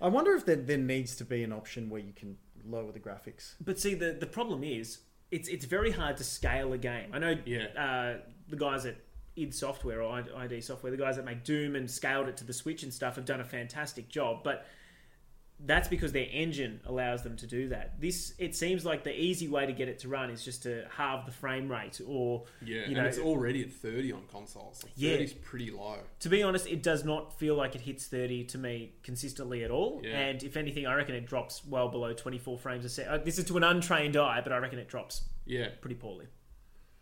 I 0.00 0.08
wonder 0.08 0.34
if 0.34 0.44
there, 0.44 0.56
there 0.56 0.76
needs 0.76 1.16
to 1.16 1.24
be 1.24 1.42
an 1.42 1.52
option 1.52 1.88
where 1.88 2.00
you 2.00 2.12
can 2.12 2.36
lower 2.66 2.92
the 2.92 3.00
graphics. 3.00 3.54
But 3.60 3.78
see, 3.78 3.94
the 3.94 4.12
the 4.12 4.26
problem 4.26 4.62
is, 4.64 4.98
it's 5.30 5.48
it's 5.48 5.64
very 5.64 5.90
hard 5.90 6.16
to 6.18 6.24
scale 6.24 6.72
a 6.72 6.78
game. 6.78 7.10
I 7.12 7.18
know 7.18 7.36
Yeah. 7.44 7.66
uh, 7.76 8.20
the 8.48 8.56
guys 8.56 8.86
at 8.86 8.96
id 9.36 9.52
Software 9.52 10.02
or 10.02 10.12
ID 10.18 10.30
ID 10.34 10.60
Software, 10.60 10.90
the 10.90 10.96
guys 10.96 11.16
that 11.16 11.24
make 11.24 11.44
Doom 11.44 11.76
and 11.76 11.90
scaled 11.90 12.28
it 12.28 12.36
to 12.38 12.44
the 12.44 12.52
Switch 12.52 12.82
and 12.82 12.92
stuff, 12.92 13.16
have 13.16 13.24
done 13.24 13.40
a 13.40 13.44
fantastic 13.44 14.08
job. 14.08 14.42
But 14.44 14.66
that's 15.64 15.88
because 15.88 16.12
their 16.12 16.26
engine 16.30 16.80
allows 16.84 17.22
them 17.22 17.34
to 17.36 17.46
do 17.46 17.68
that. 17.70 17.98
This 17.98 18.34
it 18.38 18.54
seems 18.54 18.84
like 18.84 19.04
the 19.04 19.18
easy 19.18 19.48
way 19.48 19.64
to 19.64 19.72
get 19.72 19.88
it 19.88 19.98
to 20.00 20.08
run 20.08 20.28
is 20.28 20.44
just 20.44 20.64
to 20.64 20.84
halve 20.90 21.24
the 21.24 21.32
frame 21.32 21.70
rate, 21.70 22.00
or 22.06 22.44
Yeah, 22.62 22.80
you 22.80 22.84
and 22.84 22.94
know, 22.96 23.04
it's 23.04 23.18
already 23.18 23.62
at 23.62 23.72
30 23.72 24.12
on 24.12 24.22
consoles. 24.30 24.82
Like, 24.84 24.92
Yeah. 24.96 25.16
30's 25.16 25.32
pretty 25.32 25.70
low. 25.70 25.98
to 26.20 26.28
be 26.28 26.42
honest, 26.42 26.66
it 26.66 26.82
does 26.82 27.04
not 27.04 27.38
feel 27.38 27.54
like 27.54 27.74
it 27.74 27.80
hits 27.80 28.06
30 28.06 28.44
to 28.44 28.58
me 28.58 28.96
consistently 29.02 29.64
at 29.64 29.70
all. 29.70 30.02
Yeah. 30.04 30.18
And 30.18 30.42
if 30.42 30.56
anything, 30.58 30.86
I 30.86 30.94
reckon 30.94 31.14
it 31.14 31.26
drops 31.26 31.64
well 31.64 31.88
below 31.88 32.12
24 32.12 32.58
frames 32.58 32.84
a 32.84 32.88
second. 32.90 33.24
This 33.24 33.38
is 33.38 33.46
to 33.46 33.56
an 33.56 33.64
untrained 33.64 34.16
eye, 34.16 34.42
but 34.42 34.52
I 34.52 34.58
reckon 34.58 34.78
it 34.78 34.88
drops 34.88 35.22
Yeah, 35.46 35.68
pretty 35.80 35.96
poorly. 35.96 36.26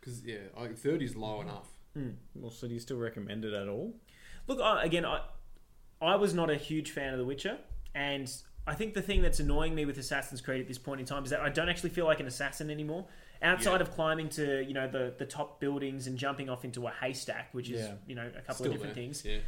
because 0.01 0.25
yeah, 0.25 0.37
like 0.57 0.77
30's 0.77 1.17
low 1.17 1.41
enough. 1.41 1.67
Mm. 1.99 2.15
Well, 2.37 2.51
so 2.53 2.69
do 2.69 2.75
you 2.75 2.81
still 2.81 2.99
recommend 2.99 3.45
it 3.45 3.53
at 3.53 3.69
all? 3.69 3.95
Look, 4.47 4.61
I, 4.61 4.85
again, 4.85 5.05
I, 5.05 5.23
I 6.01 6.17
was 6.17 6.35
not 6.35 6.51
a 6.51 6.57
huge 6.57 6.91
fan 6.91 7.13
of 7.13 7.19
The 7.19 7.25
Witcher, 7.25 7.59
and 7.95 8.31
I 8.67 8.75
think 8.75 8.95
the 8.95 9.03
thing 9.03 9.21
that's 9.23 9.41
annoying 9.41 9.75
me 9.75 9.85
with 9.85 9.99
Assassin's 9.99 10.41
Creed 10.41 10.61
at 10.61 10.69
this 10.69 10.79
point 10.79 11.01
in 11.01 11.07
time 11.07 11.23
is 11.25 11.31
that 11.31 11.41
I 11.41 11.51
don't 11.51 11.69
actually 11.69 11.91
feel 11.91 12.07
like 12.07 12.21
an 12.21 12.27
assassin 12.27 12.71
anymore. 12.71 13.07
Outside 13.43 13.73
Yeah. 13.77 13.81
of 13.81 13.91
climbing 13.91 14.29
to 14.31 14.65
you 14.65 14.73
know 14.73 14.89
the 14.89 15.15
the 15.19 15.27
top 15.27 15.61
buildings 15.61 16.07
and 16.07 16.17
jumping 16.17 16.49
off 16.49 16.65
into 16.65 16.87
a 16.87 16.91
haystack, 16.91 17.49
which 17.53 17.69
is 17.69 17.81
Yeah. 17.87 17.95
you 18.07 18.15
know 18.15 18.27
a 18.27 18.41
couple 18.41 18.55
Still 18.55 18.67
of 18.69 18.73
different 18.75 18.95
there. 18.95 19.05
things, 19.05 19.25
Yeah, 19.25 19.39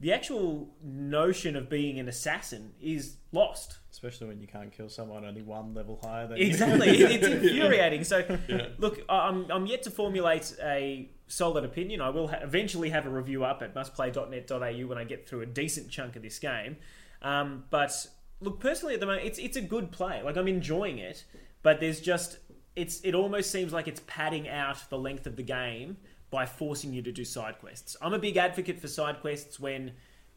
the 0.00 0.12
actual 0.12 0.74
notion 0.82 1.54
of 1.54 1.68
being 1.70 2.00
an 2.00 2.08
assassin 2.08 2.72
is 2.80 3.16
lost. 3.30 3.78
Especially 3.92 4.26
when 4.26 4.40
you 4.40 4.48
can't 4.48 4.72
kill 4.72 4.88
someone 4.88 5.24
only 5.24 5.42
one 5.42 5.72
level 5.72 6.00
higher 6.02 6.26
than 6.26 6.38
you. 6.38 6.46
Exactly, 6.46 6.88
it's 6.88 7.26
infuriating. 7.28 8.02
So, 8.02 8.38
look, 8.78 9.00
I'm 9.08 9.48
I'm 9.52 9.66
yet 9.66 9.84
to 9.84 9.90
formulate 9.92 10.52
a 10.60 11.08
solid 11.28 11.64
opinion. 11.64 12.00
I 12.00 12.08
will 12.08 12.26
ha- 12.28 12.40
eventually 12.42 12.90
have 12.90 13.06
a 13.06 13.10
review 13.10 13.44
up 13.44 13.62
at 13.62 13.72
mustplay.net.au 13.74 14.86
when 14.88 14.98
I 14.98 15.04
get 15.04 15.28
through 15.28 15.42
a 15.42 15.46
decent 15.46 15.90
chunk 15.90 16.16
of 16.16 16.22
this 16.22 16.40
game. 16.40 16.76
Um, 17.24 17.64
but 17.70 18.06
look, 18.40 18.60
personally, 18.60 18.94
at 18.94 19.00
the 19.00 19.06
moment, 19.06 19.26
it's 19.26 19.38
it's 19.38 19.56
a 19.56 19.62
good 19.62 19.90
play. 19.90 20.22
Like 20.22 20.36
I'm 20.36 20.46
enjoying 20.46 20.98
it, 20.98 21.24
but 21.62 21.80
there's 21.80 22.00
just 22.00 22.38
it's 22.76 23.00
it 23.00 23.14
almost 23.14 23.50
seems 23.50 23.72
like 23.72 23.88
it's 23.88 24.02
padding 24.06 24.48
out 24.48 24.78
the 24.90 24.98
length 24.98 25.26
of 25.26 25.34
the 25.34 25.42
game 25.42 25.96
by 26.30 26.46
forcing 26.46 26.92
you 26.92 27.02
to 27.02 27.12
do 27.12 27.24
side 27.24 27.58
quests. 27.58 27.96
I'm 28.00 28.12
a 28.12 28.18
big 28.18 28.36
advocate 28.36 28.80
for 28.80 28.88
side 28.88 29.20
quests 29.20 29.58
when 29.58 29.92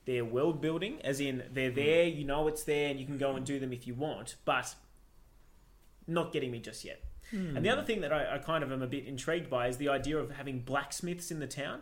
they're 0.05 0.23
world 0.23 0.61
building, 0.61 0.99
as 1.03 1.19
in 1.19 1.43
they're 1.51 1.71
there, 1.71 2.05
you 2.05 2.23
know 2.23 2.47
it's 2.47 2.63
there, 2.63 2.89
and 2.89 2.99
you 2.99 3.05
can 3.05 3.17
go 3.17 3.35
and 3.35 3.45
do 3.45 3.59
them 3.59 3.73
if 3.73 3.85
you 3.85 3.93
want. 3.93 4.35
But 4.45 4.73
not 6.07 6.31
getting 6.31 6.51
me 6.51 6.59
just 6.59 6.85
yet. 6.85 7.03
And 7.57 7.65
the 7.65 7.69
other 7.69 7.83
thing 7.83 8.01
that 8.01 8.13
I, 8.13 8.35
I 8.35 8.37
kind 8.37 8.63
of 8.63 8.71
am 8.71 8.81
a 8.81 8.87
bit 8.87 9.05
intrigued 9.05 9.49
by 9.49 9.67
is 9.67 9.75
the 9.77 9.89
idea 9.89 10.17
of 10.17 10.31
having 10.31 10.59
blacksmiths 10.59 11.29
in 11.29 11.39
the 11.39 11.47
town. 11.47 11.81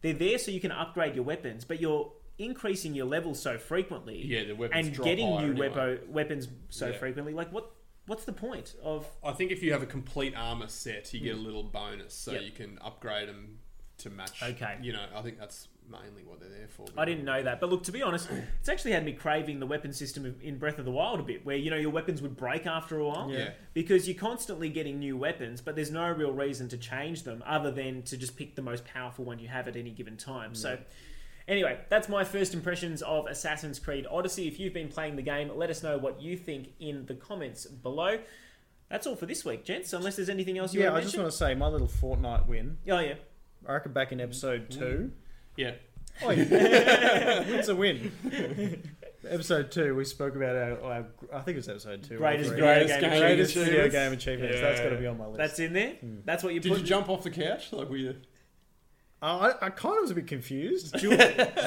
They're 0.00 0.14
there 0.14 0.38
so 0.38 0.50
you 0.50 0.60
can 0.60 0.72
upgrade 0.72 1.14
your 1.14 1.24
weapons, 1.24 1.66
but 1.66 1.80
you're 1.80 2.12
increasing 2.38 2.94
your 2.94 3.06
level 3.06 3.34
so 3.34 3.58
frequently. 3.58 4.22
Yeah, 4.24 4.44
the 4.44 4.54
weapons 4.54 4.86
and 4.86 4.94
drop 4.94 5.06
getting 5.06 5.32
higher 5.32 5.46
new 5.46 5.62
anyway. 5.62 5.68
wepo- 5.68 6.08
weapons 6.08 6.48
so 6.68 6.88
Yeah. 6.88 6.98
frequently. 6.98 7.32
Like 7.32 7.52
what? 7.52 7.72
What's 8.06 8.24
the 8.24 8.32
point 8.32 8.76
of? 8.84 9.06
I 9.24 9.32
think 9.32 9.50
if 9.50 9.62
you 9.64 9.72
have 9.72 9.82
a 9.82 9.86
complete 9.86 10.34
armor 10.36 10.68
set, 10.68 11.12
you 11.12 11.20
get 11.20 11.34
a 11.34 11.38
mm. 11.38 11.44
little 11.44 11.64
bonus, 11.64 12.14
so 12.14 12.32
Yep. 12.32 12.42
you 12.42 12.50
can 12.52 12.78
upgrade 12.80 13.28
them 13.28 13.58
to 13.98 14.10
match. 14.10 14.42
Okay. 14.42 14.78
You 14.80 14.92
know, 14.92 15.04
I 15.14 15.22
think 15.22 15.38
that's 15.38 15.68
mainly 15.90 16.22
what 16.24 16.40
they're 16.40 16.48
there 16.48 16.68
for. 16.68 16.86
I 16.96 17.04
didn't 17.04 17.24
know 17.24 17.42
that, 17.42 17.60
but 17.60 17.70
look, 17.70 17.82
to 17.84 17.92
be 17.92 18.02
honest, 18.02 18.28
it's 18.60 18.68
actually 18.68 18.92
had 18.92 19.04
me 19.04 19.12
craving 19.12 19.58
the 19.60 19.66
weapon 19.66 19.92
system 19.92 20.36
in 20.40 20.58
Breath 20.58 20.78
of 20.78 20.84
the 20.84 20.90
Wild 20.90 21.20
a 21.20 21.22
bit, 21.22 21.44
where 21.44 21.56
you 21.56 21.70
know 21.70 21.76
your 21.76 21.90
weapons 21.90 22.22
would 22.22 22.36
break 22.36 22.66
after 22.66 22.98
a 22.98 23.06
while. 23.06 23.30
Yeah. 23.30 23.50
because 23.74 24.06
you're 24.08 24.18
constantly 24.18 24.68
getting 24.68 24.98
new 24.98 25.16
weapons, 25.16 25.60
but 25.60 25.74
there's 25.74 25.90
no 25.90 26.08
real 26.10 26.32
reason 26.32 26.68
to 26.68 26.78
change 26.78 27.24
them 27.24 27.42
other 27.46 27.70
than 27.70 28.02
to 28.02 28.16
just 28.16 28.36
pick 28.36 28.54
the 28.54 28.62
most 28.62 28.84
powerful 28.84 29.24
one 29.24 29.38
you 29.38 29.48
have 29.48 29.66
at 29.68 29.76
any 29.76 29.90
given 29.90 30.16
time. 30.16 30.54
So, 30.54 30.78
anyway, 31.48 31.78
that's 31.88 32.08
my 32.08 32.24
first 32.24 32.54
impressions 32.54 33.02
of 33.02 33.26
Assassin's 33.26 33.78
Creed 33.78 34.06
Odyssey. 34.10 34.48
If 34.48 34.58
you've 34.60 34.74
been 34.74 34.88
playing 34.88 35.16
the 35.16 35.22
game, 35.22 35.50
let 35.54 35.70
us 35.70 35.82
know 35.82 35.98
what 35.98 36.20
you 36.20 36.36
think 36.36 36.68
in 36.80 37.06
the 37.06 37.14
comments 37.14 37.66
below. 37.66 38.18
That's 38.88 39.06
all 39.06 39.16
for 39.16 39.26
this 39.26 39.44
week, 39.44 39.64
gents. 39.64 39.92
Unless 39.92 40.16
there's 40.16 40.28
anything 40.28 40.58
else 40.58 40.72
you 40.72 40.80
want 40.80 40.80
mentioned. 40.80 40.84
Yeah, 40.84 40.88
I 40.88 40.92
want 40.92 41.02
to 41.02 41.06
just 41.06 41.16
mention. 41.16 41.22
want 41.22 41.32
to 41.32 41.38
say 41.38 41.54
my 41.54 41.68
little 41.68 41.88
Fortnite 41.88 42.46
win. 42.46 42.78
Oh 42.88 42.98
yeah, 42.98 43.14
I 43.66 43.72
reckon 43.72 43.92
back 43.92 44.12
in 44.12 44.20
episode 44.20 44.68
mm-hmm. 44.68 44.78
two. 44.78 45.12
Yeah. 45.56 45.72
Oh, 46.22 46.30
yeah. 46.30 47.40
win's 47.50 47.68
a 47.68 47.76
win. 47.76 48.12
episode 49.28 49.70
two, 49.70 49.94
we 49.94 50.04
spoke 50.04 50.34
about 50.34 50.56
our, 50.56 50.80
our 50.82 51.06
I 51.32 51.40
think 51.40 51.56
it 51.56 51.56
was 51.56 51.68
episode 51.68 52.04
two. 52.04 52.14
or 52.14 52.18
Greatest 52.18 52.50
three. 52.50 52.60
video 52.60 52.74
Greatest 52.74 53.00
game 53.00 53.10
game 53.10 53.20
Greatest 53.20 53.54
video 53.54 53.88
game 53.88 54.12
achievements. 54.12 54.56
Yeah. 54.56 54.62
That's 54.62 54.80
got 54.80 54.90
to 54.90 54.96
be 54.96 55.06
on 55.06 55.18
my 55.18 55.26
list. 55.26 55.38
That's 55.38 55.58
in 55.58 55.72
there. 55.72 55.94
Mm. 56.04 56.20
That's 56.24 56.42
what 56.42 56.54
you 56.54 56.60
Did 56.60 56.72
put. 56.72 56.80
you 56.80 56.86
jump 56.86 57.08
off 57.08 57.22
the 57.22 57.30
couch? 57.30 57.72
Like 57.72 57.90
we? 57.90 58.16
Uh, 59.26 59.52
I, 59.60 59.66
I 59.66 59.70
kind 59.70 59.96
of 59.96 60.02
was 60.02 60.12
a 60.12 60.14
bit 60.14 60.28
confused. 60.28 60.96
Jules, 61.00 61.20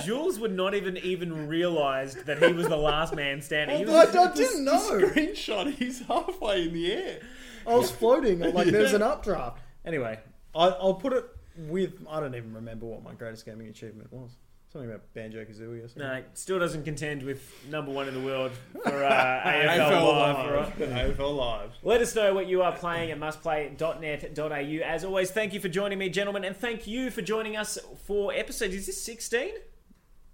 Jules 0.06 0.40
would 0.40 0.56
not 0.56 0.74
even 0.74 0.96
even 0.98 1.50
realised 1.50 2.26
that 2.26 2.42
he 2.42 2.54
was 2.54 2.70
the 2.70 2.78
last 2.78 3.14
man 3.14 3.42
standing. 3.42 3.80
He 3.80 3.84
I, 3.84 4.06
was, 4.06 4.16
I 4.16 4.34
didn't 4.34 4.64
know. 4.64 4.80
Screenshot. 4.80 5.74
He's 5.76 6.00
halfway 6.00 6.64
in 6.64 6.74
the 6.74 6.94
air. 6.94 7.20
I 7.68 7.76
was 7.76 7.92
floating 7.92 8.40
like 8.40 8.68
there's 8.68 8.94
an 8.94 9.02
updraft. 9.02 9.60
Anyway, 9.84 10.20
I, 10.56 10.68
I'll 10.68 10.94
put 10.94 11.12
it 11.12 11.26
with. 11.58 11.96
I 12.10 12.22
don't 12.22 12.34
even 12.34 12.54
remember 12.54 12.86
what 12.86 13.04
my 13.04 13.14
greatest 13.14 13.46
gaming 13.46 13.68
achievement 13.68 14.14
was. 14.14 14.32
Something 14.72 14.92
about 14.92 15.12
Banjo 15.16 15.44
Kazooie 15.46 15.84
or 15.84 15.88
something. 15.88 16.04
No, 16.08 16.14
it 16.14 16.30
still 16.36 16.60
doesn't 16.60 16.84
contend 16.86 17.24
with 17.24 17.42
number 17.72 17.92
one 17.92 18.08
in 18.08 18.14
the 18.14 18.20
world 18.20 18.52
for 18.84 19.04
uh, 19.04 19.42
AFL, 19.44 20.14
Live. 20.14 20.46
Live. 20.46 20.80
right? 20.80 21.18
AFL 21.18 21.36
Live. 21.36 21.72
Let 21.82 22.02
us 22.02 22.14
know 22.16 22.36
what 22.36 22.46
you 22.46 22.62
are 22.62 22.72
playing 22.76 23.10
at 23.10 23.20
mustplay.net.au. 23.20 24.86
As 24.86 25.04
always, 25.04 25.32
thank 25.32 25.54
you 25.54 25.60
for 25.60 25.70
joining 25.70 25.98
me, 25.98 26.10
gentlemen, 26.10 26.44
and 26.44 26.56
thank 26.56 26.86
you 26.86 27.10
for 27.10 27.24
joining 27.24 27.58
us 27.58 27.80
for 28.06 28.32
episode. 28.32 28.72
Is 28.72 28.86
this 28.86 29.02
16? 29.02 29.54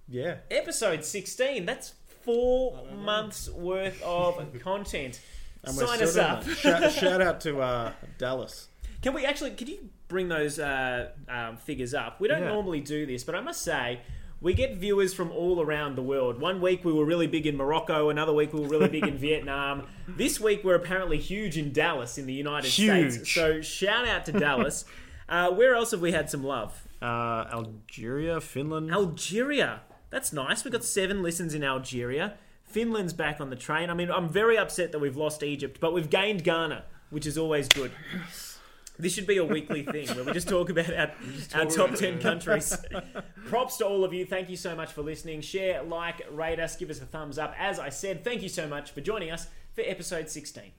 Yeah. 0.10 0.36
Episode 0.52 1.06
16. 1.06 1.65
That's 1.65 1.93
four 2.24 2.84
months 2.93 3.50
worth 3.50 4.02
of 4.04 4.45
content. 4.62 5.21
And 5.63 5.74
Sign 5.76 6.02
us 6.04 6.17
up. 6.17 6.45
Shout, 6.50 6.92
shout 6.92 7.21
out 7.21 7.40
to 7.42 7.62
uh, 7.62 7.94
Dallas. 8.17 8.67
Can 9.02 9.13
we 9.13 9.25
actually? 9.25 9.52
Can 9.52 9.67
you 9.67 9.90
bring 10.08 10.27
those 10.27 10.60
uh, 10.60 11.10
um, 11.29 11.58
figures 11.58 11.94
up? 11.94 12.19
We 12.19 12.27
don't 12.27 12.42
Yeah. 12.42 12.50
normally 12.50 12.81
do 12.81 13.06
this, 13.06 13.23
but 13.23 13.33
I 13.36 13.40
must 13.42 13.62
say. 13.62 14.02
We 14.46 14.54
get 14.54 14.75
viewers 14.75 15.12
from 15.12 15.31
all 15.31 15.60
around 15.60 15.96
the 15.96 16.04
world. 16.04 16.39
One 16.39 16.62
week 16.62 16.85
we 16.85 16.93
were 16.93 17.04
really 17.04 17.25
big 17.25 17.48
in 17.48 17.58
Morocco, 17.58 18.10
another 18.10 18.31
week 18.31 18.54
we 18.54 18.60
were 18.60 18.67
really 18.67 18.89
big 18.89 19.08
in 19.08 19.17
Vietnam. 19.27 19.87
This 20.08 20.39
week 20.39 20.63
we're 20.63 20.75
apparently 20.75 21.17
huge 21.17 21.58
in 21.58 21.73
Dallas 21.73 22.19
in 22.19 22.27
the 22.27 22.33
United 22.33 22.67
Huge. 22.67 23.13
States. 23.13 23.31
So 23.31 23.62
shout 23.62 24.08
out 24.08 24.23
to 24.27 24.31
Dallas. 24.31 24.85
Uh, 25.27 25.50
where 25.50 25.73
else 25.73 25.89
have 25.89 26.02
we 26.02 26.12
had 26.12 26.29
some 26.29 26.43
love? 26.43 26.87
Uh, 27.02 27.48
Algeria, 27.52 28.39
Finland. 28.39 28.91
Algeria. 28.91 29.81
That's 30.12 30.31
nice. 30.31 30.63
We've 30.63 30.71
got 30.71 30.83
seven 30.83 31.23
listens 31.23 31.56
in 31.56 31.63
Algeria. 31.63 32.35
Finland's 32.63 33.12
back 33.12 33.41
on 33.41 33.50
the 33.50 33.56
train. 33.56 33.89
I 33.89 33.96
mean, 33.96 34.12
I'm 34.12 34.29
very 34.29 34.56
upset 34.56 34.91
that 34.91 35.00
we've 35.00 35.15
lost 35.17 35.41
Egypt, 35.41 35.79
but 35.79 35.93
we've 35.93 36.12
gained 36.12 36.43
Ghana, 36.43 36.83
which 37.10 37.25
is 37.25 37.39
always 37.39 37.67
good. 37.67 37.91
This 38.98 39.13
should 39.13 39.27
be 39.27 39.37
a 39.37 39.46
weekly 39.46 39.83
thing 39.83 40.08
where 40.10 40.23
we 40.23 40.31
just 40.31 40.48
talk 40.48 40.69
about 40.69 40.93
our, 40.93 41.12
our 41.54 41.65
top 41.65 41.96
10 41.96 42.19
countries. 42.19 42.77
Props 43.46 43.77
to 43.77 43.85
all 43.85 44.04
of 44.04 44.13
you. 44.13 44.25
Thank 44.25 44.50
you 44.50 44.58
so 44.58 44.75
much 44.75 44.93
for 44.93 45.02
listening. 45.02 45.41
Share, 45.41 45.83
like, 45.83 46.21
rate 46.31 46.60
us, 46.60 46.75
give 46.75 46.89
us 46.89 47.02
a 47.02 47.06
thumbs 47.06 47.37
up. 47.37 47.54
As 47.60 47.79
I 47.79 47.89
said, 47.89 48.23
thank 48.23 48.41
you 48.41 48.50
so 48.50 48.67
much 48.67 48.91
for 48.91 49.02
joining 49.02 49.31
us 49.31 49.48
for 49.73 49.81
episode 49.85 50.29
16. 50.29 50.71